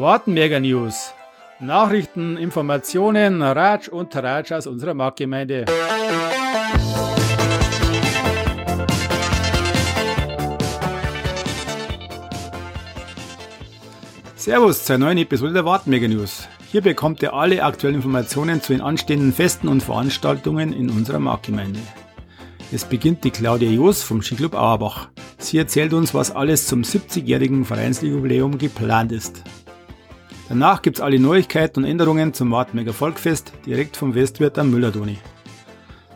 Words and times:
Wartenberger 0.00 0.60
News. 0.60 1.12
Nachrichten, 1.60 2.38
Informationen, 2.38 3.42
Ratsch 3.42 3.88
und 3.88 4.16
Ratsch 4.16 4.50
aus 4.50 4.66
unserer 4.66 4.94
Marktgemeinde. 4.94 5.66
Servus 14.36 14.86
zur 14.86 14.96
neuen 14.96 15.18
Episode 15.18 15.52
der 15.52 15.66
Wartenberger 15.66 16.08
News. 16.08 16.48
Hier 16.72 16.80
bekommt 16.80 17.20
ihr 17.20 17.34
alle 17.34 17.62
aktuellen 17.62 17.96
Informationen 17.96 18.62
zu 18.62 18.72
den 18.72 18.80
anstehenden 18.80 19.34
Festen 19.34 19.68
und 19.68 19.82
Veranstaltungen 19.82 20.72
in 20.72 20.88
unserer 20.88 21.18
Marktgemeinde. 21.18 21.80
Es 22.72 22.86
beginnt 22.86 23.22
die 23.24 23.32
Claudia 23.32 23.68
Joos 23.68 24.02
vom 24.02 24.22
Skiclub 24.22 24.54
Auerbach. 24.54 25.10
Sie 25.36 25.58
erzählt 25.58 25.92
uns, 25.92 26.14
was 26.14 26.30
alles 26.30 26.66
zum 26.68 26.84
70-jährigen 26.84 27.66
Vereinsjubiläum 27.66 28.56
geplant 28.56 29.12
ist. 29.12 29.42
Danach 30.50 30.82
gibt's 30.82 31.00
alle 31.00 31.20
Neuigkeiten 31.20 31.78
und 31.78 31.84
Änderungen 31.88 32.34
zum 32.34 32.50
Wartenberger 32.50 32.92
Volkfest 32.92 33.52
direkt 33.66 33.96
vom 33.96 34.16
Westwirt 34.16 34.58
am 34.58 34.72
Müllerdoni. 34.72 35.16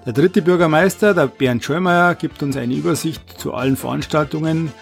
Der 0.05 0.13
dritte 0.13 0.43
Bürgermeister, 0.43 1.15
der 1.15 1.29
Bernd 1.29 1.63
Schöllmeier, 1.63 2.17
gibt 2.17 2.43
uns 2.43 2.57
eine 2.57 2.75
Übersicht 2.75 3.39
zu 3.39 3.55
allen 3.55 3.77
Veranstaltungen 3.77 4.73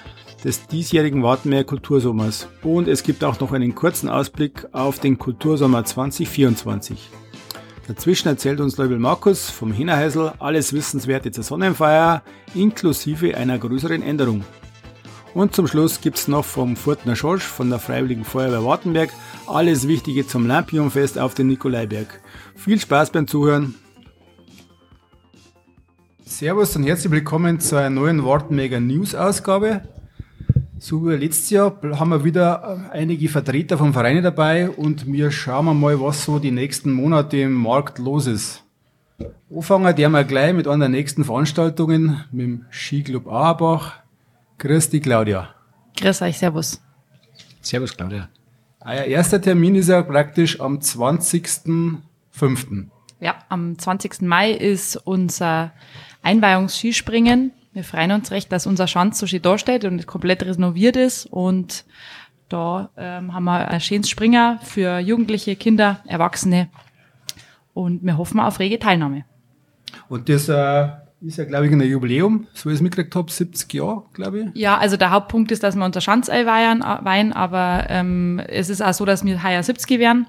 des 0.42 0.68
diesjährigen 0.68 1.22
Wartenberger 1.22 1.64
Kultursommers. 1.64 2.48
Und 2.62 2.88
es 2.88 3.02
gibt 3.02 3.24
auch 3.24 3.38
noch 3.40 3.52
einen 3.52 3.74
kurzen 3.74 4.08
Ausblick 4.08 4.66
auf 4.72 5.00
den 5.00 5.18
Kultursommer 5.18 5.84
2024. 5.84 7.10
Dazwischen 7.88 8.28
erzählt 8.28 8.58
uns 8.58 8.78
Leubel 8.78 8.98
Markus 8.98 9.50
vom 9.50 9.70
Hinnerheisel 9.70 10.32
alles 10.38 10.72
Wissenswerte 10.72 11.30
zur 11.30 11.44
Sonnenfeier 11.44 12.22
inklusive 12.54 13.36
einer 13.36 13.58
größeren 13.58 14.02
Änderung. 14.02 14.46
Und 15.34 15.54
zum 15.54 15.66
Schluss 15.66 16.02
gibt's 16.02 16.28
noch 16.28 16.44
vom 16.44 16.76
Furtner 16.76 17.16
Schorsch 17.16 17.44
von 17.44 17.70
der 17.70 17.78
Freiwilligen 17.78 18.24
Feuerwehr 18.24 18.64
Wartenberg 18.64 19.10
alles 19.46 19.88
Wichtige 19.88 20.26
zum 20.26 20.46
Lampionsfest 20.46 21.18
auf 21.18 21.34
den 21.34 21.46
Nikolaiberg. 21.46 22.20
Viel 22.54 22.78
Spaß 22.78 23.10
beim 23.10 23.26
Zuhören! 23.26 23.74
Servus 26.24 26.76
und 26.76 26.84
herzlich 26.84 27.10
willkommen 27.10 27.60
zu 27.60 27.76
einer 27.76 27.90
neuen 27.90 28.24
Wartenberger 28.24 28.80
News-Ausgabe. 28.80 29.82
So 30.78 31.06
wie 31.06 31.14
letztes 31.14 31.48
Jahr 31.50 31.78
haben 31.82 32.10
wir 32.10 32.24
wieder 32.24 32.88
äh, 32.92 32.98
einige 32.98 33.28
Vertreter 33.28 33.78
vom 33.78 33.92
Vereine 33.92 34.20
dabei 34.20 34.68
und 34.68 35.06
wir 35.06 35.30
schauen 35.30 35.78
mal, 35.80 36.00
was 36.00 36.24
so 36.24 36.40
die 36.40 36.50
nächsten 36.50 36.92
Monate 36.92 37.38
im 37.38 37.54
Markt 37.54 37.98
los 37.98 38.26
ist. 38.26 38.64
Anfangen 39.54 39.96
wir 39.96 40.24
gleich 40.24 40.52
mit 40.52 40.66
einer 40.66 40.80
der 40.80 40.88
nächsten 40.88 41.24
Veranstaltungen 41.24 42.24
mit 42.32 42.46
dem 42.46 42.64
Skiclub 42.70 43.26
Auerbach. 43.26 44.01
Grüß 44.62 44.90
dich, 44.90 45.02
Claudia. 45.02 45.48
Grüß 46.00 46.22
euch, 46.22 46.38
Servus. 46.38 46.80
Servus, 47.60 47.96
Claudia. 47.96 48.28
Euer 48.80 49.04
erster 49.04 49.40
Termin 49.40 49.74
ist 49.74 49.88
ja 49.88 50.02
praktisch 50.02 50.60
am 50.60 50.78
20.05. 50.78 52.86
Ja, 53.20 53.36
am 53.48 53.78
20. 53.78 54.22
Mai 54.22 54.52
ist 54.52 54.96
unser 54.96 55.72
Einweihungsskispringen 56.22 57.52
wir 57.72 57.84
freuen 57.84 58.12
uns 58.12 58.30
recht, 58.30 58.52
dass 58.52 58.66
unser 58.66 58.86
Schanz 58.86 59.18
so 59.18 59.26
schön 59.26 59.40
dasteht 59.40 59.84
und 59.84 60.06
komplett 60.06 60.42
renoviert 60.42 60.96
ist. 60.96 61.26
Und 61.26 61.84
da 62.48 62.90
ähm, 62.98 63.32
haben 63.32 63.44
wir 63.44 63.68
ein 63.68 63.80
schönes 63.80 64.10
Springer 64.10 64.58
für 64.62 64.98
Jugendliche, 64.98 65.56
Kinder, 65.56 66.00
Erwachsene. 66.06 66.68
Und 67.72 68.04
wir 68.04 68.18
hoffen 68.18 68.40
auf 68.40 68.58
rege 68.58 68.78
Teilnahme. 68.78 69.24
Und 70.08 70.28
das 70.28 70.50
äh, 70.50 70.88
ist 71.24 71.38
ja, 71.38 71.44
glaube 71.44 71.66
ich, 71.66 71.72
ein 71.72 71.80
Jubiläum, 71.80 72.46
so 72.52 72.68
wie 72.68 72.74
ich 72.74 72.78
es 72.78 72.82
mitgekriegt 72.82 73.14
habe, 73.14 73.30
70 73.30 73.72
Jahre, 73.72 74.02
glaube 74.12 74.40
ich. 74.40 74.46
Ja, 74.54 74.78
also 74.78 74.96
der 74.96 75.10
Hauptpunkt 75.10 75.52
ist, 75.52 75.62
dass 75.62 75.76
wir 75.76 75.84
unser 75.84 76.00
Schanz 76.00 76.28
einweihen, 76.28 76.80
weihen, 76.80 77.32
aber 77.32 77.86
ähm, 77.88 78.40
es 78.48 78.68
ist 78.68 78.82
auch 78.82 78.92
so, 78.92 79.04
dass 79.04 79.24
wir 79.24 79.40
heuer 79.42 79.62
70 79.62 80.00
werden. 80.00 80.26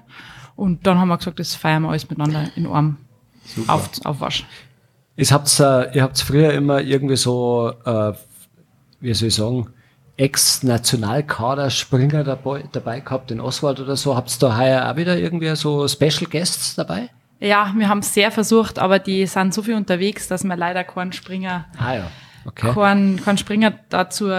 Und 0.56 0.86
dann 0.86 0.98
haben 0.98 1.08
wir 1.08 1.18
gesagt, 1.18 1.40
das 1.40 1.56
feiern 1.56 1.82
wir 1.82 1.90
alles 1.90 2.08
miteinander 2.08 2.48
in 2.54 2.66
einem 2.66 2.96
auf, 3.66 3.90
Aufwasch. 4.04 4.46
Es 5.16 5.32
habt's, 5.32 5.60
äh, 5.60 5.94
ihr 5.94 6.02
habt 6.02 6.18
früher 6.18 6.52
immer 6.52 6.80
irgendwie 6.80 7.16
so, 7.16 7.72
äh, 7.84 8.12
wie 9.00 9.14
soll 9.14 9.28
ich 9.28 9.34
sagen, 9.34 9.68
Ex-Nationalkader-Springer 10.16 12.22
dabei, 12.22 12.62
dabei 12.70 13.00
gehabt, 13.00 13.32
in 13.32 13.40
Oswald 13.40 13.80
oder 13.80 13.96
so. 13.96 14.14
Habt 14.14 14.30
ihr 14.30 14.38
da 14.38 14.56
heuer 14.56 14.88
auch 14.90 14.96
wieder 14.96 15.18
irgendwie 15.18 15.54
so 15.56 15.88
Special 15.88 16.30
Guests 16.30 16.76
dabei? 16.76 17.10
Ja, 17.40 17.72
wir 17.76 17.88
haben 17.88 17.98
es 17.98 18.14
sehr 18.14 18.30
versucht, 18.30 18.78
aber 18.78 18.98
die 18.98 19.26
sind 19.26 19.52
so 19.52 19.62
viel 19.62 19.74
unterwegs, 19.74 20.28
dass 20.28 20.44
wir 20.44 20.56
leider 20.56 20.84
keinen 20.84 21.12
Springer, 21.12 21.66
ah, 21.78 21.94
ja. 21.94 22.10
okay. 22.46 22.72
keinen, 22.72 23.22
keinen 23.22 23.38
Springer 23.38 23.74
dazu 23.88 24.30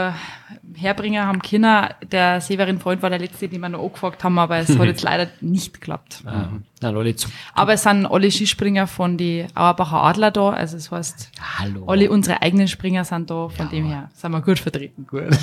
Herbringer 0.75 1.25
haben 1.25 1.41
Kinder. 1.41 1.95
Der 2.11 2.41
Severin 2.41 2.79
Freund 2.79 3.01
war 3.01 3.09
der 3.09 3.19
letzte, 3.19 3.47
den 3.47 3.61
wir 3.61 3.69
noch 3.69 3.83
angefragt 3.83 4.23
haben, 4.23 4.37
aber 4.39 4.57
es 4.57 4.77
hat 4.77 4.85
jetzt 4.85 5.03
leider 5.03 5.29
nicht 5.41 5.73
geklappt. 5.73 6.23
Ah, 6.25 6.49
nein, 6.81 6.95
alle 6.95 7.15
zu. 7.15 7.29
Aber 7.53 7.73
es 7.73 7.83
sind 7.83 8.05
alle 8.05 8.31
Skispringer 8.31 8.87
von 8.87 9.17
die 9.17 9.45
Auerbacher 9.53 10.03
Adler 10.03 10.31
da. 10.31 10.49
Also 10.49 10.77
es 10.77 10.91
heißt, 10.91 11.31
Hallo. 11.59 11.85
alle 11.87 12.09
unsere 12.09 12.41
eigenen 12.41 12.67
Springer 12.67 13.05
sind 13.05 13.29
da. 13.29 13.49
Von 13.49 13.65
ja. 13.65 13.71
dem 13.71 13.85
her 13.85 14.09
sind 14.13 14.31
wir 14.31 14.41
gut 14.41 14.59
vertreten. 14.59 15.07
Gut. 15.07 15.23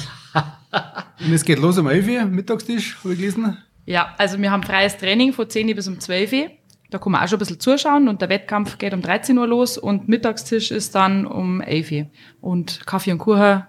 Und 1.20 1.32
es 1.32 1.44
geht 1.44 1.58
los 1.58 1.78
um 1.78 1.86
11 1.86 2.08
Uhr, 2.08 2.24
Mittagstisch, 2.26 2.98
habe 3.02 3.14
ich 3.14 3.20
gelesen. 3.20 3.58
Ja, 3.84 4.14
also 4.16 4.38
wir 4.38 4.50
haben 4.50 4.62
freies 4.62 4.96
Training 4.96 5.32
von 5.32 5.48
10 5.48 5.68
Uhr 5.68 5.74
bis 5.74 5.88
um 5.88 5.98
12 5.98 6.32
Uhr. 6.32 6.50
Da 6.92 6.98
kann 6.98 7.12
man 7.12 7.22
auch 7.22 7.28
schon 7.28 7.36
ein 7.36 7.40
bisschen 7.40 7.58
zuschauen 7.58 8.06
und 8.06 8.20
der 8.20 8.28
Wettkampf 8.28 8.76
geht 8.76 8.92
um 8.92 9.00
13 9.00 9.38
Uhr 9.38 9.46
los 9.46 9.78
und 9.78 10.08
Mittagstisch 10.08 10.70
ist 10.70 10.94
dann 10.94 11.24
um 11.24 11.62
11 11.62 11.90
Uhr. 11.90 12.06
Und 12.42 12.86
Kaffee 12.86 13.12
und 13.12 13.18
Kuchen 13.18 13.62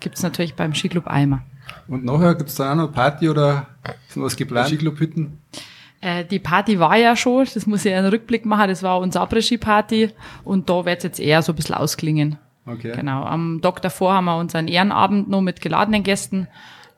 gibt 0.00 0.16
es 0.16 0.24
natürlich 0.24 0.56
beim 0.56 0.74
Skiclub 0.74 1.06
Eimer. 1.06 1.42
Und 1.86 2.04
nachher 2.04 2.34
gibt 2.34 2.50
es 2.50 2.56
dann 2.56 2.76
auch 2.76 2.86
noch 2.86 2.92
Party 2.92 3.28
oder 3.28 3.68
ist 4.08 4.16
noch 4.16 4.24
was 4.24 4.36
geplant? 4.36 4.66
Skiclub-Hütten? 4.66 5.38
Äh, 6.00 6.24
die 6.24 6.40
Party 6.40 6.80
war 6.80 6.96
ja 6.96 7.14
schon, 7.14 7.46
das 7.54 7.68
muss 7.68 7.84
ich 7.84 7.94
einen 7.94 8.08
Rückblick 8.08 8.44
machen, 8.44 8.66
das 8.66 8.82
war 8.82 8.98
unsere 8.98 9.24
Après-Ski-Party 9.24 10.10
und 10.42 10.68
da 10.68 10.84
wird 10.84 10.98
es 10.98 11.04
jetzt 11.04 11.20
eher 11.20 11.42
so 11.42 11.52
ein 11.52 11.56
bisschen 11.56 11.76
ausklingen. 11.76 12.36
Okay. 12.66 12.94
Genau. 12.96 13.22
Am 13.22 13.60
Tag 13.62 13.80
davor 13.82 14.14
haben 14.14 14.24
wir 14.24 14.38
unseren 14.38 14.66
Ehrenabend 14.66 15.28
noch 15.28 15.40
mit 15.40 15.60
geladenen 15.60 16.02
Gästen. 16.02 16.48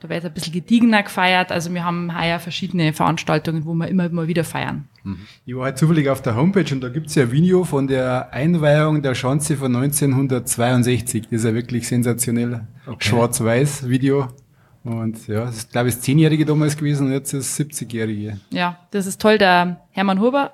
Da 0.00 0.08
wird 0.08 0.24
ein 0.24 0.32
bisschen 0.32 0.52
gediegener 0.52 1.02
gefeiert. 1.02 1.52
Also 1.52 1.74
wir 1.74 1.84
haben 1.84 2.18
heuer 2.18 2.38
verschiedene 2.38 2.94
Veranstaltungen, 2.94 3.66
wo 3.66 3.74
wir 3.74 3.88
immer 3.88 4.08
mal 4.08 4.28
wieder 4.28 4.44
feiern. 4.44 4.88
Mhm. 5.08 5.18
Ich 5.46 5.56
war 5.56 5.64
halt 5.64 5.78
zufällig 5.78 6.08
auf 6.08 6.22
der 6.22 6.36
Homepage 6.36 6.72
und 6.72 6.80
da 6.80 6.88
gibt's 6.88 7.14
ja 7.14 7.24
ein 7.24 7.32
Video 7.32 7.64
von 7.64 7.86
der 7.86 8.32
Einweihung 8.32 9.02
der 9.02 9.14
Schanze 9.14 9.56
von 9.56 9.74
1962. 9.74 11.24
Das 11.24 11.40
ist 11.40 11.44
ja 11.44 11.54
wirklich 11.54 11.88
sensationell. 11.88 12.66
Okay. 12.86 13.08
Schwarz-Weiß 13.08 13.88
Video. 13.88 14.28
Und 14.84 15.26
ja, 15.26 15.44
das 15.46 15.56
ist, 15.56 15.72
glaube 15.72 15.88
ich, 15.88 15.96
das 15.96 16.02
Zehnjährige 16.02 16.46
damals 16.46 16.76
gewesen 16.76 17.08
und 17.08 17.12
jetzt 17.12 17.32
ist 17.32 17.58
das 17.58 17.66
70-Jährige. 17.66 18.38
Ja, 18.50 18.78
das 18.90 19.06
ist 19.06 19.20
toll. 19.20 19.38
Der 19.38 19.80
Hermann 19.90 20.20
Huber 20.20 20.52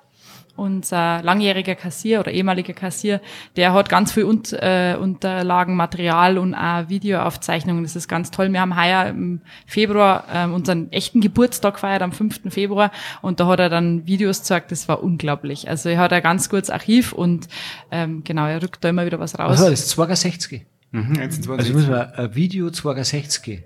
unser 0.57 1.23
langjähriger 1.23 1.75
Kassier 1.75 2.21
oder 2.21 2.31
ehemaliger 2.31 2.73
Kassier, 2.73 3.21
der 3.57 3.73
hat 3.73 3.89
ganz 3.89 4.13
viel 4.13 4.25
Un 4.25 4.43
äh, 4.53 4.97
Unterlagen, 5.01 5.77
Material 5.77 6.39
und 6.39 6.55
auch 6.55 6.89
Videoaufzeichnungen. 6.89 7.83
Das 7.83 7.97
ist 7.97 8.09
ganz 8.09 8.31
toll. 8.31 8.53
Wir 8.53 8.61
haben 8.61 8.81
heuer 8.81 9.07
im 9.07 9.41
Februar 9.67 10.25
äh, 10.33 10.47
unseren 10.47 10.93
echten 10.93 11.21
Geburtstag 11.21 11.75
gefeiert, 11.75 12.03
am 12.03 12.13
5. 12.13 12.53
Februar, 12.53 12.91
und 13.23 13.41
da 13.41 13.47
hat 13.47 13.61
er 13.61 13.69
dann 13.69 14.07
Videos 14.07 14.41
gezeigt, 14.41 14.71
das 14.71 14.89
war 14.89 15.03
unglaublich. 15.03 15.69
Also 15.69 15.89
er 15.89 15.99
hat 15.99 16.13
ein 16.13 16.23
ganz 16.23 16.49
gutes 16.49 16.71
Archiv 16.71 17.13
und 17.13 17.49
ähm, 17.91 18.23
genau, 18.25 18.47
er 18.47 18.63
rückt 18.63 18.85
da 18.85 18.91
immer 18.91 19.07
wieder 19.07 19.19
was 19.19 19.39
raus. 19.39 19.51
Also 19.51 19.71
das 19.71 19.81
ist 19.81 19.89
62. 19.91 20.67
Mhm, 20.93 21.19
also 21.19 21.73
muss 21.73 21.89
man 21.89 22.13
ein 22.13 22.35
Video 22.35 22.71
62. 22.71 23.65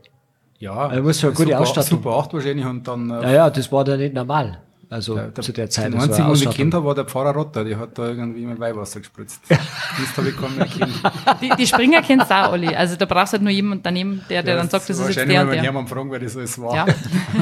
Ja, 0.59 0.73
also 0.73 1.03
muss 1.03 1.23
eine 1.23 1.33
gute 1.35 1.51
super, 1.51 1.61
Ausstattung. 1.61 1.99
Super 1.99 2.17
8 2.17 2.35
wahrscheinlich 2.35 2.67
und 2.67 2.89
dann. 2.89 3.11
Äh, 3.11 3.23
ja, 3.23 3.33
ja, 3.33 3.51
das 3.51 3.71
war 3.71 3.85
da 3.85 3.97
nicht 3.97 4.15
normal. 4.15 4.61
Also 4.91 5.17
der, 5.17 5.29
der, 5.29 5.45
zu 5.45 5.53
der 5.53 5.69
Zeit. 5.69 5.93
Der 5.93 6.01
einzige, 6.01 6.29
was 6.29 6.41
ich 6.41 6.51
kennt 6.51 6.73
habe, 6.73 6.87
war 6.87 6.95
der 6.95 7.05
Pfarrer 7.05 7.35
Rotter, 7.35 7.63
die 7.63 7.77
hat 7.77 7.99
da 7.99 8.09
irgendwie 8.09 8.47
mit 8.47 8.59
Weihwasser 8.59 9.01
gespritzt. 9.01 9.43
das 9.49 10.17
habe 10.17 10.31
ich 10.31 10.37
kaum 10.37 10.57
mehr 10.57 10.67
kennt. 10.67 10.95
Die, 11.43 11.51
die 11.59 11.67
Springer 11.67 12.01
kennst 12.01 12.31
du 12.31 12.35
auch 12.35 12.53
alle. 12.53 12.77
Also 12.77 12.97
da 12.97 13.05
brauchst 13.05 13.35
du 13.35 13.37
halt 13.37 13.43
nur 13.43 13.53
jemanden 13.53 13.83
daneben, 13.83 14.25
der, 14.31 14.43
der 14.43 14.55
ja, 14.55 14.61
dann 14.61 14.71
sagt, 14.71 14.89
das 14.89 14.99
ist 14.99 15.15
jetzt 15.15 15.29
der 15.29 15.43
und 15.43 15.51
der. 15.51 15.63
Hermann 15.63 15.87
fragen, 15.87 16.11
wer 16.11 16.21
das 16.21 16.37
alles 16.37 16.59
war. 16.59 16.75
Ja. 16.75 16.87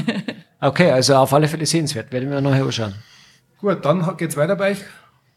okay, 0.60 0.90
also 0.90 1.14
auf 1.14 1.32
alle 1.32 1.46
Fälle 1.46 1.66
sehenswert. 1.66 2.10
Werden 2.10 2.30
wir 2.30 2.40
nachher 2.40 2.64
anschauen. 2.64 2.94
Gut, 3.60 3.84
dann 3.84 4.16
geht's 4.16 4.36
weiter 4.36 4.56
bei 4.56 4.72
euch. 4.72 4.78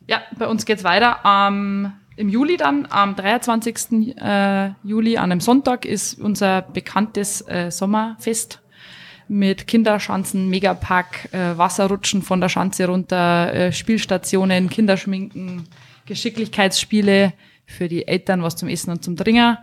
Ja, 0.07 0.21
bei 0.35 0.47
uns 0.47 0.65
geht's 0.65 0.83
weiter. 0.83 1.17
Ähm, 1.23 1.91
Im 2.15 2.29
Juli 2.29 2.57
dann, 2.57 2.87
am 2.89 3.15
23. 3.15 4.17
Äh, 4.17 4.71
Juli, 4.83 5.17
an 5.17 5.31
einem 5.31 5.41
Sonntag, 5.41 5.85
ist 5.85 6.19
unser 6.19 6.63
bekanntes 6.63 7.47
äh, 7.47 7.69
Sommerfest 7.69 8.61
mit 9.29 9.67
Kinderschanzen, 9.67 10.49
Megapack, 10.49 11.29
äh, 11.31 11.57
Wasserrutschen 11.57 12.21
von 12.21 12.41
der 12.41 12.49
Schanze 12.49 12.87
runter, 12.87 13.53
äh, 13.53 13.71
Spielstationen, 13.71 14.69
Kinderschminken, 14.69 15.67
Geschicklichkeitsspiele 16.05 17.33
für 17.65 17.87
die 17.87 18.07
Eltern, 18.07 18.41
was 18.41 18.55
zum 18.55 18.67
Essen 18.67 18.91
und 18.91 19.03
zum 19.03 19.15
Trinken. 19.15 19.57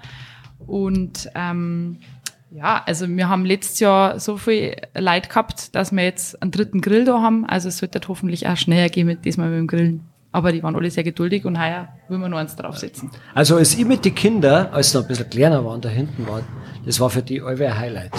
Und 0.67 1.29
ähm, 1.35 1.99
ja, 2.53 2.83
also 2.87 3.09
wir 3.09 3.29
haben 3.29 3.45
letztes 3.45 3.81
Jahr 3.81 4.21
so 4.21 4.37
viel 4.37 4.77
Leid 4.95 5.29
gehabt, 5.29 5.75
dass 5.75 5.93
wir 5.93 6.05
jetzt 6.05 6.41
einen 6.41 6.53
dritten 6.53 6.81
Grill 6.81 7.05
da 7.05 7.21
haben. 7.21 7.45
Also 7.45 7.69
es 7.69 7.83
wird 7.83 8.09
hoffentlich 8.09 8.47
auch 8.47 8.57
schneller 8.57 8.89
gehen 8.89 9.07
mit 9.07 9.25
diesmal 9.25 9.51
mit 9.51 9.59
dem 9.59 9.67
Grillen. 9.67 10.09
Aber 10.31 10.53
die 10.53 10.63
waren 10.63 10.77
alle 10.77 10.91
sehr 10.91 11.03
geduldig 11.03 11.45
und 11.45 11.59
heuer 11.59 11.89
will 12.09 12.19
wir 12.19 12.29
noch 12.29 12.39
eins 12.39 12.55
draufsetzen. 12.55 13.11
Also 13.35 13.57
als 13.57 13.75
ich 13.75 13.85
mit 13.85 14.05
den 14.05 14.15
Kindern, 14.15 14.67
als 14.67 14.93
sie 14.93 14.99
noch 14.99 15.05
ein 15.05 15.09
bisschen 15.09 15.31
kleiner 15.31 15.65
waren, 15.65 15.81
da 15.81 15.89
hinten 15.89 16.29
waren, 16.29 16.45
das 16.85 17.01
war 17.01 17.11
für 17.11 17.23
die 17.23 17.41
alle 17.41 17.67
ein 17.67 17.79
Highlight. 17.79 18.13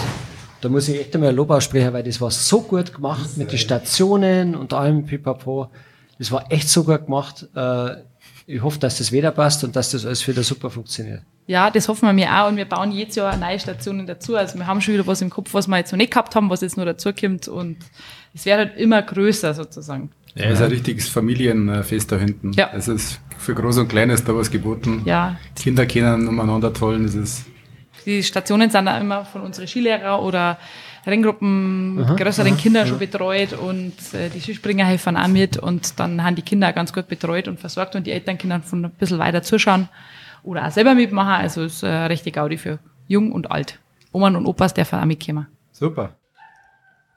Da 0.60 0.68
muss 0.68 0.88
ich 0.88 1.00
echt 1.00 1.14
einmal 1.14 1.34
Lob 1.34 1.50
aussprechen, 1.50 1.92
weil 1.92 2.02
das 2.02 2.20
war 2.20 2.30
so 2.30 2.62
gut 2.62 2.94
gemacht 2.94 3.36
mit 3.36 3.52
den 3.52 3.58
Stationen 3.58 4.54
und 4.54 4.72
allem 4.72 5.04
Pipapo. 5.04 5.68
Das 6.18 6.32
war 6.32 6.50
echt 6.50 6.68
so 6.68 6.84
gut 6.84 7.06
gemacht. 7.06 7.46
Äh, 7.54 7.96
ich 8.46 8.62
hoffe, 8.62 8.78
dass 8.78 8.98
das 8.98 9.12
wieder 9.12 9.30
passt 9.30 9.62
und 9.62 9.76
dass 9.76 9.90
das 9.90 10.06
alles 10.06 10.26
wieder 10.26 10.42
super 10.42 10.70
funktioniert. 10.70 11.22
Ja, 11.46 11.70
das 11.70 11.88
hoffen 11.88 12.06
wir 12.06 12.12
mir 12.12 12.30
auch 12.34 12.48
und 12.48 12.56
wir 12.56 12.64
bauen 12.64 12.92
jedes 12.92 13.14
Jahr 13.14 13.36
neue 13.36 13.58
Stationen 13.58 14.06
dazu. 14.06 14.36
Also 14.36 14.58
wir 14.58 14.66
haben 14.66 14.80
schon 14.80 14.94
wieder 14.94 15.06
was 15.06 15.20
im 15.22 15.30
Kopf, 15.30 15.54
was 15.54 15.68
wir 15.68 15.76
jetzt 15.76 15.92
noch 15.92 15.98
nicht 15.98 16.10
gehabt 16.10 16.34
haben, 16.34 16.50
was 16.50 16.60
jetzt 16.60 16.76
noch 16.76 16.84
dazukommt 16.84 17.48
und 17.48 17.76
es 18.34 18.44
wird 18.44 18.56
halt 18.56 18.76
immer 18.76 19.02
größer 19.02 19.54
sozusagen. 19.54 20.10
Ja, 20.34 20.46
es 20.46 20.54
ist 20.54 20.62
ein 20.62 20.70
richtiges 20.70 21.08
Familienfest 21.08 22.12
da 22.12 22.16
hinten. 22.16 22.52
Ja. 22.52 22.70
Es 22.74 22.88
ist 22.88 23.20
für 23.38 23.54
Groß 23.54 23.78
und 23.78 23.88
Klein 23.88 24.10
ist 24.10 24.28
da 24.28 24.34
was 24.34 24.50
geboten. 24.50 25.02
Ja, 25.04 25.36
Kinder 25.56 25.86
können 25.86 26.28
umeinander 26.28 26.72
tollen, 26.72 27.04
das 27.04 27.14
ist 27.14 27.44
die 28.08 28.22
Stationen 28.22 28.70
sind 28.70 28.88
auch 28.88 28.98
immer 28.98 29.26
von 29.26 29.42
unseren 29.42 29.66
Skilehrer 29.66 30.22
oder 30.22 30.56
Renngruppen 31.06 31.96
mit 31.96 32.16
größeren 32.16 32.56
Kindern 32.56 32.86
schon 32.86 32.98
betreut 32.98 33.52
und 33.52 33.92
äh, 34.14 34.30
die 34.30 34.40
Skispringer 34.40 34.86
helfen 34.86 35.14
auch 35.16 35.28
mit 35.28 35.58
und 35.58 36.00
dann 36.00 36.24
haben 36.24 36.34
die 36.34 36.42
Kinder 36.42 36.70
auch 36.70 36.74
ganz 36.74 36.90
gut 36.92 37.06
betreut 37.06 37.46
und 37.48 37.60
versorgt 37.60 37.94
und 37.96 38.06
die 38.06 38.12
Eltern 38.12 38.38
können 38.38 38.62
von 38.62 38.86
ein 38.86 38.90
bisschen 38.92 39.18
weiter 39.18 39.42
zuschauen 39.42 39.90
oder 40.42 40.66
auch 40.66 40.70
selber 40.70 40.94
mitmachen. 40.94 41.42
Also 41.42 41.64
es 41.64 41.74
ist 41.74 41.82
äh, 41.82 41.88
rechte 41.88 42.32
Gaudi 42.32 42.56
für 42.56 42.78
jung 43.08 43.30
und 43.32 43.50
alt. 43.50 43.78
Oman 44.12 44.36
und 44.36 44.46
Opas 44.46 44.72
dürfen 44.72 44.98
auch 44.98 45.04
mitkommen. 45.04 45.46
super. 45.72 46.14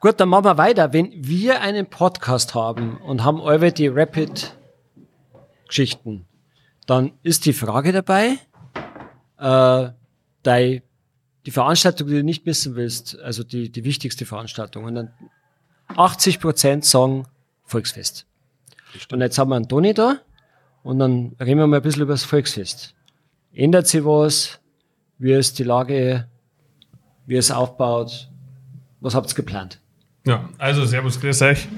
Gut, 0.00 0.20
dann 0.20 0.28
machen 0.28 0.44
wir 0.44 0.58
weiter. 0.58 0.92
Wenn 0.92 1.10
wir 1.14 1.62
einen 1.62 1.86
Podcast 1.86 2.54
haben 2.56 2.96
und 2.96 3.22
haben 3.24 3.40
eure 3.40 3.70
die 3.70 3.86
Rapid-Geschichten, 3.86 6.26
dann 6.86 7.12
ist 7.22 7.46
die 7.46 7.52
Frage 7.52 7.92
dabei, 7.92 8.38
äh, 9.38 9.90
die, 10.46 10.82
die 11.46 11.50
Veranstaltung, 11.50 12.08
die 12.08 12.14
du 12.14 12.24
nicht 12.24 12.46
missen 12.46 12.74
willst, 12.74 13.18
also 13.20 13.44
die, 13.44 13.70
die 13.70 13.84
wichtigste 13.84 14.26
Veranstaltung. 14.26 14.84
Und 14.84 14.94
dann 14.94 15.10
80 15.88 16.40
Prozent 16.40 16.84
sagen 16.84 17.26
Volksfest. 17.64 18.26
Und 19.10 19.20
jetzt 19.20 19.38
haben 19.38 19.50
wir 19.50 19.56
einen 19.56 19.68
Toni 19.68 19.94
da 19.94 20.18
und 20.82 20.98
dann 20.98 21.34
reden 21.40 21.58
wir 21.58 21.66
mal 21.66 21.76
ein 21.76 21.82
bisschen 21.82 22.02
über 22.02 22.12
das 22.12 22.24
Volksfest. 22.24 22.94
Ändert 23.52 23.86
sich 23.86 24.04
was? 24.04 24.60
Wie 25.18 25.32
ist 25.32 25.58
die 25.58 25.64
Lage? 25.64 26.26
Wie 27.26 27.36
es 27.36 27.50
aufbaut? 27.50 28.28
Was 29.00 29.14
habt 29.14 29.30
ihr 29.30 29.34
geplant? 29.34 29.80
Ja, 30.24 30.48
also 30.58 30.84
Servus, 30.84 31.20
grüß 31.20 31.42
euch. 31.42 31.68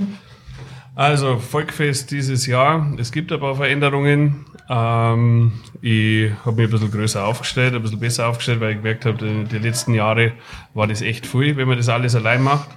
Also 0.95 1.39
Volkfest 1.39 2.11
dieses 2.11 2.47
Jahr. 2.47 2.95
Es 2.99 3.11
gibt 3.11 3.33
ein 3.33 3.41
paar 3.41 3.57
Veränderungen. 3.57 4.47
Ähm, 4.69 5.53
ich 5.83 6.33
habe 6.45 6.57
mich 6.57 6.67
ein 6.67 6.71
bisschen 6.71 6.91
größer 6.91 7.25
aufgestellt, 7.25 7.75
ein 7.75 7.83
bisschen 7.83 8.01
besser 8.01 8.29
aufgestellt, 8.29 8.61
weil 8.61 8.71
ich 8.71 8.77
gemerkt 8.79 9.05
habe, 9.05 9.19
die, 9.19 9.45
die 9.45 9.59
letzten 9.59 9.95
Jahre 9.95 10.33
war 10.73 10.87
das 10.87 11.03
echt 11.03 11.27
viel, 11.27 11.57
wenn 11.57 11.69
man 11.69 11.77
das 11.77 11.89
alles 11.89 12.15
allein 12.15 12.43
macht. 12.43 12.71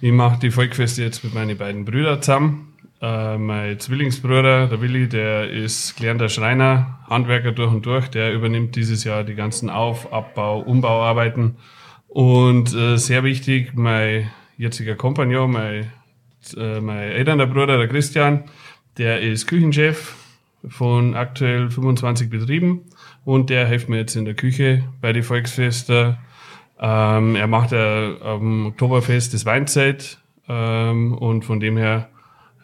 Ich 0.00 0.12
mache 0.12 0.38
die 0.40 0.50
Volkfeste 0.50 1.02
jetzt 1.02 1.22
mit 1.24 1.34
meinen 1.34 1.56
beiden 1.56 1.84
Brüdern 1.84 2.22
zusammen. 2.22 2.72
Äh, 3.00 3.38
mein 3.38 3.78
Zwillingsbruder, 3.78 4.66
der 4.66 4.80
Willi, 4.80 5.08
der 5.08 5.50
ist 5.50 5.96
gelernter 5.96 6.28
Schreiner, 6.28 6.98
Handwerker 7.08 7.52
durch 7.52 7.72
und 7.72 7.86
durch. 7.86 8.08
Der 8.08 8.32
übernimmt 8.32 8.74
dieses 8.74 9.04
Jahr 9.04 9.22
die 9.22 9.34
ganzen 9.34 9.70
Auf-, 9.70 10.12
Abbau-, 10.12 10.62
Umbauarbeiten. 10.62 11.56
Und 12.08 12.74
äh, 12.74 12.96
sehr 12.96 13.22
wichtig, 13.22 13.72
mein 13.74 14.30
jetziger 14.56 14.96
Kompagnon, 14.96 15.52
mein, 15.52 15.92
äh, 16.56 16.80
mein 16.80 17.10
älterer 17.10 17.46
Bruder, 17.46 17.78
der 17.78 17.86
Christian, 17.86 18.44
der 18.96 19.20
ist 19.20 19.46
Küchenchef 19.46 20.16
von 20.66 21.14
aktuell 21.14 21.70
25 21.70 22.30
Betrieben 22.30 22.82
und 23.24 23.50
der 23.50 23.66
hilft 23.66 23.88
mir 23.88 23.98
jetzt 23.98 24.16
in 24.16 24.24
der 24.24 24.34
Küche 24.34 24.84
bei 25.00 25.12
den 25.12 25.22
Volksfesten. 25.22 26.16
Ähm, 26.80 27.36
er 27.36 27.46
macht 27.46 27.72
ja 27.72 28.20
am 28.22 28.66
Oktoberfest 28.66 29.34
das 29.34 29.46
Weinzeit 29.46 30.18
ähm, 30.48 31.14
und 31.14 31.44
von 31.44 31.60
dem 31.60 31.76
her 31.76 32.08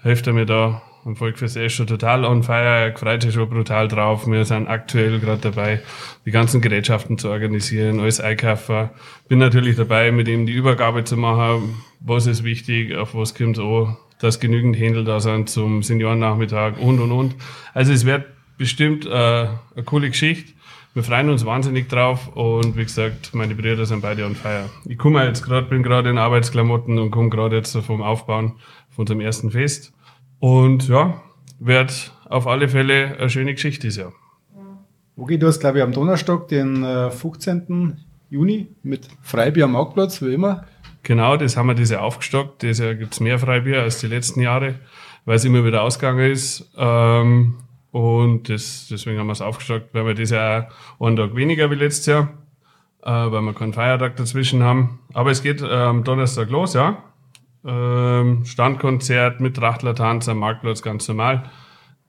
hilft 0.02 0.26
er 0.26 0.32
mir 0.32 0.46
da 0.46 0.82
am 1.04 1.16
Volksfest. 1.16 1.56
Er 1.56 1.66
ist 1.66 1.74
schon 1.74 1.86
total 1.86 2.24
on 2.24 2.42
fire, 2.42 2.86
er 2.86 2.96
freut 2.96 3.22
sich 3.22 3.34
schon 3.34 3.48
brutal 3.48 3.88
drauf. 3.88 4.26
Wir 4.26 4.44
sind 4.44 4.68
aktuell 4.68 5.20
gerade 5.20 5.40
dabei, 5.40 5.80
die 6.24 6.30
ganzen 6.30 6.60
Gerätschaften 6.60 7.18
zu 7.18 7.28
organisieren, 7.28 8.00
alles 8.00 8.20
einkaufen. 8.20 8.90
Bin 9.28 9.38
natürlich 9.38 9.76
dabei, 9.76 10.10
mit 10.12 10.28
ihm 10.28 10.46
die 10.46 10.52
Übergabe 10.52 11.04
zu 11.04 11.16
machen. 11.16 11.82
Was 12.00 12.26
ist 12.26 12.44
wichtig, 12.44 12.94
auf 12.94 13.14
was 13.14 13.34
kommt 13.34 13.58
an, 13.58 13.96
dass 14.18 14.40
genügend 14.40 14.78
Händel 14.78 15.04
da 15.04 15.20
sind 15.20 15.48
zum 15.48 15.82
Seniorennachmittag 15.82 16.78
und 16.78 17.00
und 17.00 17.12
und. 17.12 17.36
Also 17.72 17.92
es 17.92 18.04
wird 18.04 18.24
bestimmt 18.56 19.06
äh, 19.06 19.10
eine 19.10 19.84
coole 19.84 20.08
Geschichte. 20.08 20.52
Wir 20.94 21.02
freuen 21.02 21.28
uns 21.28 21.44
wahnsinnig 21.44 21.88
drauf 21.88 22.28
und 22.36 22.76
wie 22.76 22.84
gesagt, 22.84 23.34
meine 23.34 23.56
Brüder 23.56 23.84
sind 23.84 24.00
beide 24.00 24.24
on 24.26 24.36
fire. 24.36 24.70
Ich 24.84 24.96
komme 24.96 25.24
jetzt 25.26 25.42
gerade, 25.42 25.66
bin 25.66 25.82
gerade 25.82 26.08
in 26.08 26.18
Arbeitsklamotten 26.18 26.98
und 26.98 27.10
komme 27.10 27.30
gerade 27.30 27.56
jetzt 27.56 27.76
vom 27.76 28.00
Aufbauen 28.00 28.52
von 28.90 29.02
unserem 29.02 29.20
ersten 29.20 29.50
Fest. 29.50 29.92
Und 30.38 30.88
ja, 30.88 31.20
wird 31.58 32.12
auf 32.26 32.46
alle 32.46 32.68
Fälle 32.68 33.16
eine 33.18 33.28
schöne 33.28 33.54
Geschichte 33.54 33.88
dieses 33.88 33.98
Jahr. 33.98 34.12
Ogi, 35.16 35.38
du 35.38 35.46
hast, 35.46 35.60
glaube 35.60 35.78
ich, 35.78 35.84
am 35.84 35.92
Donnerstag, 35.92 36.48
den 36.48 36.84
äh, 36.84 37.10
15. 37.10 37.98
Juni, 38.30 38.68
mit 38.82 39.08
Freibier 39.22 39.64
am 39.64 39.72
Marktplatz, 39.72 40.22
wie 40.22 40.34
immer. 40.34 40.64
Genau, 41.04 41.36
das 41.36 41.56
haben 41.56 41.66
wir 41.66 41.74
dieses 41.74 41.90
Jahr 41.90 42.02
aufgestockt. 42.02 42.62
Jahr 42.80 42.94
gibt's 42.94 43.20
mehr 43.20 43.38
Freibier 43.38 43.82
als 43.82 44.00
die 44.00 44.06
letzten 44.06 44.40
Jahre, 44.40 44.76
weil 45.26 45.36
es 45.36 45.44
immer 45.44 45.64
wieder 45.64 45.82
ausgegangen 45.82 46.30
ist. 46.30 46.72
Ähm, 46.76 47.56
und 47.92 48.48
das, 48.48 48.88
deswegen 48.90 49.18
haben 49.18 49.26
wir 49.26 49.34
es 49.34 49.42
aufgestockt, 49.42 49.92
weil 49.92 50.06
wir 50.06 50.14
Jahr 50.30 50.70
auch 50.98 51.06
einen 51.06 51.16
Tag 51.16 51.36
weniger 51.36 51.70
wie 51.70 51.74
letztes 51.76 52.06
Jahr, 52.06 52.28
äh, 53.02 53.10
weil 53.10 53.42
wir 53.42 53.52
keinen 53.52 53.74
Feiertag 53.74 54.16
dazwischen 54.16 54.62
haben. 54.62 55.00
Aber 55.12 55.30
es 55.30 55.42
geht 55.42 55.62
am 55.62 56.04
Donnerstag 56.04 56.48
los, 56.48 56.72
ja. 56.72 57.04
Ähm, 57.66 58.44
Standkonzert 58.46 59.40
mit 59.40 59.56
Trachtlertanz 59.56 60.28
am 60.28 60.38
Marktplatz 60.38 60.82
ganz 60.82 61.06
normal. 61.06 61.50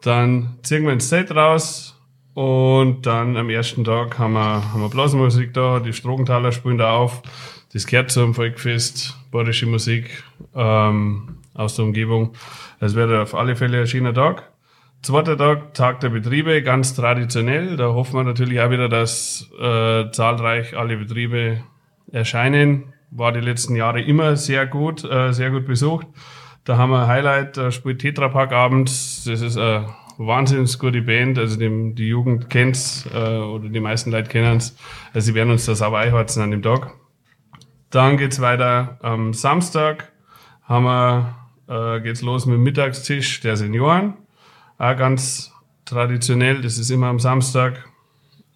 Dann 0.02 0.58
ziehen 0.64 0.86
wir 0.86 0.94
ins 0.94 1.10
Zelt 1.10 1.36
raus 1.36 1.95
und 2.36 3.06
dann 3.06 3.38
am 3.38 3.50
ersten 3.50 3.86
Tag 3.86 4.20
haben 4.20 4.34
wir, 4.34 4.74
haben 4.74 4.82
wir 4.82 4.90
Blasmusik 4.90 5.54
da, 5.54 5.80
die 5.80 5.94
Strogenthaler 5.94 6.52
spielen 6.52 6.78
da 6.78 6.92
auf. 6.92 7.22
Das 7.72 7.88
gehört 7.88 8.12
zum 8.12 8.34
Volkfest, 8.34 9.18
bayerische 9.32 9.66
Musik 9.66 10.22
ähm, 10.54 11.38
aus 11.54 11.78
der 11.78 11.86
Umgebung. 11.86 12.34
Es 12.82 12.94
wird 12.94 13.10
auf 13.14 13.36
alle 13.36 13.56
Fälle 13.56 13.80
ein 13.80 13.88
schöner 13.88 14.14
Tag. 14.14 14.52
Zweiter 15.02 15.38
Tag, 15.38 15.74
Tag 15.76 16.02
der 16.02 16.10
Betriebe, 16.10 16.62
ganz 16.62 16.94
traditionell. 16.94 17.78
Da 17.78 17.94
hoffen 17.94 18.16
wir 18.16 18.24
natürlich 18.26 18.60
auch 18.60 18.70
wieder, 18.70 18.90
dass 18.90 19.50
äh, 19.58 20.12
zahlreich 20.12 20.76
alle 20.76 20.98
Betriebe 20.98 21.64
erscheinen. 22.12 22.94
War 23.12 23.32
die 23.32 23.40
letzten 23.40 23.78
Jahre 23.78 24.02
immer 24.02 24.36
sehr 24.36 24.68
gut, 24.68 25.06
äh, 25.06 25.32
sehr 25.32 25.52
gut 25.52 25.66
besucht. 25.66 26.08
Da 26.66 26.76
haben 26.76 26.90
wir 26.90 27.04
ein 27.04 27.08
Highlight, 27.08 27.56
da 27.56 27.72
spielt 27.72 28.00
Tetra 28.00 28.28
Pak 28.28 28.52
abends. 28.52 29.24
Das 29.24 29.40
ist 29.40 29.58
eine 29.58 29.88
wahnsinnig 30.18 30.78
gute 30.80 31.02
Band. 31.02 31.38
Also 31.38 31.58
die, 31.58 31.94
die 31.96 32.08
Jugend 32.08 32.50
kennt's 32.50 33.08
äh, 33.14 33.38
oder 33.38 33.70
die 33.70 33.80
meisten 33.80 34.12
Leute 34.12 34.30
kennen's. 34.30 34.76
Also 35.14 35.28
sie 35.28 35.34
werden 35.36 35.52
uns 35.52 35.66
das 35.66 35.82
aber 35.82 36.00
einheizen 36.00 36.42
an 36.42 36.52
dem 36.52 36.62
Tag. 36.62 36.94
Dann 37.90 38.18
geht's 38.18 38.42
weiter 38.42 38.98
am 39.02 39.34
Samstag. 39.34 40.12
Haben 40.64 40.86
wir, 40.86 41.36
äh, 41.68 42.02
geht's 42.02 42.22
los 42.22 42.46
mit 42.46 42.56
dem 42.56 42.64
Mittagstisch 42.64 43.42
der 43.42 43.56
Senioren. 43.56 44.16
Auch 44.78 44.98
ganz 44.98 45.54
traditionell, 45.86 46.62
das 46.62 46.78
ist 46.78 46.90
immer 46.90 47.08
am 47.08 47.20
Samstag. 47.20 47.88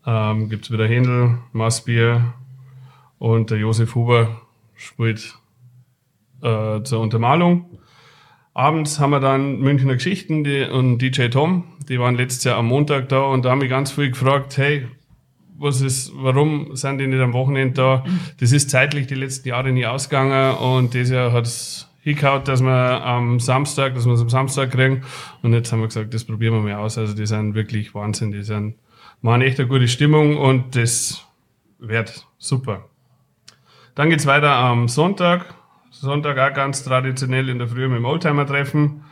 Ähm, 0.06 0.50
gibt's 0.50 0.72
wieder 0.72 0.88
Händel, 0.88 1.38
Maßbier 1.54 2.34
und 3.20 3.52
der 3.52 3.60
Josef 3.60 3.96
Huber 3.96 4.42
spielt 4.76 5.36
äh, 6.42 6.82
zur 6.84 7.00
Untermalung. 7.02 7.80
Abends 8.54 9.00
haben 9.00 9.12
wir 9.12 9.20
dann 9.20 9.60
Münchner 9.60 9.94
Geschichten 9.94 10.44
die, 10.44 10.64
und 10.64 10.98
DJ 11.00 11.28
Tom, 11.28 11.64
die 11.88 12.00
waren 12.00 12.16
letztes 12.16 12.44
Jahr 12.44 12.58
am 12.58 12.68
Montag 12.68 13.10
da 13.10 13.22
und 13.22 13.46
da 13.46 13.52
haben 13.52 13.60
mich 13.60 13.70
ganz 13.70 13.92
viel 13.92 14.10
gefragt, 14.10 14.58
hey, 14.58 14.88
was 15.58 15.82
ist, 15.82 16.12
warum 16.16 16.76
sind 16.76 17.00
die 17.00 17.08
nicht 17.08 17.22
am 17.22 17.34
Wochenende 17.34 17.74
da? 17.74 18.06
Das 18.40 18.52
ist 18.52 18.70
zeitlich 18.70 19.08
die 19.08 19.16
letzten 19.16 19.50
Jahre 19.50 19.72
nie 19.72 19.86
ausgegangen 19.86 20.56
und 20.58 20.94
dieses 20.94 21.12
Jahr 21.12 21.32
hat 21.32 21.46
es 21.46 21.90
hingehauen, 22.02 22.44
dass 22.46 22.62
wir 22.62 23.06
am 23.06 23.40
Samstag, 23.40 23.94
dass 23.96 24.06
wir 24.06 24.14
es 24.14 24.22
am 24.22 24.30
Samstag 24.30 24.72
kriegen 24.72 25.04
und 25.42 25.54
jetzt 25.54 25.72
haben 25.72 25.82
wir 25.82 25.88
gesagt, 25.88 26.14
das 26.14 26.24
probieren 26.24 26.54
wir 26.54 26.62
mal 26.62 26.76
aus. 26.76 26.98
Also 26.98 27.14
die 27.14 27.28
sind 27.28 27.56
wirklich 27.56 27.94
Wahnsinn, 27.94 28.32
die 28.32 28.44
sind, 28.44 28.76
machen 29.22 29.42
echt 29.42 29.60
eine 29.60 29.68
gute 29.68 29.88
Stimmung 29.88 30.38
und 30.38 30.76
das 30.76 31.26
wird 31.78 32.26
super. 32.38 32.86
Dann 33.96 34.10
geht's 34.10 34.26
weiter 34.26 34.52
am 34.52 34.88
Sonntag. 34.88 35.59
Sonntag 36.02 36.38
auch 36.38 36.54
ganz 36.54 36.84
traditionell 36.84 37.50
in 37.50 37.60
der 37.60 37.68
Früh 37.68 37.88
mit 37.90 37.98
dem 37.98 38.06
Oldtimer-Treffen. 38.06 39.04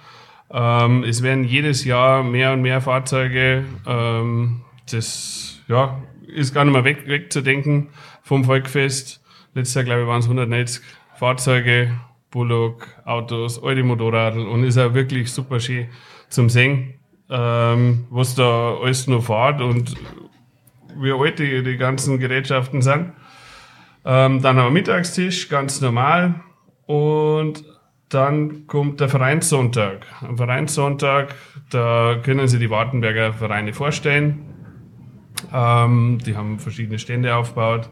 Ähm, 0.49 1.03
es 1.03 1.21
werden 1.21 1.43
jedes 1.43 1.83
Jahr 1.83 2.23
mehr 2.23 2.53
und 2.53 2.61
mehr 2.61 2.79
Fahrzeuge. 2.79 3.65
Ähm, 3.85 4.61
das 4.89 5.61
ja, 5.67 6.01
ist 6.27 6.53
gar 6.53 6.63
nicht 6.63 6.73
mehr 6.73 6.85
weg, 6.85 7.03
wegzudenken 7.05 7.89
vom 8.23 8.45
Volkfest. 8.45 9.21
Letztes 9.53 9.75
Jahr, 9.75 9.83
glaube 9.83 10.01
ich, 10.03 10.07
waren 10.07 10.19
es 10.19 10.25
190 10.25 10.81
Fahrzeuge, 11.15 11.91
Bullock, 12.31 12.87
Autos, 13.03 13.61
alte 13.61 13.83
Motorradl 13.83 14.47
und 14.47 14.63
ist 14.63 14.77
auch 14.77 14.93
wirklich 14.93 15.31
super 15.31 15.59
schön 15.59 15.87
zum 16.29 16.49
Sehen, 16.49 16.93
ähm, 17.29 18.05
was 18.09 18.35
da 18.35 18.77
alles 18.81 19.07
noch 19.07 19.25
fährt 19.25 19.59
und 19.59 19.95
wie 20.95 21.11
alt 21.11 21.39
die, 21.39 21.63
die 21.63 21.75
ganzen 21.75 22.17
Gerätschaften 22.17 22.81
sind. 22.81 23.11
Ähm, 24.05 24.41
dann 24.41 24.55
haben 24.55 24.67
wir 24.67 24.71
Mittagstisch, 24.71 25.49
ganz 25.49 25.81
normal. 25.81 26.35
Und 26.87 27.63
dann 28.09 28.65
kommt 28.67 29.01
der 29.01 29.09
Vereinssonntag. 29.09 30.05
Am 30.21 30.37
Vereinssonntag, 30.37 31.35
da 31.69 32.15
können 32.23 32.47
Sie 32.47 32.57
die 32.57 32.69
Wartenberger 32.69 33.33
Vereine 33.33 33.73
vorstellen. 33.73 34.45
Ähm, 35.53 36.17
die 36.25 36.35
haben 36.35 36.59
verschiedene 36.59 36.97
Stände 36.97 37.35
aufgebaut. 37.35 37.89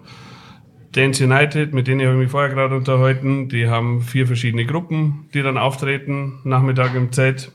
Dance 0.94 1.22
United, 1.22 1.74
mit 1.74 1.88
denen 1.88 2.02
habe 2.02 2.14
ich 2.14 2.24
mich 2.24 2.32
vorher 2.32 2.50
gerade 2.50 2.78
unterhalten, 2.78 3.50
die 3.50 3.68
haben 3.68 4.02
vier 4.02 4.26
verschiedene 4.26 4.66
Gruppen, 4.66 5.30
die 5.34 5.42
dann 5.42 5.58
auftreten, 5.58 6.40
Nachmittag 6.46 6.96
im 6.96 7.12
Z. 7.12 7.52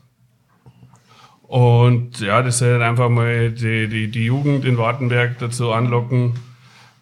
Und 1.42 2.20
ja, 2.20 2.42
das 2.42 2.58
soll 2.58 2.72
halt 2.72 2.82
einfach 2.82 3.08
mal 3.08 3.50
die, 3.50 3.88
die, 3.88 4.10
die 4.10 4.26
Jugend 4.26 4.66
in 4.66 4.76
Wartenberg 4.76 5.38
dazu 5.38 5.72
anlocken, 5.72 6.34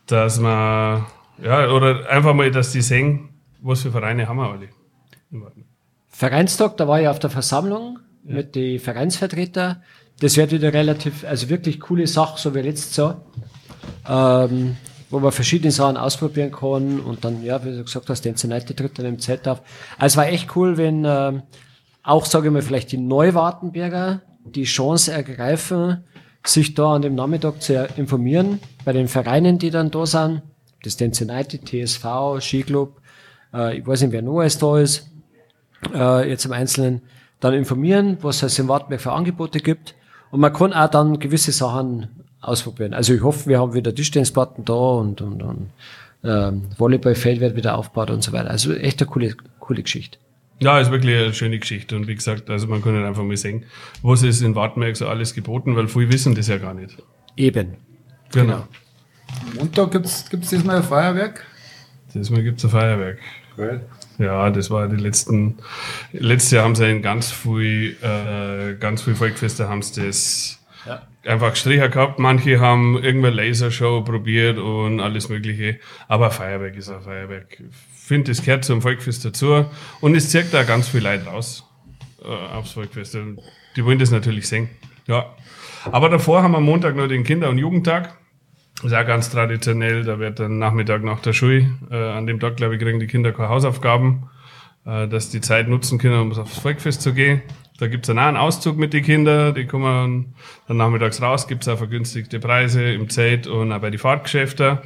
dass 0.06 0.38
man, 0.38 1.06
ja, 1.42 1.68
oder 1.70 2.08
einfach 2.08 2.34
mal, 2.34 2.50
dass 2.52 2.70
die 2.70 2.80
sehen, 2.80 3.27
was 3.60 3.82
für 3.82 3.90
Vereine 3.90 4.28
haben 4.28 4.38
wir 4.38 4.50
alle. 4.50 4.68
Vereinstag, 6.08 6.76
da 6.76 6.88
war 6.88 7.00
ich 7.00 7.08
auf 7.08 7.18
der 7.18 7.30
Versammlung 7.30 7.98
ja. 8.24 8.36
mit 8.36 8.54
den 8.54 8.80
Vereinsvertretern. 8.80 9.82
Das 10.20 10.36
wird 10.36 10.50
wieder 10.52 10.72
relativ, 10.72 11.24
also 11.24 11.48
wirklich 11.48 11.80
coole 11.80 12.06
Sache, 12.06 12.40
so 12.40 12.54
wie 12.54 12.60
letztes 12.60 12.96
Jahr. 12.96 13.24
Ähm, 14.08 14.76
wo 15.10 15.20
man 15.20 15.32
verschiedene 15.32 15.70
Sachen 15.70 15.96
ausprobieren 15.96 16.52
kann 16.52 17.00
und 17.00 17.24
dann, 17.24 17.42
ja, 17.42 17.64
wie 17.64 17.70
du 17.70 17.84
gesagt 17.84 18.10
hast, 18.10 18.24
den 18.24 18.34
United 18.34 18.76
tritt 18.76 18.98
dann 18.98 19.06
im 19.06 19.18
Z 19.18 19.48
auf. 19.48 19.62
Also 19.96 20.14
es 20.14 20.16
war 20.16 20.28
echt 20.28 20.54
cool, 20.56 20.76
wenn 20.76 21.04
ähm, 21.06 21.42
auch, 22.02 22.26
sage 22.26 22.48
ich 22.48 22.52
mal, 22.52 22.62
vielleicht 22.62 22.92
die 22.92 22.98
Neuwartenberger 22.98 24.22
die 24.44 24.64
Chance 24.64 25.12
ergreifen, 25.12 26.04
sich 26.44 26.74
da 26.74 26.94
an 26.94 27.02
dem 27.02 27.14
Nachmittag 27.14 27.62
zu 27.62 27.88
informieren 27.96 28.60
bei 28.84 28.92
den 28.92 29.08
Vereinen, 29.08 29.58
die 29.58 29.70
dann 29.70 29.90
da 29.90 30.06
sind. 30.06 30.42
Das 30.82 30.96
Dance 30.96 31.24
United, 31.24 31.66
TSV, 31.66 32.40
Skiclub, 32.40 33.00
ich 33.52 33.86
weiß 33.86 34.02
nicht, 34.02 34.12
wer 34.12 34.22
noch 34.22 34.40
alles 34.40 34.58
da 34.58 34.78
ist, 34.78 35.10
äh, 35.94 36.28
jetzt 36.28 36.44
im 36.44 36.52
Einzelnen, 36.52 37.02
dann 37.40 37.54
informieren, 37.54 38.18
was 38.20 38.42
es 38.42 38.58
in 38.58 38.68
Wartenberg 38.68 39.00
für 39.00 39.12
Angebote 39.12 39.60
gibt. 39.60 39.94
Und 40.30 40.40
man 40.40 40.52
kann 40.52 40.72
auch 40.72 40.90
dann 40.90 41.18
gewisse 41.18 41.52
Sachen 41.52 42.08
ausprobieren. 42.40 42.94
Also 42.94 43.14
ich 43.14 43.22
hoffe, 43.22 43.48
wir 43.48 43.60
haben 43.60 43.74
wieder 43.74 43.94
Tischtennisplatten 43.94 44.64
da 44.64 44.74
und, 44.74 45.20
und, 45.20 45.42
und 45.42 45.70
ähm, 46.24 46.66
Volleyballfeld 46.76 47.40
wird 47.40 47.56
wieder 47.56 47.76
aufgebaut 47.76 48.10
und 48.10 48.22
so 48.22 48.32
weiter. 48.32 48.50
Also 48.50 48.74
echt 48.74 49.00
eine 49.00 49.10
coole, 49.10 49.34
coole 49.60 49.82
Geschichte. 49.82 50.18
Ja, 50.60 50.80
ist 50.80 50.90
wirklich 50.90 51.16
eine 51.16 51.32
schöne 51.32 51.58
Geschichte. 51.58 51.94
Und 51.94 52.08
wie 52.08 52.16
gesagt, 52.16 52.50
also 52.50 52.66
man 52.66 52.82
kann 52.82 52.96
nicht 52.96 53.06
einfach 53.06 53.22
mal 53.22 53.36
sehen, 53.36 53.64
was 54.02 54.22
ist 54.22 54.42
in 54.42 54.54
Wartenberg 54.54 54.96
so 54.96 55.06
alles 55.06 55.34
geboten, 55.34 55.76
weil 55.76 55.86
viele 55.86 56.12
wissen 56.12 56.34
das 56.34 56.48
ja 56.48 56.58
gar 56.58 56.74
nicht. 56.74 56.96
Eben. 57.36 57.76
Genau. 58.32 58.44
genau. 58.44 58.68
Montag 59.56 59.92
gibt's 59.92 60.28
gibt's 60.28 60.50
diesmal 60.50 60.76
ein 60.76 60.82
Feuerwerk? 60.82 61.44
Diesmal 62.14 62.42
gibt's 62.42 62.64
ein 62.64 62.70
Feuerwerk. 62.70 63.18
Cool. 63.56 63.80
Ja, 64.18 64.50
das 64.50 64.70
war 64.70 64.88
die 64.88 64.96
letzten, 64.96 65.58
letztes 66.12 66.52
Jahr 66.52 66.64
haben 66.64 66.74
sie 66.74 66.90
in 66.90 67.02
ganz 67.02 67.30
viel, 67.30 67.96
äh, 68.02 68.74
ganz 68.74 69.02
viel 69.02 69.14
Volkfeste 69.14 69.68
haben 69.68 69.82
sie 69.82 70.06
das 70.06 70.58
ja. 70.86 71.02
einfach 71.24 71.54
Stricher 71.54 71.88
gehabt. 71.88 72.18
Manche 72.18 72.58
haben 72.60 72.96
irgendeine 73.02 73.36
Lasershow 73.36 74.02
probiert 74.02 74.58
und 74.58 75.00
alles 75.00 75.28
Mögliche. 75.28 75.78
Aber 76.08 76.30
Feuerwerk 76.30 76.76
ist 76.76 76.88
ein 76.88 77.02
Feuerwerk 77.02 77.58
finde, 78.08 78.30
das 78.30 78.42
gehört 78.42 78.64
zum 78.64 78.80
Volkfest 78.80 79.24
dazu. 79.24 79.66
Und 80.00 80.16
es 80.16 80.30
zieht 80.30 80.52
da 80.52 80.62
ganz 80.64 80.88
viel 80.88 81.02
Leute 81.02 81.26
raus 81.26 81.64
äh, 82.24 82.26
aufs 82.26 82.72
Volkfest. 82.72 83.16
Die 83.76 83.84
wollen 83.84 83.98
das 83.98 84.10
natürlich 84.10 84.48
sehen. 84.48 84.70
Ja. 85.06 85.36
Aber 85.92 86.08
davor 86.08 86.42
haben 86.42 86.52
wir 86.52 86.58
am 86.58 86.64
Montag 86.64 86.96
noch 86.96 87.06
den 87.06 87.22
Kinder- 87.22 87.50
und 87.50 87.58
Jugendtag. 87.58 88.16
Ist 88.82 88.94
auch 88.94 89.06
ganz 89.06 89.30
traditionell. 89.30 90.04
Da 90.04 90.18
wird 90.18 90.38
dann 90.38 90.58
Nachmittag 90.58 91.02
nach 91.02 91.20
der 91.20 91.32
Schule. 91.32 91.70
Äh, 91.90 91.96
an 91.96 92.26
dem 92.26 92.38
Tag, 92.38 92.56
glaube 92.56 92.76
ich, 92.76 92.80
kriegen 92.80 93.00
die 93.00 93.08
Kinder 93.08 93.32
keine 93.32 93.48
Hausaufgaben, 93.48 94.28
äh, 94.86 95.08
dass 95.08 95.30
die 95.30 95.40
Zeit 95.40 95.68
nutzen 95.68 95.98
können, 95.98 96.20
um 96.20 96.32
aufs 96.32 96.58
Volkfest 96.58 97.02
zu 97.02 97.12
gehen. 97.12 97.42
Da 97.78 97.86
gibt's 97.86 98.08
dann 98.08 98.18
auch 98.18 98.24
einen 98.24 98.36
Auszug 98.36 98.76
mit 98.76 98.92
den 98.92 99.04
Kindern, 99.04 99.54
die 99.54 99.66
kommen 99.66 100.34
dann 100.66 100.76
nachmittags 100.76 101.22
raus, 101.22 101.46
gibt's 101.46 101.68
auch 101.68 101.78
vergünstigte 101.78 102.40
Preise 102.40 102.92
im 102.92 103.08
Zelt 103.08 103.46
und 103.46 103.72
auch 103.72 103.80
bei 103.80 103.90
den 103.90 104.00
Fahrtgeschäften. 104.00 104.78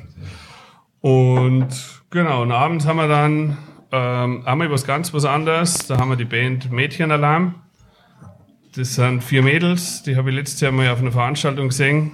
Und 1.01 1.69
genau, 2.11 2.43
und 2.43 2.53
abends 2.53 2.87
haben 2.87 2.97
wir 2.97 3.09
dann 3.09 3.57
ähm, 3.93 4.43
wir 4.47 4.71
was 4.71 4.87
ganz 4.87 5.13
was 5.13 5.25
anderes. 5.25 5.87
Da 5.87 5.99
haben 5.99 6.09
wir 6.09 6.17
die 6.17 6.25
Band 6.25 6.73
Mädchenalarm. 6.73 7.57
Das 8.75 8.95
sind 8.95 9.23
vier 9.23 9.43
Mädels, 9.43 10.03
die 10.03 10.17
habe 10.17 10.31
ich 10.31 10.37
letztes 10.37 10.61
Jahr 10.61 10.73
mal 10.73 10.89
auf 10.89 11.01
einer 11.01 11.13
Veranstaltung 11.13 11.69
gesehen. 11.69 12.13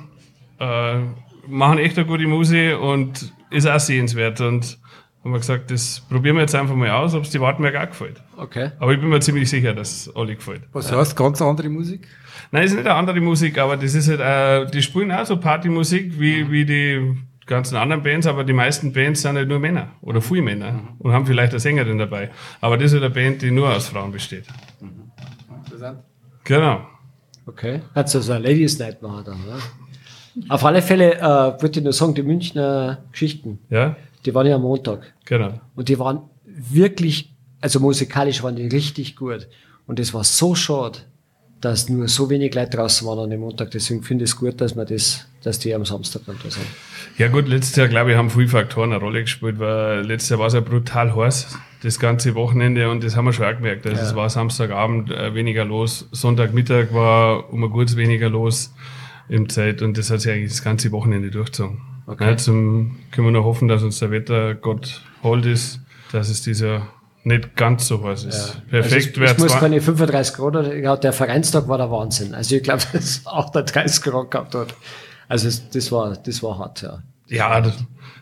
Äh, 0.58 0.98
machen 1.48 1.78
echt 1.78 1.98
eine 1.98 2.06
gute 2.06 2.26
Musik 2.26 2.78
und 2.78 3.32
ist 3.50 3.66
auch 3.66 3.80
sehenswert. 3.80 4.40
Und 4.40 4.78
haben 5.24 5.32
wir 5.32 5.38
gesagt, 5.38 5.70
das 5.70 6.00
probieren 6.08 6.36
wir 6.36 6.42
jetzt 6.42 6.54
einfach 6.54 6.74
mal 6.74 6.90
aus, 6.90 7.14
ob 7.14 7.24
es 7.24 7.30
die 7.30 7.40
Wartenberg 7.40 7.76
auch 7.76 7.88
gefällt. 7.88 8.22
Okay. 8.36 8.70
Aber 8.78 8.92
ich 8.92 9.00
bin 9.00 9.08
mir 9.08 9.20
ziemlich 9.20 9.50
sicher, 9.50 9.74
dass 9.74 10.06
es 10.06 10.16
alle 10.16 10.36
gefällt. 10.36 10.62
Was 10.72 10.92
heißt 10.92 11.16
ganz 11.16 11.42
andere 11.42 11.68
Musik? 11.68 12.06
Nein, 12.50 12.64
es 12.64 12.70
ist 12.70 12.76
nicht 12.76 12.86
eine 12.86 12.96
andere 12.96 13.20
Musik, 13.20 13.58
aber 13.58 13.76
das 13.76 13.94
ist 13.94 14.08
halt, 14.08 14.20
äh, 14.20 14.70
die 14.70 14.82
spielen 14.82 15.10
auch 15.12 15.26
so 15.26 15.38
Partymusik 15.38 16.18
wie, 16.18 16.50
wie 16.50 16.64
die 16.64 17.16
ganzen 17.46 17.76
anderen 17.76 18.02
Bands, 18.02 18.26
aber 18.26 18.44
die 18.44 18.52
meisten 18.52 18.92
Bands 18.92 19.22
sind 19.22 19.36
halt 19.36 19.48
nur 19.48 19.58
Männer 19.58 19.92
oder 20.02 20.20
viele 20.20 20.42
Männer 20.42 20.72
mhm. 20.72 20.88
und 20.98 21.12
haben 21.12 21.26
vielleicht 21.26 21.52
eine 21.52 21.60
Sängerin 21.60 21.98
dabei. 21.98 22.30
Aber 22.60 22.78
das 22.78 22.92
ist 22.92 22.98
eine 22.98 23.10
Band, 23.10 23.42
die 23.42 23.50
nur 23.50 23.74
aus 23.74 23.88
Frauen 23.88 24.12
besteht. 24.12 24.46
Mhm. 24.80 25.10
Interessant. 25.64 25.98
Genau. 26.44 26.86
Okay. 27.46 27.80
Hat 27.94 28.08
so 28.08 28.20
eine 28.32 28.46
Ladies 28.46 28.78
Night 28.78 29.02
machen 29.02 29.24
dann, 29.24 29.44
oder? 29.44 29.58
Auf 30.48 30.64
alle 30.64 30.82
Fälle 30.82 31.16
äh, 31.16 31.20
würde 31.62 31.78
ich 31.78 31.84
nur 31.84 31.92
sagen, 31.92 32.14
die 32.14 32.22
Münchner 32.22 32.98
Geschichten, 33.12 33.58
ja? 33.70 33.96
die 34.24 34.34
waren 34.34 34.46
ja 34.46 34.56
am 34.56 34.62
Montag. 34.62 35.12
Genau. 35.24 35.60
Und 35.74 35.88
die 35.88 35.98
waren 35.98 36.22
wirklich, 36.44 37.34
also 37.60 37.80
musikalisch 37.80 38.42
waren 38.42 38.56
die 38.56 38.66
richtig 38.66 39.16
gut. 39.16 39.48
Und 39.86 39.98
es 39.98 40.12
war 40.12 40.24
so 40.24 40.54
schade, 40.54 40.98
dass 41.60 41.88
nur 41.88 42.08
so 42.08 42.30
wenig 42.30 42.54
Leute 42.54 42.76
draußen 42.76 43.06
waren 43.06 43.18
an 43.18 43.30
dem 43.30 43.40
Montag. 43.40 43.70
Deswegen 43.70 44.02
finde 44.02 44.24
ich 44.24 44.30
es 44.30 44.36
gut, 44.36 44.60
dass 44.60 44.74
man 44.74 44.86
das, 44.86 45.26
dass 45.42 45.58
die 45.58 45.74
am 45.74 45.84
Samstag 45.84 46.22
dann 46.26 46.36
da 46.42 46.50
sind. 46.50 46.66
Ja 47.16 47.28
gut, 47.28 47.48
letztes 47.48 47.76
Jahr, 47.76 47.88
glaube 47.88 48.12
ich, 48.12 48.16
haben 48.16 48.30
viele 48.30 48.48
Faktoren 48.48 48.92
eine 48.92 49.00
Rolle 49.00 49.22
gespielt, 49.22 49.58
weil 49.58 50.02
letztes 50.02 50.30
Jahr 50.30 50.38
war 50.38 50.46
es 50.46 50.54
ja 50.54 50.60
brutal 50.60 51.16
heiß, 51.16 51.58
das 51.82 51.98
ganze 51.98 52.34
Wochenende, 52.34 52.90
und 52.90 53.02
das 53.02 53.16
haben 53.16 53.24
wir 53.24 53.32
schon 53.32 53.46
auch 53.46 53.56
gemerkt. 53.56 53.86
Also 53.86 53.98
ja. 53.98 54.04
es 54.06 54.14
war 54.14 54.30
Samstagabend 54.30 55.10
äh, 55.10 55.34
weniger 55.34 55.64
los, 55.64 56.08
Sonntagmittag 56.12 56.92
war 56.92 57.52
um 57.52 57.64
ein 57.64 57.70
gutes 57.70 57.96
weniger 57.96 58.28
los 58.28 58.72
im 59.28 59.48
Zeit, 59.48 59.82
und 59.82 59.98
das 59.98 60.10
hat 60.10 60.20
sich 60.20 60.32
eigentlich 60.32 60.50
das 60.50 60.62
ganze 60.62 60.92
Wochenende 60.92 61.30
durchgezogen. 61.30 61.80
Okay. 62.06 62.30
Ja, 62.30 62.36
zum, 62.36 62.96
können 63.10 63.26
wir 63.26 63.32
nur 63.32 63.44
hoffen, 63.44 63.68
dass 63.68 63.82
uns 63.82 63.98
der 63.98 64.10
Wetter 64.10 64.54
Gott 64.54 65.02
hold 65.22 65.44
ist, 65.44 65.80
dass 66.12 66.30
es 66.30 66.42
dieser 66.42 66.88
nicht 67.24 67.54
ganz 67.56 67.86
so 67.86 68.02
heiß 68.02 68.24
ist. 68.24 68.54
Ja. 68.54 68.80
Perfekt 68.80 69.18
also 69.18 69.34
es 69.34 69.38
muss 69.38 69.60
keine 69.60 69.80
35 69.80 70.34
Grad, 70.34 70.56
oder, 70.56 70.96
der 70.96 71.12
Vereinstag 71.12 71.68
war 71.68 71.76
der 71.76 71.90
Wahnsinn. 71.90 72.34
Also 72.34 72.56
ich 72.56 72.62
glaube, 72.62 72.82
es 72.94 73.22
auch 73.26 73.50
der 73.50 73.62
30 73.62 74.02
Grad 74.02 74.30
gehabt 74.30 74.54
hat. 74.54 74.74
Also 75.28 75.50
das 75.72 75.92
war, 75.92 76.16
das 76.16 76.42
war 76.42 76.58
hart, 76.58 76.82
ja. 76.82 77.02
Ja, 77.28 77.60
da, 77.60 77.72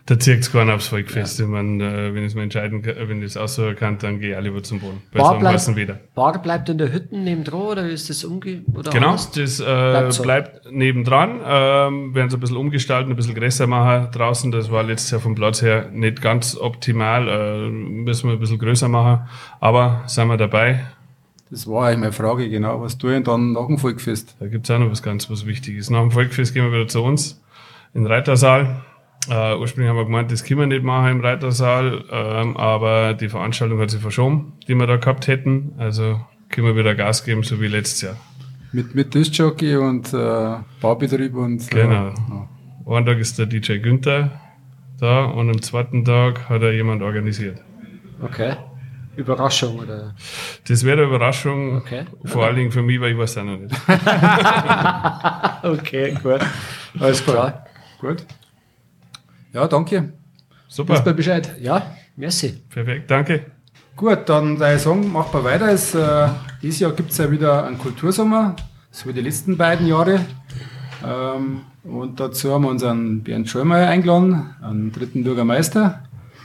da 0.05 0.19
zieht 0.19 0.39
es 0.39 0.51
keiner 0.51 0.75
aufs 0.75 0.87
Volkfest. 0.87 1.39
Ja. 1.39 1.45
Ich 1.45 1.51
mein, 1.51 1.79
äh, 1.79 2.13
wenn 2.13 2.23
ich 2.23 2.29
es 2.29 2.35
mir 2.35 2.43
entscheiden 2.43 2.81
kann, 2.81 2.95
wenn 3.07 3.19
ich 3.19 3.25
es 3.25 3.37
aussuchen 3.37 3.75
kann, 3.75 3.97
dann 3.97 4.19
gehe 4.19 4.37
ich 4.37 4.43
lieber 4.43 4.61
zum 4.61 4.79
Boden. 4.79 5.01
Bei 5.11 5.19
Bar, 5.19 5.39
bleibt, 5.39 5.75
wieder. 5.75 5.99
Bar 6.13 6.41
bleibt 6.41 6.69
in 6.69 6.77
der 6.77 6.91
Hütte 6.91 7.17
nebendran 7.17 7.61
oder 7.61 7.89
ist 7.89 8.09
das 8.09 8.23
umge... 8.23 8.63
Oder 8.73 8.91
genau, 8.91 9.09
anders? 9.09 9.31
das 9.31 9.59
äh, 9.59 9.63
bleibt, 9.63 10.13
so. 10.13 10.23
bleibt 10.23 10.71
nebendran. 10.71 11.39
Ähm, 11.45 12.15
werden 12.15 12.29
sie 12.29 12.37
ein 12.37 12.39
bisschen 12.39 12.57
umgestalten, 12.57 13.11
ein 13.11 13.15
bisschen 13.15 13.35
größer 13.35 13.67
machen 13.67 14.09
draußen. 14.11 14.51
Das 14.51 14.71
war 14.71 14.83
letztes 14.83 15.11
Jahr 15.11 15.21
vom 15.21 15.35
Platz 15.35 15.61
her 15.61 15.89
nicht 15.91 16.21
ganz 16.21 16.57
optimal. 16.57 17.27
Äh, 17.27 17.69
müssen 17.69 18.29
wir 18.29 18.33
ein 18.33 18.39
bisschen 18.39 18.59
größer 18.59 18.89
machen. 18.89 19.27
Aber 19.59 20.03
sind 20.07 20.27
wir 20.27 20.37
dabei. 20.37 20.85
Das 21.49 21.65
war 21.65 21.87
eigentlich 21.87 21.99
meine 21.99 22.11
Frage, 22.11 22.49
genau. 22.49 22.81
Was 22.81 22.97
tue 22.97 23.17
ich 23.17 23.23
dann 23.23 23.53
nach 23.53 23.67
dem 23.67 23.77
Volkfest? 23.77 24.35
Da 24.39 24.47
gibt 24.47 24.69
es 24.69 24.75
auch 24.75 24.79
noch 24.79 24.91
was 24.91 25.01
ganz 25.01 25.29
was 25.29 25.45
Wichtiges. 25.45 25.89
Nach 25.89 26.01
dem 26.01 26.11
Volkfest 26.11 26.53
gehen 26.53 26.65
wir 26.65 26.73
wieder 26.73 26.87
zu 26.89 27.01
uns 27.03 27.41
in 27.93 28.03
den 28.03 28.11
Reitersaal. 28.11 28.81
Äh, 29.29 29.55
ursprünglich 29.57 29.89
haben 29.89 29.97
wir 29.97 30.05
gemeint, 30.05 30.31
das 30.31 30.43
können 30.43 30.61
wir 30.61 30.67
nicht 30.67 30.83
machen 30.83 31.11
im 31.11 31.21
Reitersaal, 31.21 32.03
ähm, 32.11 32.57
aber 32.57 33.13
die 33.13 33.29
Veranstaltung 33.29 33.79
hat 33.79 33.91
sich 33.91 34.01
verschoben, 34.01 34.53
die 34.67 34.75
wir 34.75 34.87
da 34.87 34.97
gehabt 34.97 35.27
hätten. 35.27 35.73
Also 35.77 36.19
können 36.49 36.67
wir 36.67 36.75
wieder 36.75 36.95
Gas 36.95 37.23
geben, 37.23 37.43
so 37.43 37.59
wie 37.59 37.67
letztes 37.67 38.01
Jahr. 38.01 38.17
Mit, 38.71 38.95
mit 38.95 39.13
Discjockey 39.13 39.75
und 39.77 40.13
äh, 40.13 40.55
Baubetrieb 40.81 41.35
und. 41.35 41.69
Genau. 41.69 42.09
Äh, 42.09 42.93
Einen 42.95 43.05
Tag 43.05 43.17
ist 43.17 43.37
der 43.37 43.45
DJ 43.45 43.77
Günther 43.77 44.31
da 44.99 45.25
und 45.25 45.49
am 45.49 45.61
zweiten 45.61 46.03
Tag 46.05 46.49
hat 46.49 46.61
er 46.61 46.73
jemand 46.73 47.01
organisiert. 47.01 47.61
Okay. 48.21 48.55
Überraschung 49.15 49.79
oder? 49.79 50.13
Das 50.67 50.83
wäre 50.83 50.97
eine 50.97 51.07
Überraschung, 51.07 51.77
okay. 51.77 52.05
vor 52.25 52.45
allen 52.45 52.55
Dingen 52.55 52.71
für 52.71 52.83
mich, 52.83 53.01
weil 53.01 53.13
ich 53.13 53.17
weiß 53.17 53.31
es 53.31 53.37
auch 53.37 53.43
noch 53.43 53.57
nicht. 53.57 53.75
okay, 55.63 56.15
gut. 56.21 56.41
Alles 56.99 57.23
klar. 57.23 57.65
Gut. 57.99 58.25
Ja, 59.57 59.67
danke. 59.67 60.13
Super. 60.67 60.93
Wisst 60.93 61.15
Bescheid. 61.15 61.55
Ja, 61.59 61.95
merci. 62.15 62.61
Perfekt, 62.69 63.09
danke. 63.09 63.45
Gut, 63.95 64.29
dann 64.29 64.61
ich 64.75 64.81
sagen, 64.83 65.11
machen 65.11 65.29
wir 65.33 65.43
weiter. 65.43 65.69
Es, 65.71 65.95
äh, 65.95 66.27
dieses 66.61 66.79
Jahr 66.79 66.91
gibt 66.91 67.09
es 67.09 67.17
ja 67.17 67.31
wieder 67.31 67.65
einen 67.65 67.79
Kultursommer, 67.79 68.55
so 68.91 69.09
wie 69.09 69.13
die 69.13 69.21
letzten 69.21 69.57
beiden 69.57 69.87
Jahre. 69.87 70.19
Ähm, 71.03 71.61
und 71.83 72.19
dazu 72.19 72.53
haben 72.53 72.65
wir 72.65 72.69
unseren 72.69 73.23
Bernd 73.23 73.49
Schöllmeier 73.49 73.87
eingeladen, 73.89 74.55
einen 74.61 74.91
dritten 74.91 75.23
Bürgermeister. 75.23 76.03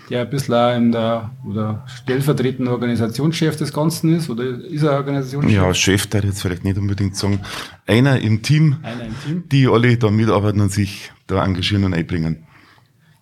der 0.09 0.23
ein 0.23 0.31
bisschen 0.31 0.55
auch 0.55 0.75
in 0.75 0.91
der, 0.93 1.31
oder 1.47 1.85
stellvertretender 1.87 2.73
Organisationschef 2.73 3.57
des 3.57 3.75
Ganzen 3.75 4.17
ist, 4.17 4.31
oder 4.31 4.45
ist 4.45 4.85
er 4.85 4.93
Organisationschef? 4.93 5.53
Ja, 5.53 5.75
Chef 5.75 6.07
darf 6.07 6.23
ich 6.23 6.31
jetzt 6.31 6.41
vielleicht 6.41 6.65
nicht 6.65 6.79
unbedingt 6.79 7.15
sagen. 7.17 7.41
Einer 7.87 8.19
im 8.21 8.41
Team, 8.41 8.77
Einer 8.83 9.05
im 9.05 9.15
Team. 9.23 9.45
die 9.53 9.69
alle 9.69 9.99
da 9.99 10.11
mitarbeiten 10.11 10.63
und 10.63 10.73
sich 10.73 11.13
da 11.27 11.45
engagieren 11.45 11.85
und 11.85 11.93
einbringen. 11.93 12.47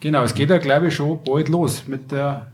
Genau, 0.00 0.22
es 0.22 0.34
geht 0.34 0.48
ja, 0.48 0.58
glaube 0.58 0.88
ich, 0.88 0.94
schon 0.94 1.22
bald 1.24 1.50
los 1.50 1.84
mit 1.86 2.10
der 2.10 2.50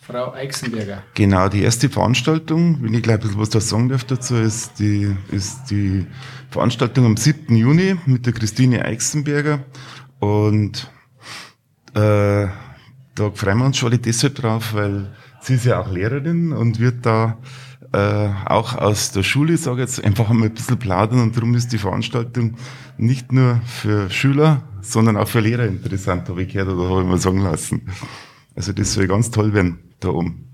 Frau 0.00 0.32
Eichsenberger. 0.32 1.04
Genau, 1.14 1.48
die 1.48 1.62
erste 1.62 1.88
Veranstaltung, 1.88 2.78
wenn 2.82 2.94
ich 2.94 3.02
gleich 3.02 3.16
ein 3.16 3.20
bisschen 3.20 3.40
was 3.40 3.50
da 3.50 3.60
sagen 3.60 3.88
darf 3.88 4.04
dazu, 4.04 4.34
ist 4.36 4.80
die, 4.80 5.14
ist 5.30 5.70
die 5.70 6.06
Veranstaltung 6.50 7.06
am 7.06 7.16
7. 7.16 7.54
Juni 7.54 7.96
mit 8.06 8.26
der 8.26 8.32
Christine 8.32 8.84
Eichsenberger. 8.84 9.60
Und 10.18 10.90
äh, 11.94 12.46
da 13.14 13.30
freuen 13.34 13.58
wir 13.58 13.66
uns 13.66 13.76
schon 13.76 13.90
alle 13.90 13.98
deshalb 13.98 14.34
drauf, 14.36 14.74
weil 14.74 15.12
sie 15.40 15.54
ist 15.54 15.66
ja 15.66 15.80
auch 15.80 15.90
Lehrerin 15.90 16.52
und 16.52 16.80
wird 16.80 17.06
da 17.06 17.38
äh, 17.92 18.28
auch 18.46 18.76
aus 18.76 19.12
der 19.12 19.22
Schule, 19.22 19.56
sage 19.56 19.82
jetzt, 19.82 20.02
einfach 20.04 20.30
einmal 20.30 20.48
ein 20.48 20.54
bisschen 20.54 20.78
plaudern 20.78 21.20
und 21.20 21.36
darum 21.36 21.54
ist 21.54 21.72
die 21.72 21.78
Veranstaltung 21.78 22.56
nicht 22.96 23.32
nur 23.32 23.60
für 23.66 24.10
Schüler, 24.10 24.62
sondern 24.80 25.16
auch 25.16 25.28
für 25.28 25.40
Lehrer 25.40 25.66
interessant, 25.66 26.28
habe 26.28 26.42
ich 26.42 26.52
gehört 26.52 26.68
oder 26.68 26.88
habe 26.88 27.02
ich 27.02 27.08
mal 27.08 27.18
sagen 27.18 27.40
lassen. 27.42 27.88
Also 28.54 28.72
das 28.72 28.92
soll 28.92 29.06
ganz 29.06 29.30
toll 29.30 29.52
werden 29.54 29.78
da 30.00 30.08
oben. 30.08 30.48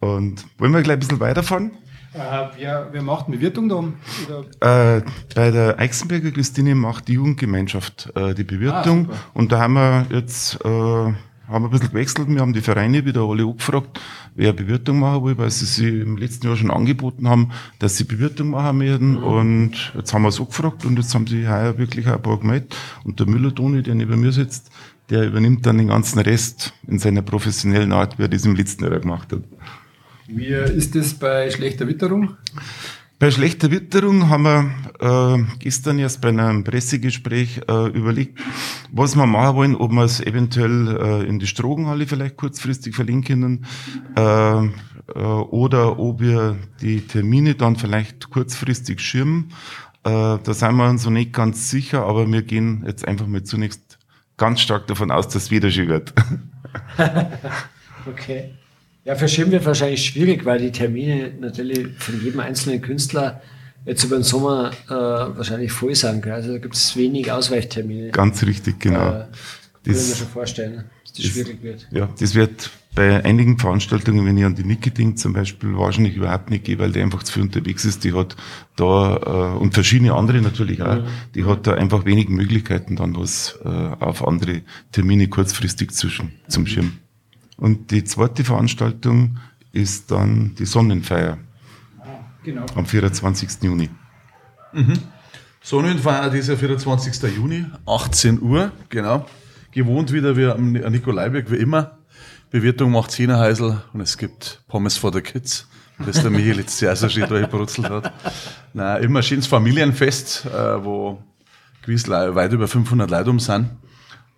Und 0.00 0.44
wollen 0.58 0.72
wir 0.72 0.82
gleich 0.82 0.96
ein 0.96 1.00
bisschen 1.00 1.20
weiterfahren? 1.20 1.72
Äh, 2.14 2.48
wer, 2.56 2.88
wer 2.90 3.02
macht 3.02 3.26
Bewirtung 3.26 3.68
da? 3.68 3.84
Oder? 4.26 4.96
Äh, 4.96 5.02
bei 5.34 5.50
der 5.50 5.78
Eichsenberger 5.78 6.30
Christine 6.30 6.74
macht 6.74 7.08
die 7.08 7.14
Jugendgemeinschaft 7.14 8.12
äh, 8.16 8.34
die 8.34 8.44
Bewirtung. 8.44 9.08
Ah, 9.10 9.16
und 9.34 9.52
da 9.52 9.60
haben 9.60 9.74
wir 9.74 10.06
jetzt 10.10 10.64
äh, 10.64 11.12
haben 11.48 11.64
wir 11.64 11.68
ein 11.68 11.70
bisschen 11.70 11.88
gewechselt. 11.88 12.28
Wir 12.28 12.40
haben 12.40 12.52
die 12.52 12.60
Vereine 12.60 13.04
wieder 13.04 13.22
alle 13.22 13.44
angefragt, 13.44 14.00
wer 14.34 14.52
Bewirtung 14.52 15.00
machen 15.00 15.24
will, 15.24 15.38
weil 15.38 15.50
sie 15.50 15.64
sich 15.64 15.86
im 15.86 16.16
letzten 16.16 16.46
Jahr 16.46 16.56
schon 16.56 16.70
angeboten 16.70 17.28
haben, 17.28 17.50
dass 17.78 17.96
sie 17.96 18.04
Bewirtung 18.04 18.50
machen 18.50 18.80
werden. 18.80 19.16
Und 19.16 19.92
jetzt 19.96 20.12
haben 20.12 20.22
wir 20.22 20.28
es 20.28 20.40
angefragt 20.40 20.84
und 20.84 20.96
jetzt 20.98 21.14
haben 21.14 21.26
sie 21.26 21.48
heuer 21.48 21.78
wirklich 21.78 22.06
ein 22.06 22.20
paar 22.22 22.38
gemeldet. 22.38 22.76
Und 23.04 23.18
der 23.18 23.26
Müller-Toni, 23.26 23.82
der 23.82 23.94
neben 23.94 24.20
mir 24.20 24.32
sitzt, 24.32 24.70
der 25.10 25.26
übernimmt 25.26 25.64
dann 25.64 25.78
den 25.78 25.88
ganzen 25.88 26.18
Rest 26.18 26.74
in 26.86 26.98
seiner 26.98 27.22
professionellen 27.22 27.92
Art, 27.92 28.18
wie 28.18 28.24
er 28.24 28.28
das 28.28 28.44
im 28.44 28.54
letzten 28.54 28.84
Jahr 28.84 29.00
gemacht 29.00 29.32
hat. 29.32 29.42
Wie 30.26 30.48
ist 30.48 30.94
das 30.94 31.14
bei 31.14 31.50
schlechter 31.50 31.88
Witterung? 31.88 32.36
Bei 33.20 33.32
schlechter 33.32 33.72
Witterung 33.72 34.28
haben 34.28 34.44
wir 34.44 34.70
äh, 35.00 35.44
gestern 35.58 35.98
erst 35.98 36.20
bei 36.20 36.28
einem 36.28 36.62
Pressegespräch 36.62 37.62
äh, 37.68 37.88
überlegt, 37.88 38.38
was 38.92 39.16
wir 39.16 39.26
machen 39.26 39.56
wollen, 39.56 39.74
ob 39.74 39.90
wir 39.90 40.04
es 40.04 40.20
eventuell 40.20 40.96
äh, 40.96 41.26
in 41.26 41.40
die 41.40 41.48
Strogenhalle 41.48 42.06
vielleicht 42.06 42.36
kurzfristig 42.36 42.94
verlinken 42.94 43.66
äh, 44.16 44.66
äh, 44.66 44.68
oder 45.18 45.98
ob 45.98 46.20
wir 46.20 46.58
die 46.80 47.00
Termine 47.00 47.56
dann 47.56 47.74
vielleicht 47.74 48.30
kurzfristig 48.30 49.00
schirmen. 49.00 49.52
Äh, 50.04 50.38
da 50.40 50.54
sind 50.54 50.76
wir 50.76 50.88
uns 50.88 51.04
noch 51.04 51.10
nicht 51.10 51.32
ganz 51.32 51.70
sicher, 51.70 52.04
aber 52.04 52.30
wir 52.30 52.42
gehen 52.42 52.84
jetzt 52.86 53.08
einfach 53.08 53.26
mal 53.26 53.42
zunächst 53.42 53.98
ganz 54.36 54.60
stark 54.60 54.86
davon 54.86 55.10
aus, 55.10 55.26
dass 55.26 55.44
es 55.44 55.50
wieder 55.50 55.70
schön 55.72 55.88
wird. 55.88 56.14
Okay. 58.06 58.54
Ja, 59.08 59.14
für 59.14 59.26
Schirm 59.26 59.50
wird 59.50 59.64
wahrscheinlich 59.64 60.04
schwierig, 60.04 60.44
weil 60.44 60.58
die 60.58 60.70
Termine 60.70 61.30
natürlich 61.40 61.88
von 61.98 62.22
jedem 62.22 62.40
einzelnen 62.40 62.82
Künstler 62.82 63.40
jetzt 63.86 64.04
über 64.04 64.16
den 64.18 64.22
Sommer 64.22 64.70
äh, 64.86 64.90
wahrscheinlich 64.90 65.72
voll 65.72 65.94
sind. 65.94 66.22
Gell? 66.22 66.32
Also 66.34 66.52
da 66.52 66.58
gibt 66.58 66.74
es 66.74 66.94
wenig 66.94 67.32
Ausweichtermine. 67.32 68.10
Ganz 68.10 68.42
richtig, 68.44 68.78
genau. 68.78 69.08
Äh, 69.08 69.12
kann 69.12 69.28
ich 69.84 69.88
mir 69.88 69.94
Das- 69.94 70.18
schon 70.18 70.28
vorstellen, 70.28 70.74
dass 71.04 71.12
das 71.14 71.22
das- 71.22 71.24
schwierig 71.32 71.62
wird. 71.62 71.88
Ja, 71.90 72.10
das 72.20 72.34
wird 72.34 72.68
bei 72.94 73.24
einigen 73.24 73.58
Veranstaltungen, 73.58 74.26
wenn 74.26 74.36
ich 74.36 74.44
an 74.44 74.54
die 74.56 74.64
Niki 74.64 74.90
denke, 74.90 75.14
zum 75.14 75.32
Beispiel, 75.32 75.74
wahrscheinlich 75.78 76.14
überhaupt 76.16 76.50
nicht 76.50 76.64
gehen, 76.64 76.78
weil 76.78 76.92
die 76.92 77.00
einfach 77.00 77.22
zu 77.22 77.32
viel 77.32 77.44
unterwegs 77.44 77.86
ist. 77.86 78.04
Die 78.04 78.12
hat 78.12 78.36
da, 78.76 79.54
äh, 79.54 79.58
und 79.58 79.72
verschiedene 79.72 80.12
andere 80.12 80.42
natürlich 80.42 80.82
auch, 80.82 80.98
die 81.34 81.46
hat 81.46 81.66
da 81.66 81.72
einfach 81.72 82.04
wenig 82.04 82.28
Möglichkeiten, 82.28 82.96
dann 82.96 83.16
was 83.16 83.58
äh, 83.64 83.68
auf 83.68 84.26
andere 84.28 84.60
Termine 84.92 85.28
kurzfristig 85.28 85.92
zu, 85.92 86.08
sch- 86.08 86.28
zum 86.48 86.66
Schirm. 86.66 86.98
Und 87.58 87.90
die 87.90 88.04
zweite 88.04 88.44
Veranstaltung 88.44 89.38
ist 89.72 90.10
dann 90.10 90.54
die 90.58 90.64
Sonnenfeier 90.64 91.36
Genau. 92.44 92.64
am 92.74 92.86
24. 92.86 93.62
Juni. 93.62 93.90
Sonnenfeier 95.62 96.30
dieser 96.30 96.56
24. 96.56 97.22
Juni, 97.36 97.66
18 97.86 98.40
Uhr, 98.40 98.72
genau. 98.88 99.26
Gewohnt 99.72 100.12
wieder 100.12 100.36
wie 100.36 100.46
am 100.46 100.72
Ni- 100.72 100.88
Nikolaiberg, 100.88 101.50
wie 101.50 101.56
immer. 101.56 101.98
Bewirtung 102.50 102.92
macht 102.92 103.10
Zehnerheisel 103.10 103.82
und 103.92 104.00
es 104.00 104.16
gibt 104.16 104.62
Pommes 104.68 104.96
for 104.96 105.12
the 105.12 105.20
Kids, 105.20 105.68
das 105.98 106.22
der 106.22 106.30
Michael 106.30 106.58
jetzt 106.60 106.78
sehr, 106.78 106.96
sehr 106.96 107.10
schön 107.10 107.28
durchbrutzelt 107.28 107.90
hat. 107.90 108.12
Nein, 108.72 109.02
immer 109.02 109.18
ein 109.18 109.22
schönes 109.22 109.46
Familienfest, 109.46 110.46
äh, 110.46 110.82
wo 110.84 111.22
gewiss 111.82 112.08
weit 112.08 112.52
über 112.52 112.66
500 112.68 113.10
Leute 113.10 113.28
um 113.30 113.40
sind. 113.40 113.70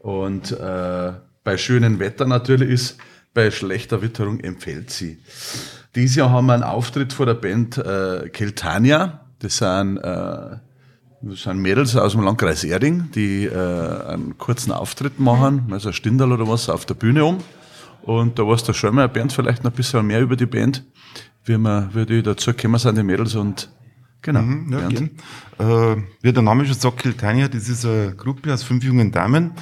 Und 0.01 0.51
äh, 0.53 1.13
bei 1.45 1.57
schönem 1.57 2.01
Wetter 2.01 2.27
natürlich 2.27 2.71
ist, 2.71 2.97
bei 3.35 3.51
schlechter 3.51 4.03
Witterung 4.03 4.41
empfiehlt 4.41 4.91
sie. 4.91 5.19
Dieses 5.95 6.17
Jahr 6.17 6.31
haben 6.31 6.47
wir 6.47 6.55
einen 6.55 6.63
Auftritt 6.63 7.13
vor 7.13 7.27
der 7.27 7.35
Band 7.35 7.79
äh, 7.79 8.29
Keltania. 8.33 9.21
Das 9.41 9.57
sind, 9.59 9.97
äh, 9.99 10.57
das 11.23 11.43
sind 11.43 11.59
Mädels 11.59 11.97
aus 11.97 12.13
dem 12.13 12.23
Landkreis 12.23 12.65
Erding, 12.65 13.11
die 13.15 13.47
äh, 13.47 13.55
einen 14.07 14.37
kurzen 14.39 14.73
Auftritt 14.73 15.19
machen, 15.19 15.69
also 15.71 15.89
ein 15.89 15.95
Stindal 15.95 16.33
oder 16.33 16.47
was, 16.49 16.69
auf 16.69 16.87
der 16.87 16.95
Bühne 16.95 17.25
um. 17.25 17.39
Und 18.03 18.39
da 18.39 18.47
weiß 18.47 18.65
der 18.65 18.73
Schömer 18.73 19.09
Bernd 19.09 19.33
vielleicht 19.33 19.63
noch 19.65 19.71
ein 19.73 19.77
bisschen 19.77 20.07
mehr 20.07 20.21
über 20.21 20.37
die 20.37 20.47
Band, 20.47 20.85
wie, 21.45 21.59
wir, 21.59 21.91
wie 21.93 22.07
die 22.07 22.23
dazu 22.23 22.53
gekommen 22.53 22.79
sind, 22.79 22.97
die 22.97 23.03
Mädels. 23.03 23.35
Und 23.35 23.71
genau, 24.23 24.41
Ja, 24.41 24.79
Bernd. 24.89 25.11
gern. 25.59 25.97
Äh, 25.99 26.03
wie 26.23 26.33
der 26.33 26.43
Name 26.43 26.65
schon 26.65 26.75
sagt, 26.75 26.99
Kiltania, 26.99 27.49
das 27.49 27.69
ist 27.69 27.85
eine 27.85 28.15
Gruppe 28.17 28.53
aus 28.55 28.63
fünf 28.63 28.85
jungen 28.85 29.13
Damen, 29.13 29.53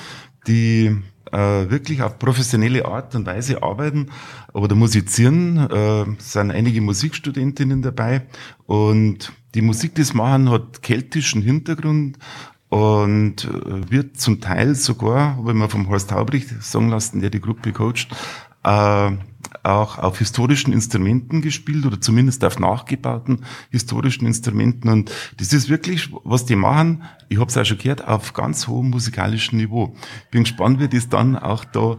die 0.46 0.96
äh, 1.32 1.70
wirklich 1.70 2.02
auf 2.02 2.18
professionelle 2.18 2.84
Art 2.84 3.14
und 3.14 3.26
Weise 3.26 3.62
arbeiten 3.62 4.10
oder 4.52 4.74
musizieren. 4.74 5.56
Äh, 5.56 6.04
sind 6.18 6.50
einige 6.50 6.80
Musikstudentinnen 6.80 7.82
dabei 7.82 8.26
und 8.66 9.32
die 9.54 9.62
Musik, 9.62 9.94
die 9.94 10.02
sie 10.04 10.16
machen, 10.16 10.50
hat 10.50 10.82
keltischen 10.82 11.42
Hintergrund 11.42 12.18
und 12.68 13.44
äh, 13.44 13.90
wird 13.90 14.20
zum 14.20 14.40
Teil 14.40 14.74
sogar, 14.74 15.38
wenn 15.44 15.56
man 15.56 15.70
vom 15.70 15.88
Horst 15.88 16.12
Haubricht 16.12 16.62
sagen 16.62 16.90
lassen, 16.90 17.20
der 17.20 17.30
die 17.30 17.40
Gruppe 17.40 17.72
coacht, 17.72 18.08
äh, 18.68 19.16
auch 19.62 19.98
auf 19.98 20.18
historischen 20.18 20.72
Instrumenten 20.72 21.40
gespielt 21.40 21.86
oder 21.86 22.00
zumindest 22.00 22.44
auf 22.44 22.58
nachgebauten 22.58 23.44
historischen 23.70 24.26
Instrumenten. 24.26 24.90
Und 24.90 25.10
das 25.38 25.52
ist 25.52 25.68
wirklich, 25.68 26.10
was 26.24 26.44
die 26.44 26.56
machen, 26.56 27.02
ich 27.28 27.38
habe 27.38 27.48
es 27.48 27.56
auch 27.56 27.64
schon 27.64 27.78
gehört, 27.78 28.06
auf 28.06 28.34
ganz 28.34 28.68
hohem 28.68 28.90
musikalischen 28.90 29.58
Niveau. 29.58 29.94
Bin 30.30 30.44
gespannt, 30.44 30.80
wie 30.80 30.88
das 30.88 31.08
dann 31.08 31.36
auch 31.36 31.64
da 31.64 31.98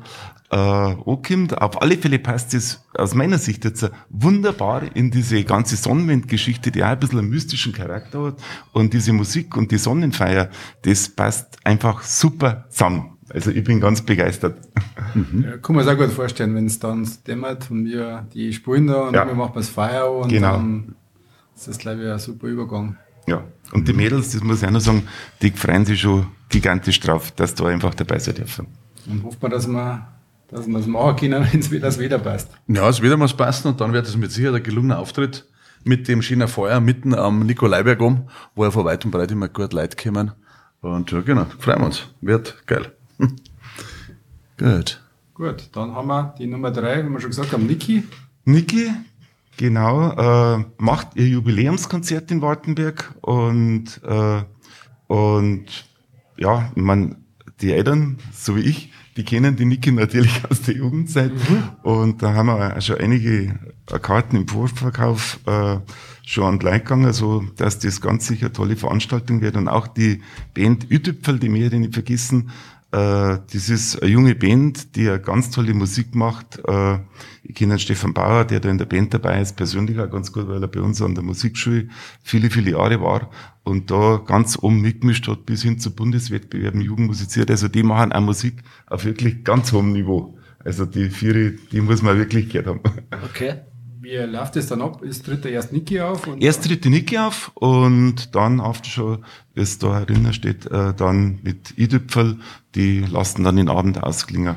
äh, 0.52 0.56
ankommt. 0.56 1.60
Auf 1.60 1.82
alle 1.82 1.98
Fälle 1.98 2.20
passt 2.20 2.54
es 2.54 2.86
aus 2.96 3.14
meiner 3.14 3.38
Sicht 3.38 3.66
jetzt 3.66 3.90
wunderbar 4.10 4.84
in 4.96 5.12
diese 5.12 5.44
ganze 5.44 5.76
Sonnenwendgeschichte, 5.76 6.72
die 6.72 6.84
auch 6.84 6.90
ein 6.90 7.00
bisschen 7.00 7.20
einen 7.20 7.30
mystischen 7.30 7.74
Charakter 7.74 8.26
hat. 8.26 8.38
Und 8.74 8.94
diese 8.94 9.14
Musik 9.14 9.58
und 9.58 9.72
die 9.72 9.78
Sonnenfeier, 9.78 10.50
das 10.84 11.10
passt 11.10 11.58
einfach 11.64 12.04
super 12.04 12.66
zusammen. 12.70 13.19
Also 13.34 13.52
ich 13.52 13.64
bin 13.64 13.80
ganz 13.80 14.02
begeistert. 14.02 14.58
Ja, 15.44 15.58
kann 15.58 15.76
man 15.76 15.86
sich 15.86 15.94
auch 15.94 15.98
gut 15.98 16.12
vorstellen, 16.12 16.56
wenn 16.56 16.66
es 16.66 16.80
dann 16.80 17.08
dämmert 17.28 17.70
und 17.72 17.86
wir 17.86 18.28
die 18.34 18.52
spielen 18.54 18.88
da 18.88 19.08
und 19.08 19.14
Ja. 19.14 19.26
wir 19.28 19.36
machen 19.36 19.54
das 19.56 19.70
Feier 19.70 20.12
und 20.12 20.30
Genau. 20.30 20.54
dann 20.54 20.96
ist 21.56 21.68
das, 21.68 21.78
glaube 21.78 22.04
ich, 22.04 22.10
ein 22.12 22.20
super 22.20 22.48
Übergang. 22.48 22.98
Ja, 23.28 23.44
und 23.74 23.88
die 23.88 23.94
Mädels, 23.94 24.32
das 24.32 24.44
muss 24.44 24.62
ich 24.62 24.68
auch 24.68 24.72
noch 24.72 24.80
sagen, 24.80 25.08
die 25.42 25.52
freuen 25.52 25.86
sich 25.86 26.02
schon 26.02 26.28
gigantisch 26.50 27.00
drauf, 27.00 27.32
dass 27.32 27.54
da 27.54 27.66
einfach 27.68 27.94
dabei 27.94 28.18
sein 28.20 28.36
dürfen. 28.36 28.68
Und 29.08 29.24
hofft 29.24 29.42
man, 29.42 29.52
dass 29.52 29.68
wir 29.68 30.08
dass 30.52 30.66
wir 30.68 30.78
es 30.80 30.88
machen 30.88 31.16
können, 31.18 31.46
wenn 31.52 31.60
es 31.60 31.70
wieder, 31.70 31.82
das 31.88 32.00
wieder 32.00 32.18
passt. 32.18 32.50
Ja, 32.68 32.90
es 32.90 33.02
wird 33.02 33.14
einmal 33.14 33.28
passen 33.30 33.68
und 33.68 33.80
dann 33.82 33.94
wird 33.94 34.08
es 34.08 34.18
mit 34.18 34.32
Sicherheit 34.32 34.56
ein 34.56 34.64
gelungener 34.64 34.98
Auftritt 34.98 35.46
mit 35.84 36.08
dem 36.08 36.22
schönen 36.24 36.48
Feuer 36.48 36.80
mitten 36.80 37.14
am 37.14 37.46
Nikolaiberg 37.46 38.02
um, 38.02 38.28
wo 38.56 38.64
ja 38.66 38.72
von 38.72 38.84
weit 38.86 39.06
und 39.06 39.12
breit 39.12 39.32
immer 39.32 39.48
gut 39.48 39.74
Leute 39.74 39.96
kommen. 39.96 40.32
Und 40.82 41.12
ja, 41.12 41.22
genau, 41.22 41.46
freuen 41.60 41.80
wir 41.80 41.86
uns. 41.86 42.04
Wird 42.22 42.66
geil. 42.66 42.92
Gut. 44.58 45.02
Gut, 45.34 45.70
dann 45.72 45.94
haben 45.94 46.08
wir 46.08 46.36
die 46.38 46.48
Nummer 46.48 46.72
drei, 46.72 47.06
wie 47.06 47.10
wir 47.10 47.22
schon 47.22 47.30
gesagt 47.30 47.54
haben, 47.54 47.66
Niki. 47.66 48.04
Niki, 48.44 48.92
genau, 49.56 50.12
äh, 50.58 50.66
macht 50.78 51.16
ihr 51.16 51.28
Jubiläumskonzert 51.28 52.30
in 52.32 52.42
Wartenberg 52.42 53.14
und, 53.22 54.02
äh, 54.04 54.42
und 55.08 55.66
ja, 56.38 56.72
mein, 56.76 57.16
die 57.62 57.72
Eltern, 57.72 58.18
so 58.34 58.58
wie 58.58 58.62
ich, 58.62 58.92
die 59.16 59.24
kennen 59.24 59.56
die 59.56 59.66
Niki 59.66 59.92
natürlich 59.92 60.42
aus 60.50 60.62
der 60.64 60.76
Jugendzeit 60.76 61.32
und 61.84 62.22
da 62.22 62.34
haben 62.34 62.48
wir 62.48 62.76
auch 62.76 62.82
schon 62.82 62.98
einige 62.98 63.58
Karten 63.86 64.36
im 64.36 64.48
Vorverkauf 64.48 65.40
äh, 65.46 65.78
schon 66.26 66.44
an 66.46 66.60
Leute 66.60 66.80
gegangen, 66.80 67.14
so 67.14 67.44
dass 67.56 67.80
das 67.80 68.02
ganz 68.02 68.28
sicher 68.28 68.48
eine 68.48 68.54
tolle 68.54 68.76
Veranstaltung 68.76 69.42
wird 69.42 69.56
und 69.56 69.68
auch 69.70 69.88
die 69.88 70.22
Band 70.54 70.90
Ütüpfel, 70.92 71.40
die 71.40 71.54
wir 71.54 71.70
ja 71.70 71.80
nicht 71.80 71.94
vergessen, 71.94 72.50
Äh, 72.50 72.79
das 72.92 73.70
ist 73.70 74.02
eine 74.02 74.12
junge 74.12 74.34
Band, 74.36 74.96
die 74.96 75.08
eine 75.08 75.20
ganz 75.20 75.52
tolle 75.52 75.74
Musik 75.74 76.16
macht. 76.16 76.60
Äh, 76.68 77.00
ich 77.44 77.56
kenne 77.56 77.74
den 77.74 77.80
Stefan 77.80 78.14
Bauer, 78.14 78.46
der 78.46 78.60
da 78.60 78.70
in 78.70 78.80
der 78.80 78.86
Band 78.86 79.14
dabei 79.14 79.42
ist, 79.42 79.56
persönlich 79.56 80.00
auch 80.00 80.10
ganz 80.10 80.32
gut, 80.32 80.48
weil 80.48 80.62
er 80.62 80.68
bei 80.68 80.82
uns 80.82 81.02
an 81.02 81.14
der 81.14 81.24
Musikschule 81.24 81.90
viele, 82.24 82.50
viele 82.50 82.72
Jahre 82.72 83.00
war 83.02 83.30
und 83.64 83.92
da 83.92 84.22
ganz 84.26 84.58
oben 84.60 84.82
mitgemischt 84.82 85.28
hat, 85.28 85.46
bis 85.46 85.62
hin 85.62 85.78
zu 85.78 85.96
Bundeswettbewerben 85.96 86.82
Jugendmusiziert. 86.82 87.52
Also 87.52 87.68
die 87.68 87.84
machen 87.84 88.12
auch 88.12 88.22
Musik 88.22 88.64
auf 88.88 89.06
wirklich 89.06 89.44
ganz 89.44 89.72
hohem 89.72 89.92
Niveau. 89.92 90.38
Also 90.64 90.86
die 90.86 91.10
vier, 91.10 91.56
die 91.72 91.82
muss 91.82 92.02
man 92.02 92.18
wirklich 92.18 92.50
gehört 92.50 92.68
haben. 92.68 92.82
Okay. 93.24 93.62
Wie 94.10 94.16
läuft 94.18 94.56
das 94.56 94.66
dann 94.66 94.82
ab? 94.82 95.04
Es 95.04 95.22
tritt 95.22 95.46
erst 95.46 95.72
Niki 95.72 96.02
auf? 96.02 96.26
Und 96.26 96.42
Erst 96.42 96.64
tritt 96.66 96.84
die 96.84 96.90
Niki 96.90 97.16
auf 97.20 97.52
und 97.54 98.34
dann 98.34 98.60
auf 98.60 98.82
der 98.82 98.90
Show, 98.90 99.18
wie 99.54 99.62
es 99.62 99.78
da 99.78 100.00
erinnert 100.00 100.34
steht, 100.34 100.66
äh, 100.66 100.96
dann 100.96 101.38
mit 101.44 101.78
Idüpfel, 101.78 102.38
die 102.74 103.02
lassen 103.02 103.44
dann 103.44 103.58
den 103.58 103.70
Abend 103.70 104.02
ausklingen. 104.02 104.56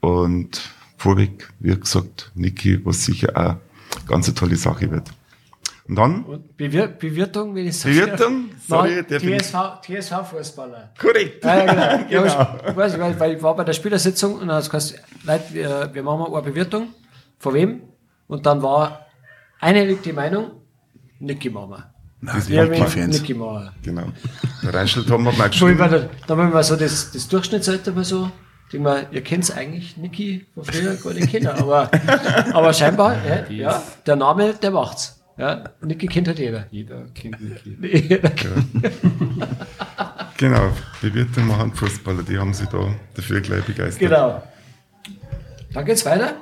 Und 0.00 0.60
vorweg, 0.98 1.48
wie 1.58 1.74
gesagt, 1.74 2.32
Niki, 2.34 2.84
was 2.84 3.06
sicher 3.06 3.30
auch 3.34 4.06
ganz 4.06 4.26
eine 4.28 4.34
tolle 4.34 4.56
Sache 4.56 4.90
wird. 4.90 5.08
Und 5.88 5.96
dann, 5.96 6.24
Und 6.24 6.54
Bewir 6.58 6.86
Bewirtung, 6.88 7.54
wenn 7.54 7.68
ich 7.68 7.78
so 7.78 7.88
Bewirtung? 7.88 8.50
Sorry, 8.68 9.02
der 9.08 9.22
ich- 9.22 9.38
TSV, 9.42 9.80
TSV-Fußballer. 9.86 10.90
korrekt. 11.00 11.42
Ja, 11.44 11.64
ja, 11.64 11.72
genau. 12.04 12.10
Ja, 12.26 12.58
ich 12.68 12.76
weiß, 12.76 12.98
weil, 13.00 13.18
weil 13.18 13.36
ich 13.36 13.42
war 13.42 13.56
bei 13.56 13.64
der 13.64 13.72
Spielersitzung 13.72 14.34
und 14.34 14.48
dann 14.48 14.56
hat 14.56 14.64
es 14.64 14.70
gesagt, 14.70 15.02
Leute, 15.24 15.44
wir, 15.54 15.90
wir 15.94 16.02
machen 16.02 16.20
mal 16.20 16.32
eine 16.32 16.42
Bewirtung. 16.42 16.88
Von 17.38 17.54
wem? 17.54 17.80
Und 18.32 18.46
dann 18.46 18.62
war 18.62 19.04
einhellig 19.60 20.00
die 20.00 20.14
Meinung, 20.14 20.52
Niki 21.18 21.50
wir. 21.50 21.92
Das 22.22 22.48
Wir 22.48 22.66
die 22.66 22.82
Fans. 22.82 23.20
Niki 23.20 23.34
machen. 23.34 23.72
Genau. 23.82 24.06
Der 24.62 24.72
haben 24.72 25.24
wir 25.24 25.32
mal 25.32 25.32
ich 25.32 25.50
geschrieben. 25.50 25.76
da, 25.76 26.08
haben 26.30 26.38
wir 26.38 26.44
mal 26.46 26.64
so 26.64 26.76
das, 26.76 27.10
das 27.12 27.28
Durchschnittsalter 27.28 27.92
mal 27.92 28.04
so, 28.04 28.30
denk 28.72 28.84
mal, 28.84 29.06
ihr 29.10 29.20
kennt 29.20 29.54
eigentlich 29.54 29.98
Niki 29.98 30.46
von 30.54 30.64
früher 30.64 30.94
gar 30.94 31.12
nicht 31.12 31.30
kennen, 31.30 31.48
aber, 31.48 31.90
aber 32.54 32.72
scheinbar, 32.72 33.16
ja, 33.50 33.50
ja, 33.50 33.82
der 34.06 34.16
Name, 34.16 34.54
der 34.54 34.70
macht's. 34.70 35.22
Ja, 35.36 35.64
Niki 35.82 36.06
kennt 36.06 36.26
halt 36.28 36.38
jeder. 36.38 36.64
Jeder 36.70 37.02
kennt 37.14 37.36
Niki. 37.38 38.18
Genau, 40.38 40.72
Bewirtung 41.00 41.46
machen 41.46 41.72
Fußballer, 41.72 42.22
die 42.24 42.36
haben 42.36 42.52
sich 42.52 42.66
da 42.66 42.92
dafür 43.14 43.40
gleich 43.42 43.62
begeistert. 43.62 44.00
genau. 44.00 44.42
Dann 45.72 45.84
geht's 45.84 46.04
weiter. 46.04 46.34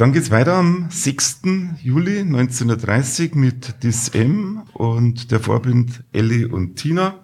Dann 0.00 0.14
geht's 0.14 0.30
weiter 0.30 0.54
am 0.54 0.86
6. 0.88 1.42
Juli 1.82 2.20
1930 2.20 3.34
mit 3.34 3.82
Dis 3.82 4.08
M 4.08 4.62
und 4.72 5.30
der 5.30 5.40
Vorbild 5.40 6.02
Ellie 6.10 6.48
und 6.48 6.76
Tina. 6.76 7.16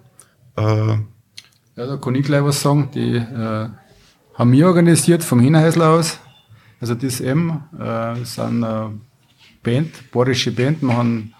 Äh, 0.58 0.62
Ja, 0.62 1.86
da 1.86 1.96
kann 1.96 2.14
ich 2.16 2.26
gleich 2.26 2.44
was 2.44 2.60
sagen. 2.60 2.90
Die 2.94 3.16
äh, 3.16 3.68
haben 4.34 4.52
wir 4.52 4.66
organisiert 4.66 5.24
vom 5.24 5.40
Hinhäusl 5.40 5.80
aus. 5.80 6.20
Also 6.78 6.94
das 6.94 7.22
M 7.22 7.62
äh, 7.80 8.22
sind 8.26 8.62
eine 8.62 9.00
Band, 9.62 10.10
bayerische 10.12 10.52
Band, 10.52 10.82
machen 10.82 11.32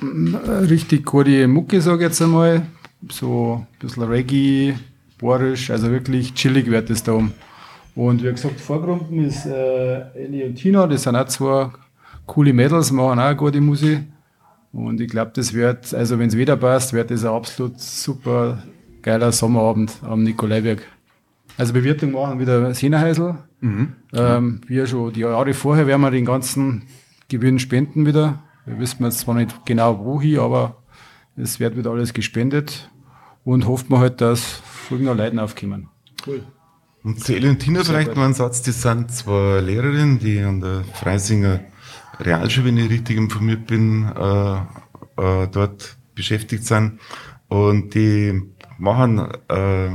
mm, 0.00 0.34
richtig 0.68 1.06
gute 1.06 1.48
Mucke, 1.48 1.80
sage 1.80 2.04
ich 2.04 2.10
jetzt 2.10 2.20
einmal. 2.20 2.66
So 3.10 3.66
ein 3.66 3.78
bisschen 3.78 4.02
Reggae, 4.02 4.74
bayerisch, 5.18 5.70
also 5.70 5.90
wirklich 5.90 6.34
chillig 6.34 6.66
wird 6.66 6.90
es 6.90 7.02
da 7.02 7.12
um. 7.12 7.32
Und 7.98 8.22
wie 8.22 8.30
gesagt, 8.30 8.60
Vorgruppen 8.60 9.24
ist 9.24 9.44
äh, 9.44 10.02
Ellie 10.12 10.46
und 10.46 10.54
Tina, 10.54 10.86
das 10.86 11.02
sind 11.02 11.16
auch 11.16 11.26
zwei 11.26 11.68
coole 12.26 12.52
Mädels, 12.52 12.92
machen 12.92 13.18
auch 13.18 13.36
gute 13.36 13.60
Musik. 13.60 14.04
Und 14.72 15.00
ich 15.00 15.08
glaube, 15.08 15.32
das 15.34 15.52
wird, 15.52 15.92
also 15.92 16.16
wenn 16.20 16.28
es 16.28 16.36
wieder 16.36 16.56
passt, 16.56 16.92
wird 16.92 17.10
das 17.10 17.24
ein 17.24 17.32
absolut 17.32 17.80
super 17.80 18.62
geiler 19.02 19.32
Sommerabend 19.32 19.98
am 20.02 20.22
Nikolaiberg. 20.22 20.86
Also 21.56 21.72
Bewirtung 21.72 22.12
machen 22.12 22.38
wieder 22.38 22.60
das 22.60 22.80
Hähnerhäusl. 22.80 23.34
Ähm, 24.12 24.60
wie 24.68 24.86
schon 24.86 25.12
die 25.12 25.20
Jahre 25.20 25.52
vorher 25.52 25.88
werden 25.88 26.02
wir 26.02 26.12
den 26.12 26.24
ganzen 26.24 26.84
Gewinn 27.28 27.58
spenden 27.58 28.06
wieder. 28.06 28.44
Wir 28.64 28.78
wissen 28.78 29.02
jetzt 29.02 29.18
zwar 29.18 29.34
nicht 29.34 29.66
genau 29.66 30.04
wohin, 30.04 30.38
aber 30.38 30.76
es 31.36 31.58
wird 31.58 31.76
wieder 31.76 31.90
alles 31.90 32.12
gespendet. 32.14 32.92
Und 33.42 33.66
hofft 33.66 33.90
man 33.90 33.98
halt, 33.98 34.20
dass 34.20 34.44
folgende 34.44 35.14
Leute 35.14 35.42
aufkommen. 35.42 35.88
Und 37.04 37.24
zu 37.24 37.34
Ellie 37.34 37.50
und 37.50 37.60
Tina 37.60 37.84
vielleicht 37.84 38.16
noch 38.16 38.24
ein 38.24 38.34
Satz, 38.34 38.62
das 38.62 38.82
sind 38.82 39.10
zwei 39.12 39.60
Lehrerinnen, 39.60 40.18
die 40.18 40.40
an 40.40 40.60
der 40.60 40.84
Freisinger 40.94 41.60
Realschule, 42.18 42.66
wenn 42.66 42.76
ich 42.78 42.90
richtig 42.90 43.16
informiert 43.16 43.66
bin, 43.66 44.04
äh, 44.04 44.56
äh, 44.56 45.48
dort 45.48 45.96
beschäftigt 46.14 46.64
sind. 46.64 46.98
Und 47.48 47.94
die 47.94 48.42
machen 48.78 49.28
äh, 49.48 49.90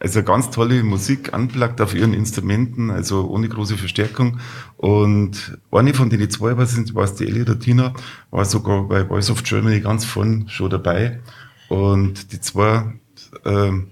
also 0.00 0.22
ganz 0.22 0.50
tolle 0.50 0.82
Musik 0.82 1.34
anplagt 1.34 1.80
auf 1.80 1.94
ihren 1.94 2.14
Instrumenten, 2.14 2.90
also 2.90 3.28
ohne 3.28 3.48
große 3.48 3.76
Verstärkung. 3.76 4.40
Und 4.76 5.58
eine 5.70 5.94
von 5.94 6.08
den 6.08 6.28
zwei, 6.30 6.56
was 6.56 6.72
sind, 6.72 6.94
war 6.94 7.04
es 7.04 7.14
die 7.14 7.26
Ellie 7.26 7.42
oder 7.42 7.58
Tina, 7.58 7.92
war 8.30 8.44
sogar 8.46 8.88
bei 8.88 9.04
Voice 9.04 9.30
of 9.30 9.44
Germany 9.44 9.80
ganz 9.80 10.04
vorn 10.04 10.48
schon 10.48 10.70
dabei. 10.70 11.20
Und 11.68 12.32
die 12.32 12.40
zwei 12.40 12.94
ähm, 13.44 13.88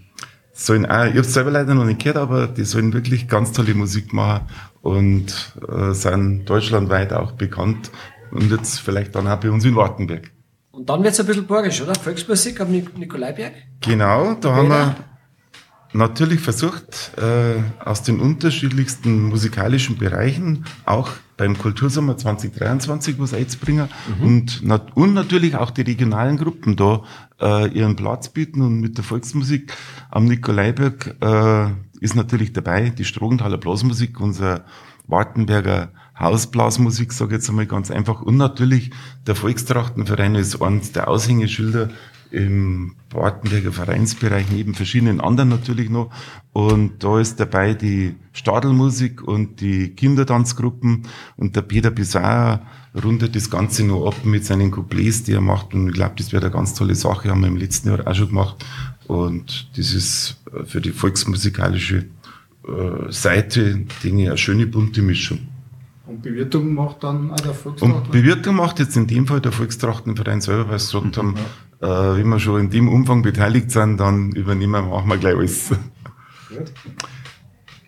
sollen 0.59 0.87
auch, 0.87 1.05
ich 1.05 1.17
hab's 1.17 1.33
selber 1.33 1.53
leider 1.53 1.75
noch 1.75 1.85
nicht 1.85 2.01
gehört, 2.01 2.17
aber 2.17 2.49
die 2.49 2.65
sollen 2.65 2.93
wirklich 2.93 3.29
ganz 3.29 3.53
tolle 3.53 3.75
Musik 3.75 4.13
machen 4.13 4.47
und 4.83 5.55
äh, 5.69 5.93
sind 5.93 6.47
deutschlandweit 6.47 7.13
auch 7.13 7.33
bekannt 7.33 7.91
und 8.33 8.51
jetzt 8.51 8.81
vielleicht 8.81 9.15
dann 9.15 9.29
auch 9.29 9.39
bei 9.39 9.51
uns 9.51 9.65
in 9.65 9.77
Wartenberg. 9.77 10.31
Und 10.73 10.89
dann 10.89 11.03
wird's 11.03 11.21
ein 11.21 11.27
bisschen 11.27 11.47
borgisch, 11.47 11.81
oder? 11.81 11.95
Volksmusik 11.95 12.61
am 12.61 12.71
Nik 12.71 12.97
Nikolaiberg. 12.99 13.53
Genau, 13.81 14.35
da 14.35 14.55
haben 14.55 14.69
wir 14.69 14.97
natürlich 15.93 16.41
versucht, 16.41 17.13
äh, 17.17 17.63
aus 17.85 18.03
den 18.03 18.21
unterschiedlichsten 18.21 19.23
musikalischen 19.29 19.97
Bereichen 19.97 20.65
auch 20.85 21.11
beim 21.39 21.57
Kultursommer 21.57 22.19
2023 22.19 23.19
was 23.19 23.33
einzubringen 23.33 23.89
und, 24.21 24.63
nat 24.63 24.95
und 24.95 25.15
natürlich 25.15 25.57
auch 25.57 25.71
die 25.71 25.83
regionalen 25.83 26.37
Gruppen 26.37 26.77
da 26.77 27.05
äh, 27.41 27.69
ihren 27.71 27.97
Platz 27.97 28.29
bieten 28.29 28.61
und 28.61 28.81
mit 28.81 28.99
der 28.99 29.05
Volksmusik 29.05 29.73
am 30.11 30.27
Nikolaiberg 30.27 31.17
äh, 31.23 31.71
ist 32.01 32.15
natürlich 32.15 32.53
dabei 32.53 32.91
die 32.91 33.05
Strogenthaler 33.05 33.57
Blasmusik, 33.57 34.21
unser 34.21 34.65
Wartenberger 35.07 35.93
Hausblasmusik, 36.19 37.13
sage 37.13 37.31
ich 37.31 37.39
jetzt 37.39 37.49
einmal 37.49 37.67
ganz 37.67 37.91
einfach. 37.91 38.21
Und 38.23 38.37
natürlich 38.37 38.91
der 39.27 39.37
Volkstrachtenverein 39.37 40.35
ist 40.35 40.61
eines 40.61 40.93
der 40.93 41.09
Aushängeschilder 41.09 41.91
im 42.31 42.95
Wartenberger 43.11 43.73
Vereinsbereich, 43.73 44.47
neben 44.53 44.75
verschiedenen 44.75 45.21
anderen 45.21 45.49
natürlich 45.49 45.89
noch. 45.91 46.11
Und 46.53 47.03
da 47.03 47.21
ist 47.21 47.41
dabei 47.41 47.75
die 47.75 48.15
Stadelmusik 48.33 49.23
und 49.23 49.61
die 49.61 49.91
Kindertanzgruppen 49.91 51.05
und 51.37 51.57
der 51.57 51.63
Peter 51.63 51.91
Bisauer 51.91 52.63
rundet 53.03 53.37
das 53.37 53.51
Ganze 53.51 53.85
noch 53.85 54.07
ab 54.07 54.25
mit 54.25 54.45
seinen 54.45 54.71
Couplets, 54.71 55.23
die 55.25 55.33
er 55.33 55.41
macht. 55.41 55.75
Und 55.75 55.89
ich 55.89 55.95
glaube, 55.95 56.15
das 56.19 56.33
wird 56.33 56.45
eine 56.45 56.53
ganz 56.53 56.75
tolle 56.75 56.95
Sache, 56.95 57.31
haben 57.31 57.41
wir 57.41 57.49
im 57.49 57.57
letzten 57.57 57.89
Jahr 57.89 58.07
auch 58.07 58.15
schon 58.15 58.29
gemacht. 58.29 58.65
Und 59.07 59.71
das 59.77 59.95
ist 59.95 60.37
für 60.67 60.81
die 60.81 60.91
volksmusikalische 60.91 62.07
äh, 62.67 63.11
Seite, 63.11 63.87
denke 64.05 64.23
ich, 64.23 64.29
eine 64.29 64.39
schöne 64.39 64.67
bunte 64.67 65.01
Mischung. 65.01 65.39
Und 66.09 66.23
Bewirtung 66.23 66.73
macht 66.73 67.05
dann 67.05 67.31
auch 67.31 67.37
der 67.37 67.51
Und 67.51 67.57
Volksrat. 67.57 68.11
Bewirtung 68.11 68.57
macht 68.57 68.79
jetzt 68.79 68.97
in 68.97 69.07
dem 69.07 69.27
Fall 69.27 69.43
der 69.43 69.53
Volkstrachtenverein 69.53 70.41
selber, 70.41 70.71
weil 70.71 70.79
sie 70.79 70.99
gesagt 70.99 71.19
haben, 71.19 71.35
äh, 71.83 71.87
wenn 71.87 72.29
wir 72.29 72.41
schon 72.41 72.61
in 72.63 72.71
dem 72.71 72.89
Umfang 72.89 73.21
beteiligt 73.21 73.71
sind, 73.71 73.99
dann 73.99 74.33
übernehmen 74.33 74.73
wir, 74.73 74.83
machen 74.83 75.11
wir 75.11 75.19
gleich 75.19 75.37
alles. 75.37 75.71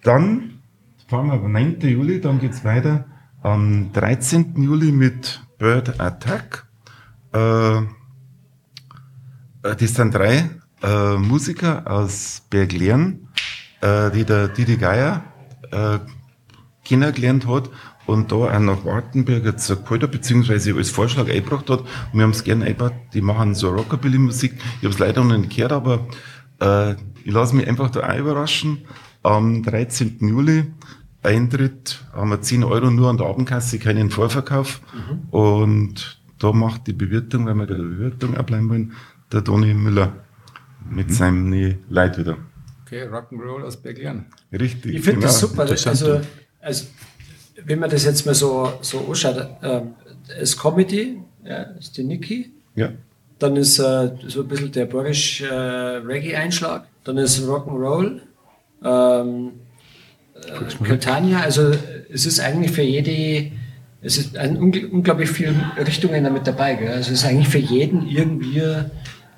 Dann 0.04 0.60
fahren 1.08 1.28
wir 1.28 1.32
am 1.32 1.50
9. 1.50 1.80
Juli, 1.80 2.20
dann 2.20 2.38
geht's 2.40 2.62
weiter 2.62 3.06
am 3.42 3.90
13. 3.94 4.62
Juli 4.62 4.92
mit 4.92 5.42
Bird 5.56 5.98
Attack. 5.98 6.66
Äh, 7.32 7.78
äh, 7.78 7.82
das 9.62 9.94
sind 9.94 10.14
drei 10.14 10.50
äh, 10.82 11.16
Musiker 11.16 11.90
aus 11.90 12.42
Berglern, 12.50 13.28
äh, 13.80 14.10
die 14.10 14.24
der 14.24 14.48
Didi 14.48 14.76
Geier 14.76 15.24
äh, 15.70 16.00
kennengelernt 16.84 17.46
hat 17.46 17.70
und 18.10 18.32
da 18.32 18.36
auch 18.36 18.58
nach 18.58 18.84
Wartenberg 18.84 19.44
jetzt 19.44 19.68
geholt 19.68 20.02
hat, 20.02 20.10
beziehungsweise 20.10 20.74
als 20.74 20.90
Vorschlag 20.90 21.28
eingebracht 21.28 21.70
hat. 21.70 21.80
Und 21.80 22.14
wir 22.14 22.22
haben 22.22 22.30
es 22.30 22.44
gerne 22.44 22.64
eingebracht, 22.64 22.94
die 23.14 23.20
machen 23.20 23.54
so 23.54 23.70
Rockabilly-Musik. 23.70 24.54
Ich 24.56 24.84
habe 24.84 24.88
es 24.88 24.98
leider 24.98 25.24
noch 25.24 25.36
nicht 25.36 25.54
gehört, 25.54 25.72
aber 25.72 26.06
äh, 26.60 26.92
ich 27.24 27.32
lasse 27.32 27.54
mich 27.56 27.68
einfach 27.68 27.90
da 27.90 28.08
auch 28.08 28.18
überraschen. 28.18 28.78
Am 29.22 29.62
13. 29.62 30.18
Juli 30.20 30.64
Eintritt 31.22 32.02
haben 32.12 32.30
wir 32.30 32.40
10 32.40 32.64
Euro 32.64 32.90
nur 32.90 33.10
an 33.10 33.18
der 33.18 33.26
Abendkasse, 33.26 33.78
keinen 33.78 34.10
Vorverkauf. 34.10 34.80
Und 35.30 36.20
da 36.38 36.52
macht 36.52 36.86
die 36.86 36.94
Bewirtung, 36.94 37.46
wenn 37.46 37.58
wir 37.58 37.66
bei 37.66 37.74
der 37.74 37.82
Bewirtung 37.82 38.36
abbleiben 38.36 38.70
wollen, 38.70 38.92
der 39.30 39.44
Toni 39.44 39.74
Müller 39.74 40.12
mit 40.90 41.12
seinem 41.12 41.76
Leid 41.88 42.18
wieder. 42.18 42.38
Okay, 42.86 43.04
Rock'n'Roll 43.04 43.62
aus 43.62 43.76
Berglern. 43.76 44.26
Richtig. 44.50 44.96
Ich 44.96 45.02
finde 45.02 45.20
das 45.20 45.38
genau. 45.40 45.52
super. 45.52 45.62
Also, 45.70 46.20
also, 46.60 46.86
wenn 47.66 47.78
man 47.78 47.90
das 47.90 48.04
jetzt 48.04 48.26
mal 48.26 48.34
so, 48.34 48.72
so 48.80 48.98
anschaut, 49.08 49.46
ähm, 49.62 49.94
als 50.38 50.56
Comedy, 50.56 51.20
ja, 51.44 51.62
ist 51.78 51.96
die 51.96 52.04
Niki, 52.04 52.50
Ja. 52.76 52.90
dann 53.38 53.56
ist 53.56 53.78
äh, 53.78 54.10
so 54.26 54.42
ein 54.42 54.48
bisschen 54.48 54.72
der 54.72 54.86
Boris 54.86 55.40
äh, 55.40 55.46
Reggae-Einschlag, 55.46 56.86
dann 57.04 57.16
ist 57.18 57.40
Rock'n'Roll, 57.42 58.20
ähm, 58.84 59.52
äh, 60.34 60.84
Catania, 60.84 61.40
also 61.40 61.72
es 62.12 62.26
ist 62.26 62.40
eigentlich 62.40 62.72
für 62.72 62.82
jede, 62.82 63.50
es 64.02 64.18
ist 64.18 64.36
ein 64.36 64.56
ungl 64.56 64.86
unglaublich 64.86 65.30
viele 65.30 65.54
Richtungen 65.78 66.24
damit 66.24 66.46
dabei, 66.46 66.74
gell? 66.74 66.88
also 66.88 67.12
es 67.12 67.20
ist 67.22 67.26
eigentlich 67.26 67.48
für 67.48 67.58
jeden 67.58 68.06
irgendwie 68.08 68.62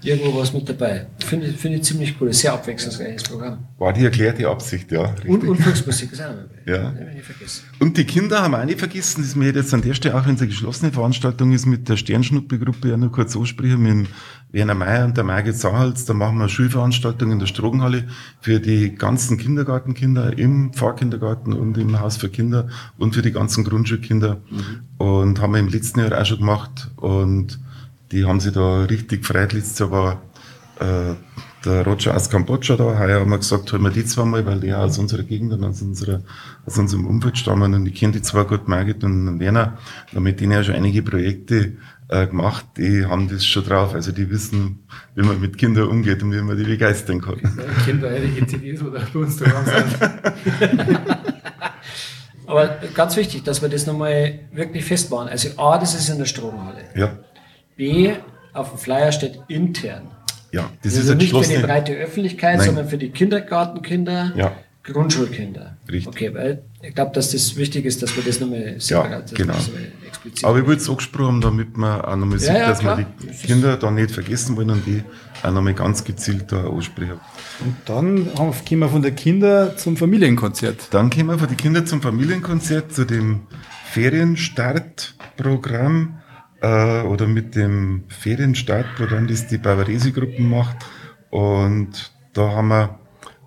irgendwo 0.04 0.38
was 0.38 0.52
mit 0.52 0.68
dabei. 0.68 1.06
Finde 1.24 1.48
finde 1.52 1.78
ich 1.78 1.84
ziemlich 1.84 2.14
cool, 2.20 2.32
sehr 2.32 2.52
abwechslungsreiches 2.52 3.22
Programm. 3.24 3.58
War 3.78 3.92
die 3.92 4.04
erklärte 4.04 4.48
Absicht, 4.48 4.90
ja. 4.90 5.02
Und, 5.02 5.24
richtig. 5.24 5.48
und 5.48 5.56
Volksmusik 5.60 6.12
ist 6.12 6.20
auch 6.20 6.28
noch 6.28 6.36
dabei. 6.36 6.52
Ja. 6.72 6.94
Und 7.78 7.96
die 7.96 8.04
Kinder 8.04 8.42
haben 8.42 8.52
wir 8.52 8.60
auch 8.60 8.64
nicht 8.64 8.78
vergessen, 8.78 9.22
das 9.22 9.34
mir 9.36 9.52
jetzt 9.52 9.72
an 9.74 9.82
der 9.82 9.94
Stelle, 9.94 10.16
auch 10.16 10.26
wenn 10.26 10.34
es 10.34 10.40
eine 10.40 10.48
geschlossene 10.48 10.92
Veranstaltung 10.92 11.52
ist, 11.52 11.66
mit 11.66 11.88
der 11.88 11.96
Sternschnuppe-Gruppe 11.96 12.88
ja 12.88 12.96
nur 12.96 13.12
kurz 13.12 13.36
ansprechen, 13.36 13.82
mit 13.82 14.08
Werner 14.50 14.74
Mayer 14.74 15.04
und 15.06 15.16
der 15.16 15.24
Margit 15.24 15.56
Sahalz, 15.56 16.04
da 16.04 16.14
machen 16.14 16.36
wir 16.36 16.42
eine 16.42 16.48
Schulveranstaltung 16.48 17.32
in 17.32 17.38
der 17.38 17.46
Strogenhalle 17.46 18.04
für 18.40 18.60
die 18.60 18.94
ganzen 18.94 19.38
Kindergartenkinder 19.38 20.36
im 20.38 20.72
Pfarrkindergarten 20.72 21.52
und 21.52 21.78
im 21.78 21.98
Haus 22.00 22.16
für 22.16 22.28
Kinder 22.28 22.68
und 22.98 23.14
für 23.14 23.22
die 23.22 23.32
ganzen 23.32 23.64
Grundschulkinder. 23.64 24.42
Und 24.98 25.40
haben 25.40 25.52
wir 25.52 25.60
im 25.60 25.68
letzten 25.68 26.00
Jahr 26.00 26.20
auch 26.20 26.26
schon 26.26 26.38
gemacht 26.38 26.90
und 26.96 27.58
die 28.12 28.25
haben 28.25 28.40
sich 28.40 28.53
da 28.53 28.83
richtig 28.85 29.22
gefreut. 29.22 29.53
Letztes 29.53 29.79
Jahr 29.79 29.90
war 29.90 30.22
äh, 30.79 31.14
der 31.64 31.85
Roger 31.85 32.14
aus 32.14 32.29
Kambodscha 32.29 32.77
da. 32.77 32.98
Heuer 32.98 33.20
haben 33.20 33.31
wir 33.31 33.38
gesagt, 33.38 33.72
holen 33.72 33.83
wir 33.83 33.90
die 33.90 34.05
zweimal, 34.05 34.44
weil 34.44 34.61
die 34.61 34.72
auch 34.75 34.81
aus 34.81 34.98
unserer 34.98 35.22
Gegend 35.22 35.53
und 35.53 35.64
aus, 35.64 35.81
unserer, 35.81 36.22
aus 36.66 36.77
unserem 36.79 37.07
Umfeld 37.07 37.38
stammen. 37.38 37.75
Und 37.75 37.87
ich 37.87 37.94
kenne 37.94 38.12
die 38.12 38.22
zwei 38.22 38.44
gut, 38.44 38.68
Margit 38.68 39.03
und 39.05 39.40
Werner. 39.40 39.79
Haben 40.14 40.22
mit 40.22 40.40
denen 40.40 40.53
ja 40.53 40.62
schon 40.62 40.75
einige 40.75 41.03
Projekte 41.03 41.72
äh, 42.09 42.27
gemacht. 42.27 42.66
Die 42.77 43.07
haben 43.07 43.29
das 43.29 43.46
schon 43.46 43.64
drauf. 43.64 43.94
Also 43.94 44.12
die 44.12 44.29
wissen, 44.31 44.81
wie 45.14 45.22
man 45.22 45.40
mit 45.40 45.57
Kindern 45.57 45.88
umgeht 45.88 46.22
und 46.22 46.33
wie 46.33 46.42
man 46.42 46.57
die 46.57 46.64
begeistern 46.64 47.20
kann. 47.20 47.40
Da 48.01 48.09
einige 48.09 48.46
CDs, 48.46 48.85
wo 48.85 48.90
da 48.90 49.01
bei 49.12 49.18
uns 49.18 49.38
sind. 49.38 49.53
Aber 52.46 52.68
ganz 52.94 53.16
wichtig, 53.16 53.44
dass 53.44 53.62
wir 53.62 53.70
das 53.70 53.87
nochmal 53.87 54.40
wirklich 54.53 54.85
festmachen. 54.85 55.29
Also 55.29 55.48
A, 55.57 55.79
das 55.79 55.94
ist 55.94 56.11
in 56.11 56.18
der 56.18 56.27
Stromhalle. 56.27 56.83
Ja, 56.94 57.16
B, 57.76 58.12
auf 58.52 58.70
dem 58.70 58.78
Flyer 58.78 59.12
steht 59.12 59.38
intern. 59.48 60.08
ja. 60.52 60.70
Das 60.82 60.92
ist 60.94 61.00
also 61.00 61.12
eine 61.12 61.22
nicht 61.22 61.35
für 61.35 61.42
die 61.56 61.62
breite 61.62 61.92
Öffentlichkeit, 61.94 62.58
Nein. 62.58 62.66
sondern 62.66 62.88
für 62.88 62.98
die 62.98 63.11
Kindergartenkinder, 63.11 64.32
Ja. 64.37 64.52
Grundschulkinder. 64.85 65.76
Richtig. 65.88 66.08
Okay, 66.08 66.35
weil 66.35 66.64
ich 66.82 66.92
glaube, 66.92 67.12
dass 67.14 67.30
das 67.30 67.54
wichtig 67.56 67.85
ist, 67.85 68.02
dass 68.02 68.16
wir 68.16 68.24
das 68.24 68.40
nochmal 68.40 68.74
separat 68.80 69.30
das 69.30 69.35
genau. 69.35 69.54
explizit 70.04 70.44
Aber 70.44 70.58
ich 70.58 70.66
wollte 70.66 70.82
es 70.82 70.88
angesprochen 70.90 71.26
haben, 71.26 71.40
damit 71.40 71.76
man 71.76 72.00
auch 72.00 72.16
nochmal 72.16 72.40
sieht, 72.40 72.48
ja, 72.48 72.66
dass 72.66 72.80
klar. 72.80 72.98
wir 72.98 73.06
die 73.22 73.28
Kinder 73.46 73.76
da 73.76 73.92
nicht 73.92 74.11
vergessen 74.11 74.56
wollen 74.56 74.70
und 74.70 74.85
die 74.85 75.04
auch 75.44 75.52
nochmal 75.52 75.74
ganz 75.74 76.02
gezielt 76.02 76.50
da 76.50 76.66
ansprechen. 76.68 77.20
Und 77.64 77.76
dann 77.85 78.28
gehen 78.64 78.80
wir 78.80 78.88
von 78.88 79.02
der 79.02 79.12
Kinder 79.12 79.76
zum 79.76 79.96
Familienkonzert. 79.96 80.88
Dann 80.90 81.11
kommen 81.11 81.28
wir 81.28 81.38
von 81.38 81.46
den 81.48 81.56
Kindern 81.56 81.87
zum 81.87 82.02
Familienkonzert, 82.02 82.92
zu 82.92 83.04
dem 83.04 83.42
Ferienstartprogramm 83.92 86.18
äh, 86.62 87.03
oder 87.03 87.27
mit 87.27 87.55
dem 87.55 88.05
Ferienstartprogramm, 88.09 89.27
das 89.27 89.48
die 89.48 89.59
Bavaresi-Gruppen 89.59 90.48
macht. 90.48 90.77
Und 91.31 92.12
da 92.33 92.53
haben 92.53 92.68
wir 92.68 92.98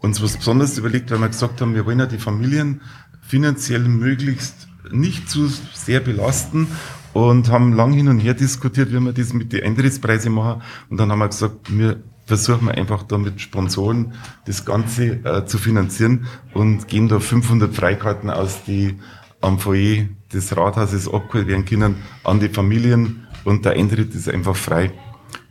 uns 0.01 0.21
was 0.21 0.37
Besonderes 0.37 0.77
überlegt, 0.77 1.09
weil 1.11 1.19
wir 1.19 1.29
gesagt 1.29 1.61
haben, 1.61 1.73
wir 1.73 1.85
wollen 1.85 1.99
ja 1.99 2.05
die 2.05 2.19
Familien 2.19 2.81
finanziell 3.21 3.81
möglichst 3.81 4.67
nicht 4.91 5.29
zu 5.29 5.49
sehr 5.73 5.99
belasten 5.99 6.67
und 7.13 7.49
haben 7.49 7.73
lang 7.73 7.93
hin 7.93 8.07
und 8.07 8.19
her 8.19 8.35
diskutiert, 8.35 8.91
wie 8.91 8.99
wir 8.99 9.13
das 9.13 9.33
mit 9.33 9.51
den 9.51 9.63
Eintrittspreisen 9.63 10.31
machen. 10.31 10.61
Und 10.89 10.97
dann 10.97 11.11
haben 11.11 11.19
wir 11.19 11.29
gesagt, 11.29 11.75
wir 11.75 12.03
versuchen 12.25 12.69
einfach 12.69 13.03
da 13.03 13.17
mit 13.17 13.39
Sponsoren 13.39 14.13
das 14.45 14.65
Ganze 14.65 15.23
äh, 15.23 15.45
zu 15.45 15.57
finanzieren 15.57 16.27
und 16.53 16.87
geben 16.87 17.07
da 17.07 17.19
500 17.19 17.73
Freikarten 17.73 18.29
aus, 18.29 18.63
die 18.65 18.99
am 19.41 19.59
Foyer 19.59 20.07
des 20.33 20.55
Rathauses 20.55 21.07
abgeholt 21.07 21.47
werden 21.47 21.65
können 21.65 21.95
an 22.23 22.39
die 22.39 22.49
Familien 22.49 23.27
und 23.43 23.65
der 23.65 23.73
Eintritt 23.73 24.13
ist 24.15 24.29
einfach 24.29 24.55
frei. 24.55 24.91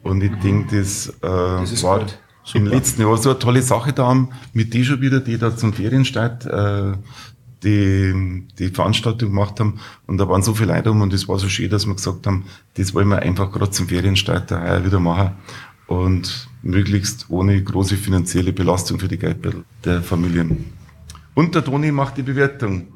Und 0.03 0.23
ich 0.23 0.35
denke, 0.43 0.77
das, 0.77 1.13
äh, 1.23 1.63
ist 1.63 1.83
war 1.83 2.01
gut. 2.01 2.19
im 2.53 2.67
letzten 2.67 3.03
Jahr 3.03 3.17
so 3.17 3.31
eine 3.31 3.39
tolle 3.39 3.63
Sache 3.63 3.93
da 3.93 4.07
haben, 4.07 4.31
mit 4.53 4.75
die 4.75 4.85
schon 4.85 5.01
wieder, 5.01 5.21
die 5.21 5.39
da 5.39 5.57
zum 5.57 5.73
Ferienstart 5.73 6.45
äh, 6.45 6.93
die, 7.63 8.47
die 8.59 8.69
Veranstaltung 8.69 9.31
gemacht 9.31 9.59
haben. 9.59 9.81
Und 10.07 10.19
da 10.19 10.29
waren 10.29 10.43
so 10.43 10.55
viele 10.55 10.75
Leute 10.75 10.91
um 10.91 11.01
und 11.01 11.13
es 11.15 11.27
war 11.29 11.39
so 11.39 11.49
schön, 11.49 11.71
dass 11.71 11.87
wir 11.87 11.95
gesagt 11.95 12.27
haben, 12.27 12.45
das 12.75 12.95
wollen 12.95 13.09
wir 13.09 13.21
einfach 13.21 13.51
gerade 13.51 13.71
zum 13.71 13.89
Ferienstart 13.89 14.51
heuer 14.51 14.85
wieder 14.85 15.01
machen. 15.01 15.33
Und 15.87 16.49
möglichst 16.63 17.27
ohne 17.29 17.63
große 17.63 17.97
finanzielle 17.97 18.53
Belastung 18.53 18.99
für 18.99 19.09
die 19.09 19.19
Geldbeutel 19.19 19.65
der 19.85 20.03
Familien. 20.03 20.73
Und 21.35 21.55
der 21.55 21.65
Toni 21.65 21.91
macht 21.91 22.17
die 22.17 22.23
Bewertung. 22.23 22.87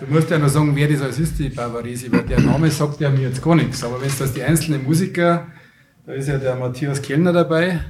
Du 0.00 0.06
musst 0.08 0.30
ja 0.30 0.38
noch 0.38 0.48
sagen, 0.48 0.74
wer 0.74 0.88
das 0.88 1.02
alles 1.02 1.18
ist, 1.18 1.38
die 1.38 1.50
Bavaresi, 1.50 2.10
weil 2.10 2.22
der 2.22 2.40
Name 2.40 2.70
sagt 2.70 3.00
ja 3.00 3.10
mir 3.10 3.28
jetzt 3.28 3.42
gar 3.42 3.54
nichts. 3.54 3.84
Aber 3.84 4.00
wenn 4.00 4.08
es 4.08 4.18
das 4.18 4.32
die 4.32 4.42
einzelnen 4.42 4.84
Musiker, 4.84 5.48
da 6.06 6.12
ist 6.12 6.28
ja 6.28 6.38
der 6.38 6.56
Matthias 6.56 7.02
Kellner 7.02 7.32
dabei. 7.32 7.80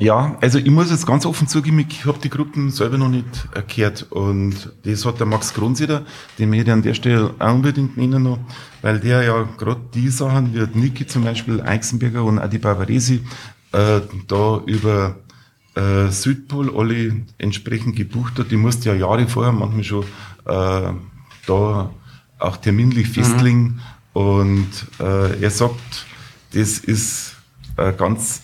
Ja, 0.00 0.38
also 0.40 0.58
ich 0.58 0.70
muss 0.70 0.90
jetzt 0.90 1.06
ganz 1.06 1.26
offen 1.26 1.46
zugeben, 1.46 1.84
ich 1.86 2.06
habe 2.06 2.18
die 2.18 2.30
Gruppen 2.30 2.70
selber 2.70 2.96
noch 2.96 3.10
nicht 3.10 3.26
erklärt 3.54 4.06
und 4.08 4.72
das 4.82 5.04
hat 5.04 5.18
der 5.20 5.26
Max 5.26 5.52
Grunsieder, 5.52 6.06
den 6.38 6.48
möchte 6.48 6.68
ich 6.68 6.72
an 6.72 6.80
der 6.80 6.94
Stelle 6.94 7.34
auch 7.38 7.52
unbedingt 7.52 7.98
nennen 7.98 8.22
noch, 8.22 8.38
weil 8.80 8.98
der 8.98 9.22
ja 9.24 9.46
gerade 9.58 9.82
die 9.92 10.08
Sachen, 10.08 10.54
wie 10.54 10.66
Niki 10.78 11.06
zum 11.06 11.24
Beispiel, 11.24 11.60
Eichsenberger 11.60 12.24
und 12.24 12.38
auch 12.38 12.48
die 12.48 12.56
Bavaresi, 12.56 13.20
äh, 13.72 14.00
da 14.26 14.62
über 14.64 15.16
äh, 15.74 16.08
Südpol 16.10 16.76
alle 16.76 17.22
entsprechend 17.38 17.96
gebucht 17.96 18.38
hat. 18.38 18.50
Die 18.50 18.56
musste 18.56 18.90
ja 18.90 18.94
Jahre 18.94 19.26
vorher 19.28 19.52
manchmal 19.52 19.84
schon 19.84 20.04
äh, 20.46 20.92
da 21.46 21.90
auch 22.38 22.56
terminlich 22.56 23.08
festlegen 23.08 23.80
und 24.12 24.68
äh, 24.98 25.40
er 25.42 25.50
sagt, 25.50 26.06
das 26.52 26.78
ist 26.78 27.36
äh, 27.76 27.92
ganz 27.92 28.42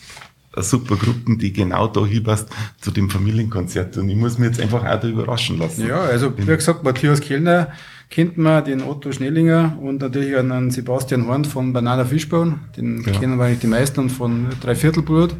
eine 0.54 0.62
super 0.62 0.96
Gruppen, 0.96 1.38
die 1.38 1.52
genau 1.52 1.86
da 1.86 2.04
hinpasst 2.06 2.48
zu 2.80 2.90
dem 2.90 3.10
Familienkonzert. 3.10 3.96
Und 3.98 4.08
ich 4.08 4.16
muss 4.16 4.38
mich 4.38 4.48
jetzt 4.50 4.60
einfach 4.60 4.84
auch 4.84 5.00
da 5.00 5.08
überraschen 5.08 5.58
lassen. 5.58 5.86
Ja, 5.86 6.00
also 6.00 6.32
wie 6.36 6.44
gesagt, 6.46 6.82
Matthias 6.82 7.20
Kellner 7.20 7.68
kennt 8.08 8.38
man, 8.38 8.64
den 8.64 8.82
Otto 8.82 9.12
Schnellinger 9.12 9.76
und 9.80 10.00
natürlich 10.00 10.36
einen 10.36 10.70
Sebastian 10.70 11.26
Horn 11.26 11.44
von 11.44 11.72
Banana 11.72 12.04
Fishbone. 12.04 12.60
Den 12.76 13.02
Ja. 13.02 13.12
kennen 13.12 13.38
wahrscheinlich 13.38 13.60
die 13.60 13.66
meisten 13.66 14.00
und 14.00 14.10
von 14.10 14.46
Dreiviertelblut. 14.62 15.34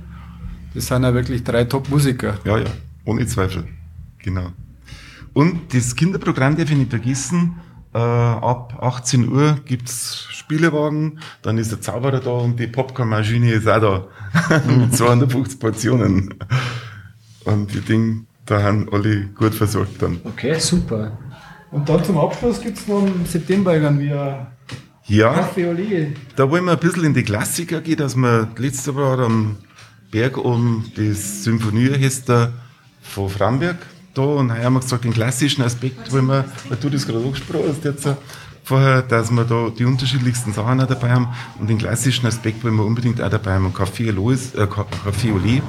Das 0.77 0.89
sind 0.89 1.05
ja 1.05 1.15
wirklich 1.15 1.43
drei 1.43 1.65
Top-Musiker. 1.65 2.35
Ja, 2.45 2.59
ja, 2.59 2.67
ohne 3.07 3.27
Zweifel. 3.27 3.65
Genau. 4.19 4.49
Und 5.33 5.73
das 5.73 5.97
Kinderprogramm 5.97 6.55
darf 6.55 6.71
ich 6.71 6.77
nicht 6.77 6.91
vergessen. 6.91 7.57
Äh, 7.95 7.99
ab 7.99 8.77
18 8.83 9.27
Uhr 9.27 9.59
gibt's 9.65 10.27
Spielewagen, 10.31 11.19
dann 11.41 11.57
ist 11.57 11.73
der 11.73 11.81
Zauberer 11.81 12.21
da 12.21 12.31
und 12.31 12.61
die 12.61 12.67
Popcornmaschine 12.67 13.53
ist 13.53 13.67
auch 13.67 13.81
da. 13.81 14.61
Mit 14.67 14.95
250 14.95 15.59
Portionen. 15.59 16.35
Und 17.45 17.75
ich 17.75 17.85
denke, 17.87 18.27
da 18.45 18.63
haben 18.63 18.87
alle 18.93 19.29
gut 19.29 19.55
versorgt 19.55 20.03
dann. 20.03 20.21
Okay, 20.25 20.59
super. 20.59 21.17
Und 21.71 21.89
dann 21.89 22.05
zum 22.05 22.19
Abschluss 22.19 22.61
gibt's 22.61 22.87
noch 22.87 23.07
im 23.07 23.25
September 23.25 23.75
irgendwie 23.75 24.13
ein 24.13 24.47
Ja. 25.07 25.49
Da 26.37 26.51
wollen 26.51 26.67
wir 26.67 26.73
ein 26.73 26.79
bisschen 26.79 27.05
in 27.05 27.15
die 27.15 27.23
Klassiker 27.23 27.81
gehen, 27.81 27.97
dass 27.97 28.15
wir 28.15 28.49
letztes 28.59 28.95
Jahr 28.95 29.21
am 29.21 29.57
Berg 30.11 30.37
um 30.37 30.85
das 30.97 31.45
Symphonieorchester 31.45 32.53
von 33.03 33.29
Framberg 33.29 33.77
da 34.15 34.23
und 34.23 34.53
haben 34.53 34.75
wir 34.75 34.81
gesagt, 34.81 35.05
den 35.05 35.13
klassischen 35.13 35.63
Aspekt 35.63 36.11
wollen 36.13 36.27
wir, 36.27 36.45
weil 36.69 36.79
du 36.81 36.89
das 36.89 37.07
gerade 37.07 37.25
angesprochen 37.25 37.69
hast 37.69 37.85
jetzt 37.85 38.07
äh, 38.07 38.15
vorher, 38.65 39.03
dass 39.03 39.31
wir 39.31 39.45
da 39.45 39.71
die 39.71 39.85
unterschiedlichsten 39.85 40.53
Sachen 40.53 40.81
auch 40.81 40.87
dabei 40.87 41.11
haben 41.11 41.29
und 41.61 41.69
den 41.69 41.79
klassischen 41.79 42.27
Aspekt 42.27 42.65
wollen 42.65 42.77
wir 42.77 42.85
unbedingt 42.85 43.21
auch 43.21 43.29
dabei 43.29 43.55
haben. 43.55 43.73
Café 43.73 44.11
Olé 44.11 44.33
ist, 44.33 44.55
äh, 44.55 44.63
Café 44.63 45.33
Olé 45.33 45.61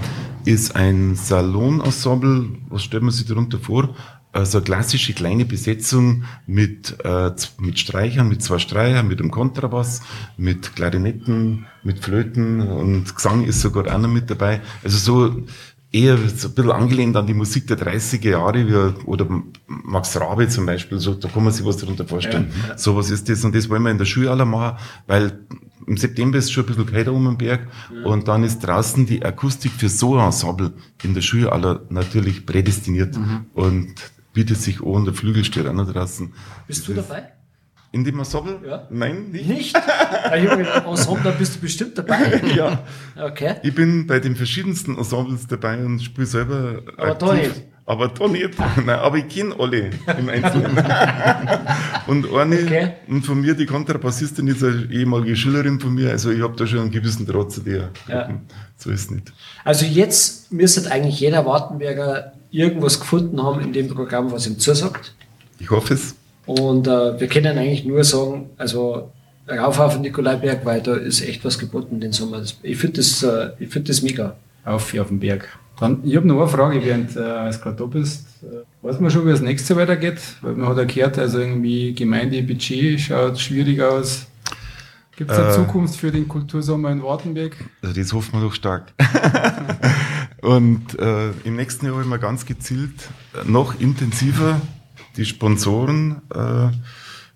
ist 0.46 0.76
ein 0.76 1.16
Salonensemble, 1.16 2.50
was 2.70 2.84
stellt 2.84 3.04
man 3.04 3.12
sich 3.12 3.26
darunter 3.26 3.60
vor? 3.60 3.90
Also 4.32 4.58
eine 4.60 4.66
klassische 4.66 5.14
kleine 5.14 5.46
Besetzung 5.46 6.24
mit, 6.46 6.98
äh, 7.04 7.32
mit 7.60 7.80
Streichern, 7.80 8.28
mit 8.28 8.44
zwei 8.44 8.60
Streichern, 8.60 9.08
mit 9.08 9.20
einem 9.20 9.32
Kontrabass, 9.32 10.02
mit 10.38 10.76
Klarinetten, 10.76 11.66
mit 11.84 12.00
Flöten 12.00 12.62
und 12.62 13.16
Gesang 13.16 13.46
ist 13.46 13.62
sogar 13.62 13.94
auch 13.94 14.00
noch 14.00 14.10
mit 14.10 14.30
dabei. 14.30 14.62
Also 14.84 14.98
so 14.98 15.44
eher 15.92 16.18
so 16.18 16.50
ein 16.50 16.54
bisschen 16.54 16.72
angelehnt 16.72 17.16
an 17.16 17.28
die 17.28 17.34
Musik 17.34 17.68
der 17.68 17.78
30er 17.78 18.30
Jahre, 18.30 18.68
wie, 18.68 19.06
oder 19.06 19.28
Max 19.68 20.20
Rabe 20.20 20.48
zum 20.50 20.66
Beispiel, 20.66 21.00
so, 21.00 21.14
da 21.14 21.30
kann 21.30 21.44
man 21.44 21.54
sich 21.54 21.66
was 21.66 21.78
darunter 21.78 22.06
vorstellen. 22.06 22.52
So 22.76 22.96
was 22.96 23.10
ist 23.10 23.30
das 23.30 23.44
und 23.44 23.56
das 23.56 23.70
wollen 23.70 23.84
wir 23.84 23.92
in 23.92 23.98
der 23.98 24.06
Schule 24.06 24.30
alle 24.30 24.46
machen, 24.46 24.78
weil 25.08 25.40
im 25.86 25.96
September 25.96 26.38
ist 26.38 26.46
es 26.46 26.52
schon 26.52 26.66
ein 26.66 26.68
bisschen 26.68 26.86
kälter 26.86 27.14
um 27.14 27.24
den 27.24 27.38
Berg 27.38 27.68
und 28.04 28.28
dann 28.28 28.44
ist 28.44 28.60
draußen 28.60 29.06
die 29.06 29.24
Akustik 29.24 29.72
für 29.72 29.88
so 29.88 30.18
ein 30.18 30.26
Ensemble 30.26 30.74
in 31.04 31.14
der 31.14 31.22
Schule 31.22 31.52
aller 31.52 31.82
natürlich 31.90 32.46
prädestiniert 32.46 33.18
und 33.54 33.94
bietet 34.38 34.62
sich 34.62 34.84
an, 34.84 35.04
der 35.04 35.16
Flügel 35.16 35.44
steht 35.44 35.66
auch 35.66 35.74
noch 35.74 35.92
draußen. 35.92 36.32
Bist 36.68 36.88
du 36.88 36.94
dabei? 36.94 37.24
In 37.92 38.04
dem 38.04 38.20
Ensemble? 38.20 38.60
Ja. 38.70 38.88
Nein, 38.92 39.32
nicht. 39.32 39.48
Nicht? 39.50 39.76
Ja, 39.76 40.36
Junge, 40.36 40.68
Ensemble, 40.86 41.32
bist 41.40 41.56
du 41.56 41.60
bestimmt 41.62 41.98
dabei. 41.98 42.40
Ja. 42.56 42.84
Okay. 43.20 43.56
Ich 43.64 43.74
bin 43.74 44.06
bei 44.06 44.20
den 44.20 44.36
verschiedensten 44.36 44.96
Ensembles 44.96 45.48
dabei 45.48 45.84
und 45.84 46.04
spiele 46.04 46.28
selber 46.28 46.84
Aber 46.98 47.16
da 47.16 47.34
nicht. 47.34 47.64
Aber 47.88 48.10
da 48.10 48.28
nicht. 48.28 48.52
Nein, 48.86 48.90
aber 48.90 49.18
ich 49.18 49.28
kenne 49.28 49.56
alle 49.58 49.90
im 50.20 50.30
Einzelnen. 50.30 50.78
und 52.08 52.32
eine, 52.32 52.56
Okay. 52.58 52.90
und 53.08 53.26
von 53.26 53.42
mir, 53.42 53.56
die 53.56 53.66
Kontrabassistin 53.66 54.46
ist 54.50 54.64
eine 54.64 54.88
ehemalige 54.92 55.36
Schülerin 55.36 55.80
von 55.80 55.96
mir, 55.96 56.12
also 56.12 56.30
ich 56.30 56.44
habe 56.44 56.56
da 56.56 56.68
schon 56.68 56.82
einen 56.82 56.92
gewissen 56.92 57.26
Draht 57.26 57.52
zu 57.52 57.62
der. 57.62 57.90
Ja. 58.08 58.30
So 58.76 58.92
ist 58.92 59.06
es 59.06 59.10
nicht. 59.12 59.34
Also 59.64 59.86
jetzt 59.86 60.52
müsste 60.52 60.92
eigentlich 60.92 61.20
jeder 61.20 61.44
Wartenberger 61.44 62.34
irgendwas 62.58 63.00
gefunden 63.00 63.42
haben 63.42 63.62
in 63.62 63.72
dem 63.74 63.88
Programm, 63.88 64.32
was 64.32 64.48
ihm 64.48 64.58
zusagt. 64.60 65.14
Ich 65.60 65.70
hoffe 65.70 65.94
es. 65.94 66.16
Und 66.46 66.88
äh, 66.88 67.20
wir 67.20 67.28
können 67.28 67.58
eigentlich 67.58 67.86
nur 67.86 68.04
sagen, 68.04 68.50
also 68.58 69.12
rauf 69.50 69.80
auf 69.80 69.94
den 69.94 70.02
Nikolaiberg, 70.02 70.66
weil 70.66 70.82
da 70.82 70.96
ist 70.96 71.22
echt 71.22 71.44
was 71.46 71.60
geboten 71.60 72.00
den 72.00 72.12
Sommer. 72.14 72.42
Ich 72.64 72.78
finde 72.78 72.98
das, 72.98 73.24
äh, 73.24 73.50
ich 73.60 73.70
find 73.70 73.88
das 73.90 74.02
mega. 74.02 74.36
Auf, 74.66 74.98
auf 74.98 75.08
den 75.08 75.20
Berg. 75.20 75.48
Dann, 75.80 76.00
ich 76.04 76.16
habe 76.16 76.28
noch 76.28 76.40
eine 76.40 76.48
Frage, 76.48 76.84
während 76.84 77.12
äh, 77.12 77.14
du 77.52 77.58
gerade 77.60 77.76
da 77.78 77.86
bist. 77.86 78.26
Äh, 78.42 78.86
weiß 78.86 79.00
man 79.00 79.12
schon, 79.12 79.26
wie 79.26 79.32
das 79.32 79.42
nächste 79.42 79.74
Jahr 79.74 79.84
weitergeht? 79.84 80.20
Weil 80.42 80.54
man 80.54 80.70
hat 80.70 80.78
ja 80.78 80.84
gehört, 80.86 81.20
also 81.20 81.40
irgendwie 81.40 81.94
Gemeindebudget 81.94 83.00
schaut 83.00 83.40
schwierig 83.40 83.82
aus. 83.82 84.26
Gibt 85.16 85.32
es 85.32 85.38
eine 85.38 85.50
Äh. 85.50 85.54
Zukunft 85.54 85.96
für 85.96 86.12
den 86.12 86.28
Kultursommer 86.28 86.92
in 86.92 87.04
Wartenberg? 87.04 87.56
Also 87.82 88.00
das 88.00 88.14
hoffen 88.14 88.34
wir 88.40 88.42
doch 88.48 88.54
stark. 88.54 88.94
und 90.48 90.98
äh, 90.98 91.32
im 91.44 91.58
nächsten 91.58 91.86
Jahr 91.86 91.96
wollen 91.96 92.08
wir 92.08 92.20
ganz 92.20 92.46
gezielt 92.46 93.10
noch 93.46 93.82
intensiver 93.82 94.62
die 95.18 95.26
Sponsoren 95.26 96.22
äh, 96.34 96.70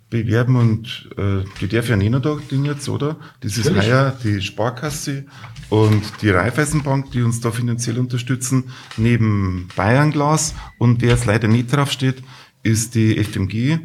bewerben 0.10 0.56
und 0.56 1.10
äh, 1.17 1.43
die 1.60 1.67
darf 1.67 1.89
ja 1.89 1.97
nicht 1.97 2.13
da 2.24 2.38
Ding 2.50 2.63
jetzt, 2.63 2.88
oder? 2.88 3.17
Das 3.41 3.58
ist 3.58 3.65
Natürlich. 3.65 3.89
heuer 3.89 4.17
die 4.24 4.41
Sparkasse 4.41 5.26
und 5.69 6.02
die 6.21 6.30
Raiffeisenbank, 6.30 7.12
die 7.12 7.21
uns 7.21 7.41
da 7.41 7.52
finanziell 7.52 8.00
unterstützen, 8.00 8.71
neben 8.95 9.67
Bayernglas 9.76 10.56
und 10.78 11.02
wer 11.02 11.10
jetzt 11.10 11.26
leider 11.26 11.50
nicht 11.50 11.76
draufsteht, 11.76 12.24
ist 12.63 12.95
die 12.95 13.21
FMG, 13.21 13.80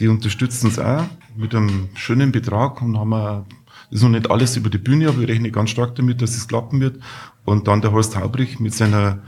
die 0.00 0.08
unterstützt 0.08 0.64
uns 0.64 0.80
auch 0.80 1.04
mit 1.36 1.54
einem 1.54 1.88
schönen 1.94 2.32
Betrag 2.32 2.82
und 2.82 2.98
haben 2.98 3.10
wir 3.10 3.46
das 3.92 3.98
ist 3.98 4.04
noch 4.04 4.10
nicht 4.10 4.30
alles 4.30 4.56
über 4.56 4.70
die 4.70 4.78
Bühne, 4.78 5.06
aber 5.08 5.20
ich 5.20 5.28
rechne 5.28 5.50
ganz 5.50 5.68
stark 5.68 5.94
damit, 5.96 6.22
dass 6.22 6.34
es 6.34 6.48
klappen 6.48 6.80
wird. 6.80 6.98
Und 7.44 7.68
dann 7.68 7.80
der 7.80 7.92
Horst 7.92 8.16
Haubrich 8.16 8.60
mit 8.60 8.74
seiner 8.74 9.18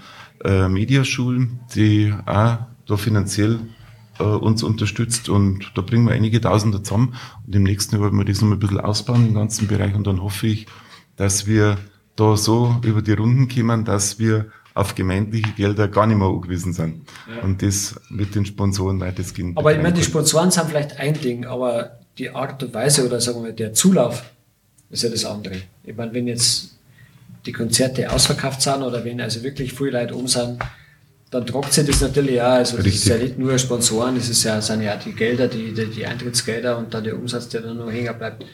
äh, 0.44 0.68
Mediaschule, 0.68 1.48
die 1.74 2.14
auch 2.26 2.58
da 2.86 2.96
finanziell 2.96 3.60
äh, 4.18 4.24
uns 4.24 4.62
unterstützt. 4.62 5.28
Und 5.28 5.72
da 5.74 5.82
bringen 5.82 6.06
wir 6.06 6.12
einige 6.12 6.40
Tausende 6.40 6.82
zusammen. 6.82 7.14
Und 7.46 7.54
im 7.54 7.64
nächsten 7.64 7.96
Jahr 7.96 8.04
werden 8.04 8.18
wir 8.18 8.24
das 8.24 8.40
noch 8.40 8.52
ein 8.52 8.58
bisschen 8.58 8.80
ausbauen 8.80 9.28
im 9.28 9.34
ganzen 9.34 9.66
Bereich. 9.66 9.94
Und 9.94 10.06
dann 10.06 10.22
hoffe 10.22 10.46
ich, 10.46 10.66
dass 11.16 11.46
wir 11.46 11.78
da 12.16 12.36
so 12.36 12.76
über 12.82 13.02
die 13.02 13.12
Runden 13.12 13.48
kommen, 13.48 13.84
dass 13.84 14.18
wir 14.18 14.46
auf 14.74 14.94
gemeindliche 14.94 15.52
Gelder 15.52 15.88
gar 15.88 16.06
nicht 16.06 16.18
mehr 16.18 16.28
angewiesen 16.28 16.72
sind. 16.72 17.06
Und 17.42 17.62
das 17.62 18.00
mit 18.10 18.34
den 18.34 18.44
Sponsoren 18.44 19.00
weitestgehend. 19.00 19.56
Aber 19.56 19.72
ich 19.72 19.80
meine, 19.80 19.94
die. 19.94 20.02
Sponsoren 20.02 20.50
sind 20.50 20.68
vielleicht 20.68 20.98
ein 20.98 21.14
Ding, 21.14 21.46
aber 21.46 21.98
die 22.18 22.30
Art 22.30 22.62
und 22.62 22.74
Weise 22.74 23.06
oder 23.06 23.20
sagen 23.20 23.44
wir 23.44 23.52
der 23.52 23.72
Zulauf 23.72 24.24
ist 24.90 25.02
ja 25.02 25.10
das 25.10 25.24
andere. 25.24 25.56
Ich 25.82 25.96
meine, 25.96 26.12
wenn 26.12 26.26
jetzt 26.26 26.76
die 27.46 27.52
Konzerte 27.52 28.10
ausverkauft 28.10 28.62
sind 28.62 28.82
oder 28.82 29.04
wenn 29.04 29.20
also 29.20 29.42
wirklich 29.42 29.72
viele 29.72 29.90
Leute 29.92 30.14
um 30.14 30.26
sind, 30.28 30.58
dann 31.30 31.46
trockt 31.46 31.72
sich 31.72 31.86
das 31.86 32.00
natürlich 32.00 32.40
auch. 32.40 32.46
Also 32.52 32.76
das 32.76 32.86
ist 32.86 32.92
Richtig. 32.94 33.10
ja 33.12 33.18
nicht 33.18 33.38
nur 33.38 33.58
Sponsoren, 33.58 34.14
das 34.14 34.28
ist 34.28 34.44
ja, 34.44 34.60
sind 34.60 34.82
ja 34.82 34.96
die 34.96 35.12
Gelder, 35.12 35.48
die, 35.48 35.72
die, 35.74 35.86
die 35.86 36.06
Eintrittsgelder 36.06 36.78
und 36.78 36.94
dann 36.94 37.04
der 37.04 37.16
Umsatz, 37.18 37.48
der 37.48 37.62
dann 37.62 37.76
noch 37.76 37.90
hängen 37.90 38.16
bleibt, 38.16 38.44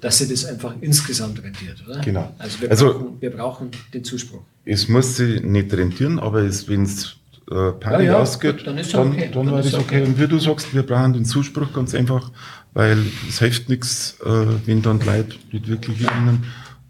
dass 0.00 0.18
sich 0.18 0.28
das 0.28 0.44
einfach 0.44 0.74
insgesamt 0.80 1.42
rentiert, 1.42 1.82
oder? 1.86 2.00
Genau. 2.00 2.34
Also 2.38 2.60
wir, 2.60 2.70
Also- 2.70 2.92
brauchen, 2.92 3.20
wir 3.20 3.30
brauchen 3.30 3.70
den 3.92 4.04
Zuspruch. 4.04 4.42
Es 4.64 4.88
muss 4.88 5.16
sich 5.16 5.42
nicht 5.42 5.72
rentieren, 5.72 6.18
aber 6.18 6.42
wenn 6.42 6.82
es 6.82 7.16
äh, 7.50 7.72
Party 7.72 8.04
Ja, 8.04 8.12
ja, 8.12 8.18
ausgeht, 8.18 8.66
dann 8.66 8.78
ist 8.78 8.92
ja 8.92 8.98
dann, 9.00 9.12
okay. 9.12 9.30
dann 9.32 9.46
Dann 9.46 9.58
ist 9.60 9.72
ja 9.72 9.78
okay. 9.78 10.00
okay. 10.00 10.06
Und 10.08 10.18
wie 10.18 10.26
du 10.26 10.38
sagst, 10.38 10.74
wir 10.74 10.82
brauchen 10.82 11.12
den 11.12 11.24
Zuspruch 11.24 11.72
ganz 11.72 11.94
einfach, 11.94 12.30
weil 12.72 12.98
es 13.28 13.38
hilft 13.38 13.68
nichts, 13.68 14.16
äh, 14.24 14.46
wenn 14.66 14.82
dann 14.82 14.98
die 15.00 15.06
Leute 15.06 15.36
nicht 15.52 15.68
wirklich 15.68 15.98
gewinnen. 15.98 16.44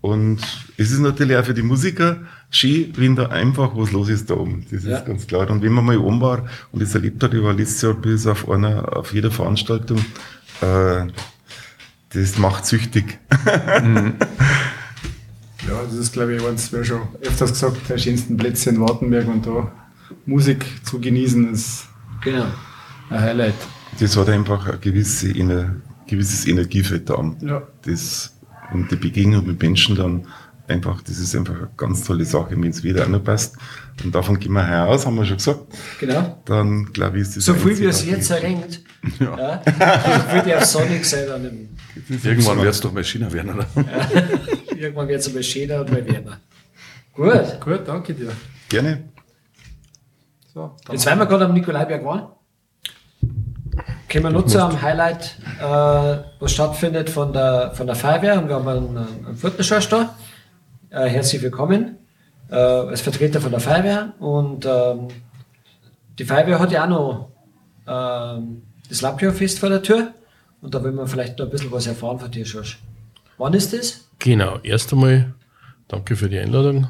Und 0.04 0.38
es 0.76 0.90
ist 0.90 0.98
natürlich 0.98 1.34
auch 1.34 1.46
für 1.46 1.54
die 1.54 1.62
Musiker 1.62 2.18
schön, 2.50 2.92
wenn 2.96 3.16
da 3.16 3.28
einfach 3.28 3.70
was 3.74 3.90
los 3.90 4.10
ist 4.10 4.28
da 4.28 4.34
oben. 4.34 4.66
Das 4.70 4.84
Ja. 4.84 4.98
ist 4.98 5.06
ganz 5.06 5.26
klar. 5.26 5.48
Und 5.48 5.62
wenn 5.62 5.72
man 5.72 5.82
mal 5.86 5.96
oben 5.96 6.20
war 6.20 6.44
und 6.72 6.82
das 6.82 6.94
erlebt 6.94 7.22
hat, 7.22 7.32
ich 7.32 7.42
war 7.42 7.54
letztes 7.54 7.80
Jahr 7.80 7.94
bis 7.94 8.26
auf 8.26 8.46
einer, 8.50 8.94
auf 8.98 9.14
jeder 9.14 9.30
Veranstaltung, 9.30 9.98
äh, 10.60 11.06
das 12.10 12.36
macht 12.38 12.66
süchtig. 12.66 13.18
Ja, 15.66 15.82
das 15.82 15.94
ist, 15.94 16.12
glaube 16.12 16.34
ich, 16.36 16.44
eins, 16.46 16.70
wir 16.72 16.84
schon 16.84 17.00
öfters 17.22 17.52
gesagt, 17.52 17.88
der 17.88 17.96
schönsten 17.96 18.36
Plätze 18.36 18.68
in 18.68 18.80
Wartenberg 18.82 19.26
und 19.28 19.46
da 19.46 19.72
Musik 20.26 20.66
zu 20.84 21.00
genießen 21.00 21.50
ist 21.50 21.86
Genau. 22.22 22.44
ein 23.08 23.20
Highlight. 23.20 23.54
Das 23.98 24.14
hat 24.18 24.28
einfach 24.28 24.66
ein 24.68 24.78
gewisse, 24.82 25.30
Ener 25.34 25.76
gewisses 26.06 26.46
Energiefeld 26.46 27.08
da. 27.08 27.34
Ja. 27.40 27.62
Das, 27.82 28.33
und 28.72 28.90
die 28.90 28.96
Begegnung 28.96 29.46
mit 29.46 29.62
Menschen 29.62 29.96
dann 29.96 30.26
einfach, 30.66 31.02
das 31.02 31.18
ist 31.18 31.34
einfach 31.36 31.54
eine 31.54 31.70
ganz 31.76 32.04
tolle 32.04 32.24
Sache, 32.24 32.50
wenn 32.50 32.70
es 32.70 32.82
wieder 32.82 33.04
auch 33.04 33.08
noch 33.08 33.22
passt. 33.22 33.56
Und 34.02 34.14
davon 34.14 34.38
gehen 34.38 34.52
wir 34.52 34.66
heuer 34.66 34.86
aus, 34.86 35.06
haben 35.06 35.16
wir 35.16 35.24
schon 35.24 35.36
gesagt. 35.36 35.60
Genau. 36.00 36.42
Dann 36.44 36.92
glaube 36.92 37.16
ich, 37.18 37.22
ist 37.22 37.36
das 37.36 37.44
So 37.44 37.54
viel 37.54 37.78
wie 37.78 37.84
es 37.84 38.04
jetzt 38.04 38.30
erringt, 38.30 38.80
ja. 39.20 39.62
so 39.64 40.30
viel 40.30 40.42
die 40.42 40.54
auf 40.54 40.64
Sonic 40.64 41.04
sein 41.04 41.30
an 41.30 41.42
dem 41.42 41.68
Irgendwann 42.22 42.58
wird 42.58 42.74
es 42.74 42.80
doch 42.80 42.92
mal 42.92 43.04
China 43.04 43.32
werden, 43.32 43.54
oder? 43.54 43.66
Irgendwann 44.76 45.08
wird 45.08 45.20
es 45.20 45.28
einmal 45.28 45.42
schöner 45.42 45.80
und 45.80 45.92
mal 45.92 46.04
wärmer. 46.04 46.40
Gut. 47.12 47.60
Gut, 47.60 47.80
danke 47.86 48.14
dir. 48.14 48.32
Gerne. 48.68 49.04
So, 50.52 50.76
Jetzt, 50.90 51.06
weil 51.06 51.16
wir 51.16 51.26
gerade 51.26 51.44
am 51.46 51.54
Nikolaiberg 51.54 52.04
waren, 52.04 52.28
können 54.14 54.26
wir 54.26 54.30
nur 54.30 54.46
zu 54.46 54.64
einem 54.64 54.80
Highlight, 54.80 55.38
äh, 55.58 55.64
was 56.38 56.52
stattfindet 56.52 57.10
von 57.10 57.32
der, 57.32 57.72
von 57.74 57.88
der 57.88 57.96
Feuerwehr. 57.96 58.38
Und 58.38 58.46
wir 58.46 58.54
haben 58.54 58.68
einen, 58.68 58.96
einen 58.96 59.36
Flottenschorsch 59.36 59.88
da. 59.88 60.14
Äh, 60.90 61.08
herzlich 61.08 61.42
willkommen 61.42 61.96
äh, 62.48 62.54
als 62.54 63.00
Vertreter 63.00 63.40
von 63.40 63.50
der 63.50 63.58
Feuerwehr. 63.58 64.12
Und 64.20 64.66
ähm, 64.66 65.08
die 66.16 66.24
Feuerwehr 66.24 66.60
hat 66.60 66.70
ja 66.70 66.84
auch 66.84 66.88
noch 66.88 67.28
ähm, 67.88 68.62
das 68.88 69.02
Lampion-Fest 69.02 69.58
vor 69.58 69.68
der 69.68 69.82
Tür. 69.82 70.12
Und 70.62 70.72
da 70.72 70.84
will 70.84 70.92
man 70.92 71.08
vielleicht 71.08 71.36
noch 71.40 71.46
ein 71.46 71.50
bisschen 71.50 71.72
was 71.72 71.88
erfahren 71.88 72.20
von 72.20 72.30
dir, 72.30 72.46
Schorsch. 72.46 72.78
Wann 73.36 73.52
ist 73.52 73.72
das? 73.72 74.08
Genau, 74.20 74.60
erst 74.62 74.92
einmal 74.92 75.34
danke 75.88 76.14
für 76.14 76.28
die 76.28 76.38
Einladung. 76.38 76.86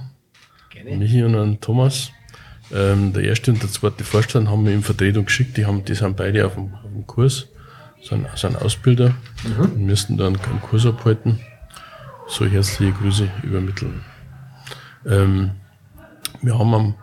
Gerne. 0.68 0.94
Michi 0.96 1.24
und 1.24 1.36
an 1.36 1.58
Thomas. 1.58 2.10
Ähm, 2.72 3.12
der 3.12 3.24
erste 3.24 3.50
und 3.50 3.62
der 3.62 3.70
zweite 3.70 4.04
Vorstand 4.04 4.48
haben 4.48 4.62
mir 4.62 4.72
in 4.72 4.82
Vertretung 4.82 5.26
geschickt, 5.26 5.56
die, 5.56 5.66
haben, 5.66 5.84
die 5.84 5.94
sind 5.94 6.16
beide 6.16 6.46
auf 6.46 6.54
dem, 6.54 6.74
auf 6.74 6.92
dem 6.92 7.06
Kurs, 7.06 7.46
sind, 8.02 8.26
sind 8.36 8.56
Ausbilder 8.56 9.14
und 9.58 9.78
müssten 9.78 10.16
dann 10.16 10.36
einen 10.36 10.60
Kurs 10.60 10.86
abhalten. 10.86 11.40
So 12.26 12.46
herzliche 12.46 12.92
Grüße 12.92 13.30
übermitteln. 13.42 14.00
Ähm, 15.06 15.50
wir 16.40 16.58
haben 16.58 16.74
am, 16.74 16.94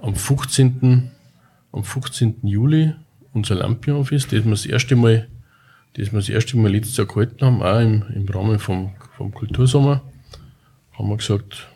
am 0.00 0.14
15. 0.14 1.10
am 1.72 1.84
15. 1.84 2.38
Juli 2.42 2.94
unser 3.36 3.56
Lampion-Fest, 3.56 4.32
das 4.32 4.44
wir 4.44 4.50
das 4.50 4.66
erste 4.66 4.96
Mal, 4.96 5.28
das 5.94 6.12
wir 6.12 6.18
das 6.18 6.28
erste 6.28 6.56
Mal 6.56 6.72
letztes 6.72 6.96
Jahr 6.96 7.06
gehalten 7.06 7.44
haben, 7.44 7.62
auch 7.62 7.80
im, 7.80 8.04
im 8.14 8.28
Rahmen 8.28 8.58
vom, 8.58 8.94
vom 9.16 9.32
Kultursommer, 9.32 10.02
haben 10.98 11.08
wir 11.08 11.16
gesagt, 11.16 11.68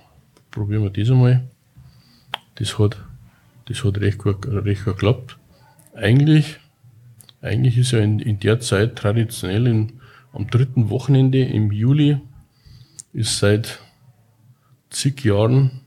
probieren 0.51 0.83
wir 0.83 0.90
das 0.90 1.11
einmal. 1.11 1.49
Das 2.57 2.79
hat, 2.79 2.99
das 3.67 3.85
hat 3.85 3.99
recht 3.99 4.19
gut, 4.19 4.47
recht 4.47 4.85
gut 4.85 4.95
geklappt. 4.95 5.39
Eigentlich, 5.95 6.59
eigentlich 7.41 7.79
ist 7.79 7.93
ja 7.93 8.01
in, 8.01 8.19
in 8.19 8.41
der 8.41 8.61
Zeit 8.61 8.97
traditionell 8.97 9.66
in, 9.66 9.93
am 10.33 10.49
dritten 10.49 10.91
Wochenende 10.91 11.43
im 11.43 11.72
Juli 11.72 12.18
ist 13.12 13.39
seit 13.39 13.81
zig 14.91 15.24
Jahren, 15.24 15.81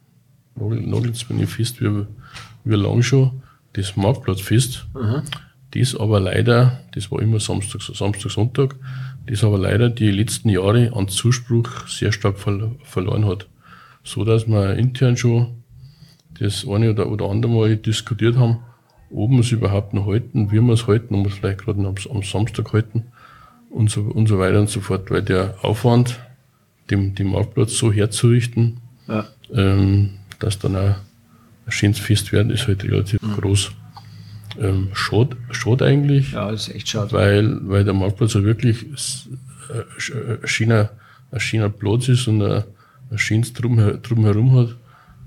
nagelt 0.55 1.29
mir 1.29 1.35
nicht 1.37 1.51
fest, 1.51 1.81
wie, 1.81 2.05
wie 2.63 2.75
lang 2.75 3.01
schon, 3.01 3.41
das 3.73 3.95
Marktplatzfest. 3.95 4.85
Das 5.71 5.95
aber 5.95 6.19
leider, 6.19 6.83
das 6.93 7.11
war 7.11 7.21
immer 7.21 7.39
Samstag, 7.39 7.81
Samstag, 7.81 8.31
Sonntag, 8.31 8.75
das 9.25 9.43
aber 9.43 9.57
leider 9.57 9.89
die 9.89 10.11
letzten 10.11 10.49
Jahre 10.49 10.93
an 10.93 11.07
Zuspruch 11.07 11.87
sehr 11.87 12.11
stark 12.11 12.37
verl 12.37 12.75
verloren 12.83 13.25
hat. 13.25 13.47
So 14.03 14.23
dass 14.23 14.47
wir 14.47 14.75
intern 14.75 15.17
schon 15.17 15.62
das 16.39 16.67
eine 16.67 16.91
oder, 16.91 17.07
oder 17.09 17.29
andere 17.29 17.51
Mal 17.51 17.77
diskutiert 17.77 18.35
haben, 18.37 18.59
ob 19.11 19.31
wir 19.31 19.39
es 19.39 19.51
überhaupt 19.51 19.93
noch 19.93 20.07
halten, 20.07 20.51
wie 20.51 20.59
wir 20.59 20.73
es 20.73 20.87
halten, 20.87 21.15
ob 21.15 21.25
wir 21.25 21.31
es 21.31 21.37
vielleicht 21.37 21.59
gerade 21.59 21.79
am, 21.85 21.95
am 22.09 22.23
Samstag 22.23 22.73
halten 22.73 23.05
und 23.69 23.89
so, 23.89 24.01
und 24.01 24.27
so 24.27 24.39
weiter 24.39 24.59
und 24.59 24.69
so 24.69 24.81
fort, 24.81 25.09
weil 25.11 25.21
der 25.21 25.55
Aufwand, 25.61 26.19
dem, 26.89 27.15
den 27.15 27.27
Marktplatz 27.27 27.77
so 27.77 27.91
herzurichten, 27.91 28.77
ähm, 29.53 30.11
dass 30.39 30.59
dann 30.59 30.75
auch 30.75 30.95
ein 31.65 31.71
schönes 31.71 31.99
Fest 31.99 32.31
werden, 32.31 32.51
ist 32.51 32.67
halt 32.67 32.83
relativ 32.83 33.19
groß. 33.21 33.71
Ähm, 34.59 34.89
schade, 34.93 35.35
schade 35.51 35.85
eigentlich. 35.85 36.31
Ja, 36.31 36.51
ist 36.51 36.69
echt 36.69 36.89
schade. 36.89 37.11
Weil, 37.11 37.59
weil 37.67 37.83
der 37.83 37.93
Marktplatz 37.93 38.33
ja 38.33 38.43
wirklich 38.43 38.83
äh, 38.83 39.77
äh, 39.77 40.37
ein 40.41 40.47
schöner, 40.47 40.89
ein 41.31 41.39
schöner 41.39 41.69
Platz 41.69 42.09
ist 42.09 42.27
und 42.27 42.41
ein, 42.41 42.63
ein 43.09 43.17
schönes 43.17 43.53
drum, 43.53 43.77
drumherum 44.01 44.55
hat, 44.55 44.75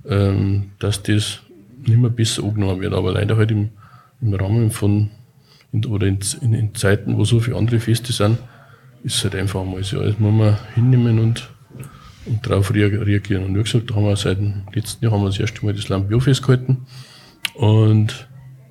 ähm, 0.09 0.71
dass 0.79 1.03
das 1.03 1.41
nicht 1.87 1.99
mehr 1.99 2.11
besser 2.11 2.43
angenommen 2.45 2.81
wird. 2.81 2.95
Aber 2.95 3.13
leider 3.13 3.37
halt 3.37 3.51
im, 3.51 3.71
im 4.21 4.35
Rahmen 4.35 4.71
von, 4.71 5.11
in, 5.73 5.85
oder 5.87 6.07
in, 6.07 6.19
in, 6.41 6.53
in 6.55 6.75
Zeiten, 6.75 7.17
wo 7.17 7.25
so 7.25 7.41
viele 7.41 7.57
andere 7.57 7.81
Feste 7.81 8.13
sind, 8.13 8.39
ist 9.05 9.17
es 9.17 9.25
halt 9.25 9.37
einfach 9.37 9.65
mal 9.65 9.83
so. 9.85 10.01
Das 10.03 10.19
muss 10.19 10.33
man 10.33 10.57
hinnehmen 10.75 11.19
und, 11.19 11.49
und 12.27 12.47
darauf 12.47 12.73
rea- 12.75 12.87
reagieren. 13.03 13.45
Und 13.45 13.57
wie 13.57 13.63
gesagt, 13.63 13.91
da 13.91 13.95
haben 13.95 14.05
wir 14.05 14.17
seit 14.17 14.39
dem 14.39 14.63
letzten 14.73 15.05
Jahr 15.05 15.13
haben 15.13 15.23
wir 15.23 15.27
das 15.29 15.39
erste 15.39 15.65
Mal 15.65 15.75
das 15.75 15.89
Lampiofest 15.89 16.43
gehalten. 16.43 16.87
Und 17.55 18.29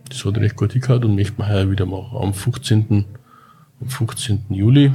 das 0.09 0.23
hat 0.25 0.37
recht 0.37 0.55
gut 0.55 0.73
hingehauen 0.73 1.03
und 1.05 1.15
möchten 1.15 1.37
wir 1.37 1.47
heuer 1.47 1.71
wieder 1.71 1.85
machen. 1.85 2.17
Am 2.17 2.33
15. 2.33 3.05
Am 3.81 3.89
15. 3.89 4.45
Juli 4.49 4.93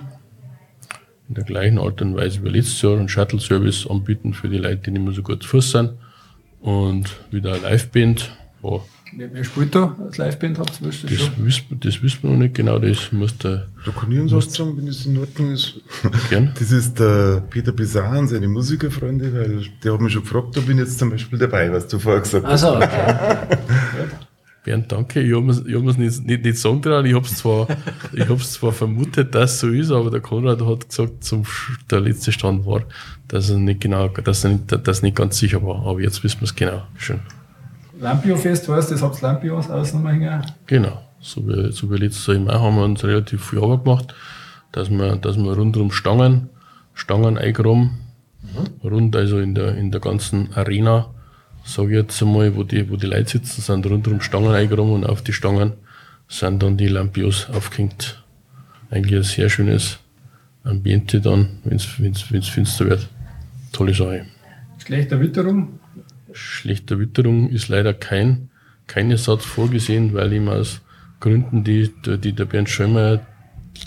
in 1.28 1.34
der 1.34 1.44
gleichen 1.44 1.78
Art 1.78 2.02
und 2.02 2.16
Weise 2.16 2.42
wie 2.42 2.48
letztes 2.48 2.82
Jahr 2.82 2.98
einen 2.98 3.08
Shuttle-Service 3.08 3.86
anbieten 3.88 4.34
für 4.34 4.48
die 4.48 4.58
Leute, 4.58 4.78
die 4.78 4.90
nicht 4.90 5.04
mehr 5.04 5.12
so 5.14 5.22
gut 5.22 5.42
zu 5.42 5.48
Fuß 5.48 5.70
sind. 5.70 5.90
Und 6.60 7.16
wieder 7.30 7.54
eine 7.54 7.70
Liveband. 7.70 8.36
Ja, 8.62 8.80
Wer, 9.12 9.42
spielt 9.42 9.74
da 9.74 9.96
als 10.04 10.18
Liveband? 10.18 10.58
Habt 10.58 10.80
ihr 10.80 10.88
das 10.88 11.02
wissen, 11.38 11.80
das 11.80 12.02
wissen 12.02 12.22
wir 12.22 12.30
noch 12.30 12.36
nicht 12.38 12.54
genau, 12.54 12.78
das 12.78 13.10
muss 13.10 13.36
der 13.38 13.66
Da 13.84 13.90
kann 13.90 14.12
ich 14.12 14.20
uns 14.20 14.32
was 14.32 14.52
sagen, 14.52 14.76
wenn 14.76 14.86
es 14.86 15.04
in 15.04 15.18
Ordnung 15.18 15.52
ist. 15.52 15.80
gern. 16.28 16.52
Das 16.58 16.70
ist 16.70 16.98
der 17.00 17.42
Peter 17.50 17.72
Bizarre 17.72 18.18
und 18.18 18.28
seine 18.28 18.46
Musikerfreunde, 18.46 19.32
weil 19.34 19.62
der 19.82 19.94
hat 19.94 20.00
mich 20.00 20.12
schon 20.12 20.22
gefragt, 20.22 20.56
ob 20.56 20.68
ich 20.68 20.76
jetzt 20.76 20.98
zum 20.98 21.10
Beispiel 21.10 21.38
dabei, 21.38 21.72
was 21.72 21.88
du 21.88 21.98
vorher 21.98 22.20
gesagt 22.20 22.46
hast. 22.46 22.64
Also, 22.64 22.76
okay. 22.76 23.16
Bernd, 24.62 24.92
danke. 24.92 25.20
Ich 25.20 25.34
habe 25.34 25.50
ich 25.52 25.74
hab 25.74 25.82
nicht, 25.82 26.26
nicht, 26.26 26.44
nicht 26.44 26.58
sagen 26.58 26.82
trauen. 26.82 27.06
Ich 27.06 27.14
habe 27.14 27.24
es 27.24 27.36
zwar, 27.36 27.66
ich 28.12 28.28
hab's 28.28 28.52
zwar 28.52 28.72
vermutet, 28.72 29.34
dass 29.34 29.54
es 29.54 29.60
so 29.60 29.68
ist, 29.68 29.90
aber 29.90 30.10
der 30.10 30.20
Konrad 30.20 30.60
hat 30.60 30.88
gesagt, 30.88 31.24
zum, 31.24 31.44
der 31.90 32.00
letzte 32.00 32.30
Stand 32.30 32.66
war, 32.66 32.82
dass 33.28 33.48
er 33.48 33.56
nicht 33.56 33.80
genau, 33.80 34.08
dass 34.08 34.44
er 34.44 34.50
nicht, 34.50 34.86
dass 34.86 35.00
er 35.00 35.04
nicht 35.04 35.16
ganz 35.16 35.38
sicher 35.38 35.62
war. 35.62 35.86
Aber 35.86 36.00
jetzt 36.00 36.22
wissen 36.22 36.40
wir 36.40 36.44
es 36.44 36.54
genau. 36.54 36.82
Schön. 36.96 37.20
Lampio-Fest, 38.00 38.68
weißt 38.68 38.90
du, 38.90 38.94
das 38.94 39.02
habt 39.02 39.16
ihr 39.16 39.28
Lampios 39.28 39.70
außen 39.70 40.06
hängen. 40.06 40.42
Genau. 40.66 41.02
So 41.20 41.46
wie, 41.46 41.70
so 41.72 41.90
wie 41.90 41.96
letztes 41.96 42.26
Jahr 42.26 42.36
im 42.36 42.44
Mai 42.44 42.54
haben 42.54 42.76
wir 42.76 42.84
uns 42.84 43.04
relativ 43.04 43.44
viel 43.44 43.58
Arbeit 43.58 43.84
gemacht, 43.84 44.14
dass 44.72 44.90
wir, 44.90 45.16
dass 45.16 45.36
wir 45.36 45.52
rundum 45.52 45.90
Stangen, 45.90 46.48
Stangen 46.94 47.36
eingraben, 47.36 47.98
rund 48.82 49.14
also 49.16 49.38
in 49.38 49.54
der, 49.54 49.76
in 49.76 49.90
der 49.90 50.00
ganzen 50.00 50.52
Arena, 50.54 51.10
sage 51.64 51.90
ich 51.90 51.96
jetzt 51.96 52.22
einmal, 52.22 52.54
wo 52.56 52.62
die, 52.62 52.88
wo 52.90 52.96
die 52.96 53.06
Leute 53.06 53.30
sitzen, 53.30 53.60
sind 53.60 53.86
rundum 53.86 54.20
Stangen 54.20 54.52
eingraben 54.52 54.92
und 54.92 55.04
auf 55.04 55.22
die 55.22 55.32
Stangen 55.32 55.72
sind 56.28 56.62
dann 56.62 56.76
die 56.76 56.88
Lampios 56.88 57.48
aufgehängt. 57.50 58.22
Eigentlich 58.90 59.16
ein 59.16 59.22
sehr 59.22 59.48
schönes 59.50 59.98
Ambiente 60.64 61.20
dann, 61.20 61.58
wenn 61.64 61.76
es 61.76 62.48
finster 62.48 62.86
wird. 62.86 63.08
Tolle 63.72 63.94
Sache. 63.94 64.26
Schlechter 64.78 65.20
Witterung. 65.20 65.80
Schlechter 66.32 66.98
Witterung 66.98 67.50
ist 67.50 67.68
leider 67.68 67.94
kein, 67.94 68.50
kein 68.86 69.10
Ersatz 69.10 69.44
vorgesehen, 69.44 70.14
weil 70.14 70.32
ihm 70.32 70.48
aus 70.48 70.80
Gründen, 71.18 71.64
die, 71.64 71.90
die 72.04 72.32
der 72.32 72.44
Bernd 72.44 72.68
Schömer 72.68 73.20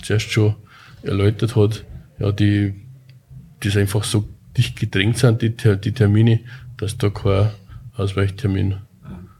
zuerst 0.02 0.30
schon 0.30 0.54
erläutert 1.02 1.56
hat, 1.56 1.84
ja, 2.18 2.32
die, 2.32 2.74
die 3.62 3.78
einfach 3.78 4.04
so 4.04 4.28
dicht 4.56 4.78
gedrängt 4.78 5.18
sind, 5.18 5.42
die, 5.42 5.50
die 5.50 5.92
Termine, 5.92 6.40
dass 6.76 6.96
da 6.96 7.10
kein 7.10 7.50
Ausweichtermin 7.96 8.76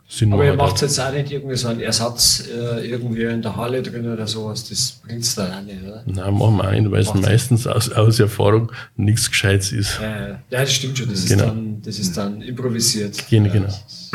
Sinn 0.07 0.33
Aber 0.35 0.45
ihr 0.45 0.55
macht. 0.55 0.73
macht 0.73 0.83
jetzt 0.83 1.01
auch 1.01 1.11
nicht 1.13 1.33
irgendwie 1.33 1.57
so 1.57 1.69
einen 1.69 1.81
Ersatz 1.81 2.47
äh, 2.47 2.87
irgendwie 2.87 3.23
in 3.25 3.41
der 3.41 3.57
Halle 3.57 3.83
drin 3.83 4.07
oder 4.13 4.27
sowas. 4.27 4.69
Das 4.69 5.01
bringt's 5.05 5.35
da 5.35 5.59
auch 5.59 5.63
nicht, 5.63 5.83
oder? 5.83 6.03
Nein, 6.07 6.35
machen 6.35 6.57
wir 6.59 6.69
auch 6.69 6.73
nicht, 6.73 6.91
weil 6.91 7.01
es 7.01 7.15
meistens 7.15 7.67
aus, 7.67 7.91
aus 7.91 8.21
Erfahrung 8.21 8.71
nichts 8.97 9.31
Gescheites 9.31 9.73
ist. 9.73 9.99
Äh, 10.01 10.33
ja, 10.33 10.37
das 10.51 10.73
stimmt 10.75 10.99
schon. 10.99 11.09
Das 11.09 11.21
ist, 11.21 11.31
Genau. 11.31 11.47
dann, 11.47 11.81
das 11.83 11.99
ist 11.99 12.15
dann 12.19 12.43
improvisiert. 12.43 13.25
Genau, 13.31 13.47
Ja, 13.47 13.53
genau. 13.55 13.67
ist- 13.69 14.13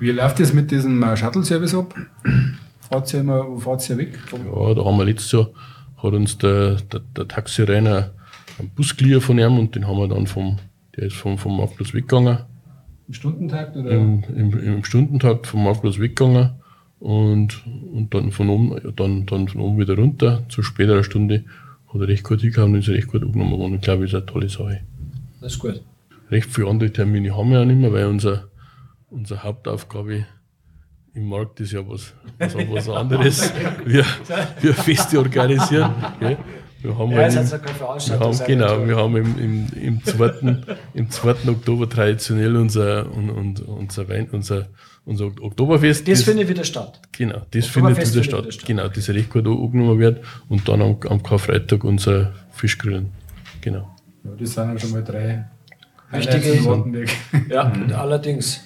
Wie 0.00 0.10
läuft 0.10 0.40
das 0.40 0.52
mit 0.52 0.72
diesem 0.72 1.00
äh, 1.02 1.16
Shuttle-Service 1.16 1.74
ab? 1.76 1.94
Fahrt 2.90 3.14
ihr 3.14 3.20
immer, 3.20 3.46
wo 3.48 3.58
fahrt 3.60 3.88
ihr 3.88 3.98
weg? 3.98 4.18
Ja, 4.32 4.74
da 4.74 4.84
haben 4.84 4.98
wir 4.98 5.04
letztes 5.04 5.30
Jahr, 5.32 5.48
hat 6.02 6.12
uns 6.12 6.36
der, 6.38 6.74
der, 6.92 7.00
der 7.16 7.28
Taxireiner 7.28 8.10
einen 8.58 8.70
Bus 8.70 8.96
geliehen 8.96 9.20
von 9.20 9.38
ihm 9.38 9.56
und 9.58 9.76
den 9.76 9.86
haben 9.86 9.98
wir 9.98 10.08
dann 10.08 10.26
vom, 10.26 10.58
der 10.96 11.04
ist 11.04 11.16
vom, 11.16 11.38
vom 11.38 11.56
Marktplatz 11.56 11.94
weggegangen. 11.94 12.38
Stundentakt 13.10 13.76
oder? 13.76 13.90
Im, 13.90 14.24
im, 14.34 14.58
Im 14.58 14.84
Stundentakt 14.84 15.46
vom 15.46 15.64
Marktplatz 15.64 15.98
weggegangen 15.98 16.52
und, 16.98 17.64
und 17.92 18.12
dann 18.12 18.32
von 18.32 18.48
oben, 18.48 18.94
dann, 18.96 19.26
dann 19.26 19.48
von 19.48 19.60
oben 19.60 19.78
wieder 19.78 19.96
runter. 19.96 20.44
Zu 20.48 20.62
späterer 20.62 21.04
Stunde 21.04 21.44
hat 21.92 22.00
er 22.00 22.08
recht 22.08 22.24
gut 22.24 22.40
hingehauen 22.40 22.72
und 22.72 22.80
ist 22.80 22.88
recht 22.88 23.08
gut 23.08 23.22
angenommen 23.22 23.58
worden. 23.58 23.74
Ich 23.74 23.82
glaube, 23.82 24.02
das 24.02 24.10
ist 24.10 24.16
eine 24.16 24.26
tolle 24.26 24.48
Sache. 24.48 24.80
Das 25.40 25.52
ist 25.52 25.58
gut. 25.58 25.82
Recht 26.30 26.50
viele 26.50 26.68
andere 26.68 26.92
Termine 26.92 27.36
haben 27.36 27.50
wir 27.50 27.60
ja 27.60 27.64
nicht 27.64 27.78
mehr, 27.78 27.92
weil 27.92 28.06
unser, 28.06 28.48
unsere 29.10 29.42
Hauptaufgabe 29.42 30.26
im 31.14 31.28
Markt 31.28 31.60
ist 31.60 31.72
ja 31.72 31.88
was, 31.88 32.12
was, 32.38 32.54
was 32.54 32.88
anderes. 32.90 33.52
Wir, 33.84 34.04
wir 34.60 34.74
Feste 34.74 35.18
organisieren. 35.18 35.92
Gell? 36.20 36.36
Wir 36.86 36.96
haben 36.96 37.10
Ja, 37.10 37.16
halt 37.18 37.34
jetzt 37.34 37.50
ja 37.52 37.58
keine 37.58 37.80
wir 37.80 38.20
haben, 38.20 38.38
genau, 38.46 38.86
wir 38.86 38.96
haben 38.96 39.16
im, 39.16 39.38
im, 39.38 39.66
im, 39.82 40.04
2., 40.04 40.58
im 40.94 41.10
2. 41.10 41.30
Oktober 41.48 41.88
traditionell 41.88 42.54
unser, 42.56 43.06
un, 43.12 43.28
un, 43.28 43.56
unser, 43.56 44.08
Wein, 44.08 44.28
unser, 44.30 44.66
unser 45.04 45.26
Oktoberfest. 45.40 46.06
Das 46.06 46.22
findet 46.22 46.48
wieder 46.48 46.62
statt. 46.62 47.00
Genau, 47.10 47.42
das 47.50 47.66
findet 47.66 47.96
wieder 47.96 48.06
findet 48.06 48.24
statt. 48.24 48.40
wieder 48.42 48.52
statt. 48.52 48.66
Genau, 48.66 48.86
das 48.88 49.08
recht 49.08 49.30
gut 49.30 49.46
angenommen 49.46 49.98
wird. 49.98 50.22
Und 50.48 50.68
dann 50.68 50.80
am, 50.80 50.96
am 51.08 51.22
Karfreitag 51.24 51.82
unser 51.82 52.32
Fischgrillen. 52.52 53.10
Genau. 53.60 53.88
Ja, 54.22 54.30
das 54.38 54.54
sind 54.54 54.72
ja 54.72 54.78
schon 54.78 54.90
mal 54.92 55.02
drei. 55.02 55.44
Wichtige- 56.12 56.64
Wartenberg. 56.64 57.08
Ja, 57.50 57.72
allerdings. 57.96 58.60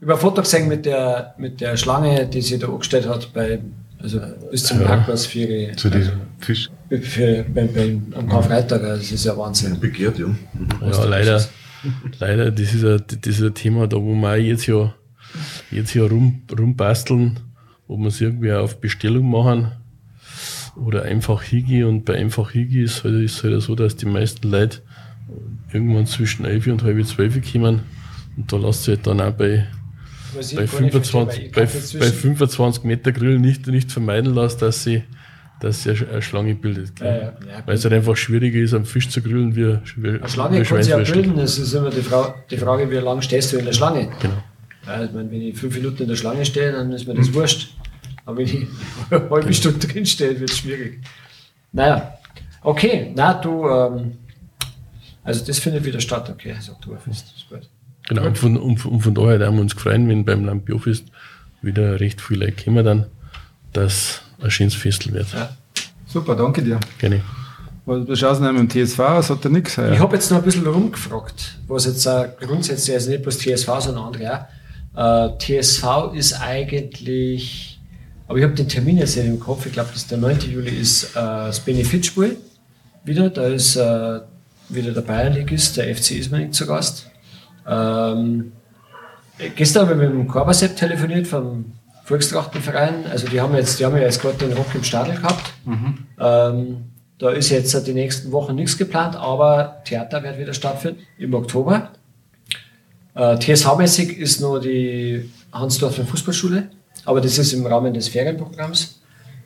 Über 0.00 0.14
ein 0.14 0.20
Foto 0.20 0.42
gesehen 0.42 0.68
mit 0.68 0.84
der, 0.84 1.34
mit 1.38 1.60
der 1.62 1.76
Schlange, 1.78 2.26
die 2.26 2.42
sie 2.42 2.58
da 2.58 2.68
angestellt 2.68 3.08
hat, 3.08 3.32
bei, 3.32 3.58
also 4.00 4.20
bis 4.50 4.64
zum 4.64 4.80
Parkplatz 4.80 5.26
für, 5.26 5.38
ihre, 5.40 5.76
Zu 5.76 5.90
also, 5.90 6.10
den 6.10 6.20
Fisch. 6.38 6.70
für, 6.88 7.44
bei, 7.44 7.66
bei, 7.66 7.98
am 8.14 8.28
Karfreitag. 8.28 8.82
Also 8.82 9.02
Das 9.02 9.12
ist 9.12 9.24
ja 9.24 9.36
Wahnsinn. 9.36 9.78
Begehrt, 9.80 10.18
ja. 10.18 10.26
Ja, 10.80 11.04
leider, 11.04 11.44
leider, 12.18 12.50
das 12.50 12.74
ist, 12.74 12.84
ein, 12.84 13.02
das 13.08 13.38
ist 13.38 13.42
ein 13.42 13.54
Thema, 13.54 13.86
da 13.88 13.96
wo 13.96 14.14
wir 14.14 14.30
auch 14.30 14.36
jetzt 14.36 14.66
ja, 14.66 14.94
jetzt 15.70 15.94
ja 15.94 16.04
rum, 16.04 16.42
rumbasteln, 16.56 17.40
wo 17.88 17.96
wir 17.96 18.08
es 18.08 18.20
irgendwie 18.20 18.52
auf 18.52 18.80
Bestellung 18.80 19.30
machen 19.30 19.72
oder 20.76 21.02
einfach 21.02 21.42
hingehen. 21.42 21.88
Und 21.88 22.04
bei 22.04 22.14
einfach 22.14 22.52
hingehen 22.52 22.84
ist 22.84 23.02
halt, 23.02 23.24
ist 23.24 23.42
halt 23.42 23.60
so, 23.62 23.74
dass 23.74 23.96
die 23.96 24.06
meisten 24.06 24.48
Leute 24.48 24.78
irgendwann 25.72 26.06
zwischen 26.06 26.44
11 26.44 26.66
und 26.68 26.82
halb 26.84 27.04
12 27.04 27.52
kommen. 27.52 27.80
Und 28.36 28.52
da 28.52 28.56
lässt 28.56 28.84
sich 28.84 28.94
halt 28.96 29.06
dann 29.08 29.20
auch 29.20 29.32
bei, 29.32 29.66
bei, 30.56 30.64
gar 30.64 30.80
nicht 30.80 30.92
verstehe, 30.92 30.92
weil 30.92 31.02
25, 31.02 31.44
ich 31.46 31.52
bei, 31.52 31.60
bei 31.62 31.66
zwischen- 31.66 32.12
25 32.12 32.84
Meter 32.84 33.12
Grill 33.12 33.38
nicht, 33.38 33.66
nicht 33.66 33.92
vermeiden 33.92 34.34
lässt, 34.34 34.62
dass 34.62 34.82
sie, 34.84 35.02
dass 35.60 35.82
sie 35.82 35.90
eine 35.90 36.22
Schlange 36.22 36.54
bildet. 36.54 36.98
Ja, 37.00 37.06
ja. 37.06 37.20
Ja, 37.22 37.32
Weil 37.66 37.74
es 37.74 37.84
halt 37.84 37.94
einfach 37.94 38.16
schwieriger 38.16 38.58
ist, 38.60 38.74
am 38.74 38.84
Fisch 38.84 39.08
zu 39.08 39.20
grillen 39.22 39.54
wie, 39.56 39.78
wie, 39.96 40.08
Eine 40.18 40.28
Schlange 40.28 40.60
wie 40.60 40.64
kann 40.64 40.82
sich 40.82 40.90
ja 40.92 40.98
bilden, 40.98 41.38
es 41.38 41.58
ist 41.58 41.72
immer 41.74 41.90
die, 41.90 42.02
Frau, 42.02 42.34
die 42.50 42.56
Frage, 42.56 42.90
wie 42.90 42.94
lange 42.96 43.22
stehst 43.22 43.52
du 43.52 43.58
in 43.58 43.64
der 43.64 43.72
Schlange? 43.72 44.08
Genau. 44.20 44.34
Meine, 44.86 45.10
wenn 45.12 45.32
ich 45.42 45.56
fünf 45.56 45.74
Minuten 45.74 46.02
in 46.02 46.08
der 46.08 46.16
Schlange 46.16 46.44
stehe, 46.46 46.72
dann 46.72 46.90
ist 46.92 47.06
mir 47.06 47.14
das 47.14 47.32
wurscht. 47.34 47.74
Aber 48.24 48.38
wenn 48.38 48.44
ich 48.46 48.56
eine 49.10 49.28
halbe 49.30 49.52
Stunde 49.52 49.86
drin 49.86 50.06
stehe, 50.06 50.38
wird 50.38 50.50
es 50.50 50.58
schwierig. 50.58 51.00
Naja, 51.72 52.14
okay, 52.62 53.12
na 53.14 53.34
du, 53.34 53.68
ähm, 53.68 54.12
also 55.24 55.44
das 55.44 55.58
findet 55.58 55.84
wieder 55.84 56.00
statt, 56.00 56.30
okay, 56.30 56.54
das 56.56 56.70
Oktoberfest, 56.70 57.26
das 57.26 57.36
ist 57.36 57.48
gut. 57.50 57.68
Genau, 58.08 58.26
und 58.26 58.38
von, 58.38 58.56
und, 58.56 58.84
und 58.84 59.00
von 59.00 59.14
daher 59.14 59.46
haben 59.46 59.56
wir 59.56 59.62
uns 59.62 59.76
gefreut, 59.76 60.00
wenn 60.06 60.24
beim 60.24 60.44
Lampiofest 60.44 61.04
wieder 61.62 62.00
recht 62.00 62.20
viele 62.20 62.46
Leute 62.46 62.64
kommen 62.64 62.84
dann, 62.84 63.06
dass 63.72 64.22
ein 64.40 64.50
schönes 64.50 64.74
Festel 64.74 65.12
wird. 65.12 65.32
Ja. 65.32 65.50
Super, 66.06 66.34
danke 66.34 66.62
dir. 66.62 66.80
Gerne. 66.98 67.22
Schaut 68.14 68.40
denn 68.40 68.54
mit 68.54 68.74
dem 68.74 68.86
TSV 68.86 68.98
aus? 69.00 69.30
Hat 69.30 69.44
er 69.44 69.50
nichts? 69.50 69.78
Ich 69.78 69.98
habe 69.98 70.14
jetzt 70.14 70.30
noch 70.30 70.38
ein 70.38 70.44
bisschen 70.44 70.66
rumgefragt, 70.66 71.58
was 71.66 71.86
jetzt 71.86 72.08
grundsätzlich, 72.40 72.94
also 72.94 73.10
nicht 73.10 73.22
bloß 73.22 73.38
TSV, 73.38 73.66
sondern 73.80 74.04
andere 74.04 74.46
auch. 74.94 75.28
Äh, 75.34 75.38
TSV 75.38 76.12
ist 76.14 76.34
eigentlich, 76.34 77.80
aber 78.26 78.38
ich 78.38 78.44
habe 78.44 78.54
den 78.54 78.68
Termin 78.68 78.98
jetzt 78.98 79.16
nicht 79.16 79.26
im 79.26 79.40
Kopf, 79.40 79.64
ich 79.64 79.72
glaube, 79.72 79.90
der 80.10 80.18
9. 80.18 80.40
Juli 80.50 80.70
ist 80.70 81.04
äh, 81.04 81.14
das 81.14 81.60
Benefitspiel 81.60 82.36
wieder, 83.04 83.30
da 83.30 83.46
ist 83.46 83.76
äh, 83.76 84.20
wieder 84.68 84.92
der 84.92 85.00
Bayernligist, 85.00 85.76
der 85.76 85.94
FC 85.94 86.12
Ismaning 86.12 86.52
zu 86.52 86.66
Gast. 86.66 87.10
Ähm, 87.68 88.52
gestern 89.54 89.88
habe 89.88 89.94
ich 89.94 90.00
mit 90.00 90.10
dem 90.10 90.28
Korbasepp 90.28 90.76
telefoniert 90.76 91.26
vom 91.26 91.72
Volkstrachtenverein, 92.04 93.06
also 93.10 93.28
die 93.28 93.40
haben 93.40 93.54
jetzt, 93.54 93.78
die 93.78 93.84
haben 93.84 93.94
ja 93.96 94.02
jetzt 94.02 94.22
gerade 94.22 94.38
den 94.38 94.54
Rock 94.54 94.74
im 94.74 94.82
Stadel 94.82 95.14
gehabt. 95.16 95.52
Ähm, 96.18 96.76
da 97.18 97.30
ist 97.30 97.50
jetzt 97.50 97.86
die 97.86 97.92
nächsten 97.92 98.32
Wochen 98.32 98.54
nichts 98.54 98.78
geplant, 98.78 99.16
aber 99.16 99.82
Theater 99.84 100.22
wird 100.22 100.38
wieder 100.38 100.54
stattfinden 100.54 101.02
im 101.18 101.34
Oktober. 101.34 101.90
Äh, 103.14 103.36
TSV-mäßig 103.36 104.16
ist 104.16 104.40
noch 104.40 104.58
die 104.58 105.28
Hansdorfer 105.52 106.04
Fußballschule 106.04 106.70
Aber 107.04 107.20
das 107.20 107.36
ist 107.38 107.52
im 107.52 107.66
Rahmen 107.66 107.92
des 107.92 108.08
Ferienprogramms. 108.08 109.00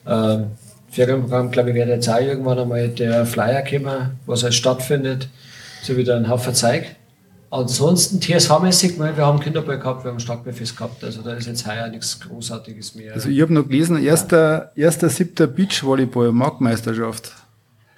Ähm, 0.06 0.50
Ferienprogramm, 0.90 1.50
glaube 1.50 1.70
ich, 1.70 1.76
wird 1.76 1.88
jetzt 1.88 2.08
auch 2.08 2.20
irgendwann 2.20 2.58
einmal 2.58 2.88
der 2.88 3.24
Flyer 3.24 3.62
kommen, 3.62 4.18
was 4.26 4.42
halt 4.42 4.54
stattfindet. 4.54 5.28
So 5.82 5.96
wieder 5.96 6.16
ein 6.16 6.28
Haufen 6.28 6.54
Zeug. 6.54 6.84
Ansonsten 7.52 8.18
TSV-mäßig, 8.18 8.98
wir 8.98 9.26
haben 9.26 9.38
Kinderball 9.38 9.78
gehabt, 9.78 10.04
wir 10.04 10.10
haben 10.10 10.18
Starkballfest 10.18 10.74
gehabt, 10.74 11.04
also 11.04 11.20
da 11.20 11.34
ist 11.34 11.46
jetzt 11.46 11.66
heuer 11.66 11.86
nichts 11.88 12.18
Großartiges 12.18 12.94
mehr. 12.94 13.12
Also 13.12 13.28
ich 13.28 13.42
habe 13.42 13.52
noch 13.52 13.64
gelesen, 13.64 14.02
erster, 14.02 14.72
erster 14.74 15.10
siebter 15.10 15.46
Beachvolleyball-Marktmeisterschaft. 15.48 17.30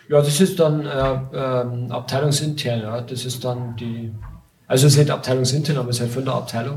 Ja, 0.08 0.20
das 0.20 0.40
ist 0.40 0.58
dann 0.58 0.84
äh, 0.84 1.18
ähm, 1.32 1.92
abteilungsintern, 1.92 2.80
ja. 2.80 3.00
Das 3.00 3.24
ist 3.24 3.44
dann 3.44 3.76
die, 3.76 4.12
also 4.66 4.88
es 4.88 4.94
ist 4.94 4.98
nicht 4.98 5.12
abteilungsintern, 5.12 5.76
aber 5.76 5.90
es 5.90 5.96
ist 5.98 6.02
halt 6.02 6.10
von 6.10 6.24
der 6.24 6.34
Abteilung 6.34 6.76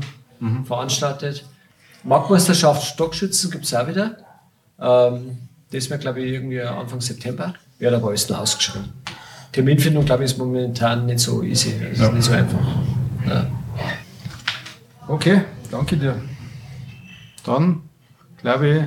veranstaltet. 0.64 1.44
Marktmeisterschaft 2.04 2.86
Stockschützen 2.86 3.50
gibt 3.50 3.64
es 3.64 3.74
auch 3.74 3.88
wieder. 3.88 4.18
Ähm, 4.80 5.36
das 5.72 5.90
wäre, 5.90 5.98
glaube 5.98 6.20
ich, 6.20 6.32
irgendwie 6.32 6.62
Anfang 6.62 7.00
September. 7.00 7.54
Ja, 7.80 7.90
da 7.90 8.00
war 8.00 8.10
alles 8.10 8.28
noch 8.28 8.38
ausgeschrieben. 8.38 8.92
Terminfindung, 9.52 10.04
glaube 10.04 10.24
ich, 10.24 10.32
ist 10.32 10.38
momentan 10.38 11.06
nicht 11.06 11.20
so 11.20 11.42
easy. 11.42 11.74
Das 11.90 11.98
ist 12.00 12.12
nicht 12.12 12.24
so 12.24 12.32
einfach. 12.32 12.58
Ja. 13.26 13.46
Okay, 15.08 15.42
danke 15.70 15.96
dir. 15.96 16.16
Dann, 17.44 17.82
glaube 18.42 18.68
ich, 18.68 18.82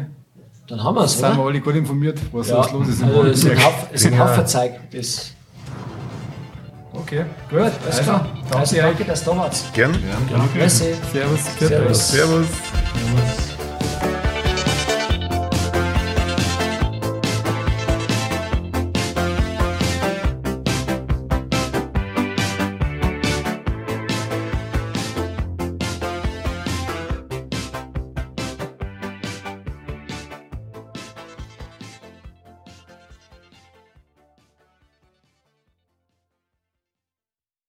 Dann 0.67 0.83
haben 0.83 0.95
wir 0.95 1.03
es, 1.03 1.13
sind 1.13 1.23
wir 1.23 1.39
oder? 1.39 1.49
alle 1.49 1.61
gut 1.61 1.75
informiert, 1.75 2.19
was 2.31 2.49
Ja, 2.49 2.57
los 2.71 2.87
ist 2.87 3.01
also 3.03 3.23
es 3.23 3.41
sind 3.41 3.49
Waldenberg. 3.57 3.59
Haufen- 3.63 4.47
Zeug. 4.47 4.71
Okay, 6.93 7.25
Gut, 7.49 7.59
alles 7.59 7.73
Also, 7.87 8.03
klar. 8.03 8.27
danke 8.43 8.57
Also 8.57 8.75
danke, 8.75 9.03
dass 9.05 9.23
du 9.23 9.31
da 9.31 9.37
warst. 9.37 9.73
Gern. 9.73 9.91
Merci. 10.55 10.93
servus. 11.11 11.39
Servus. 11.57 12.09
Servus. 12.11 12.47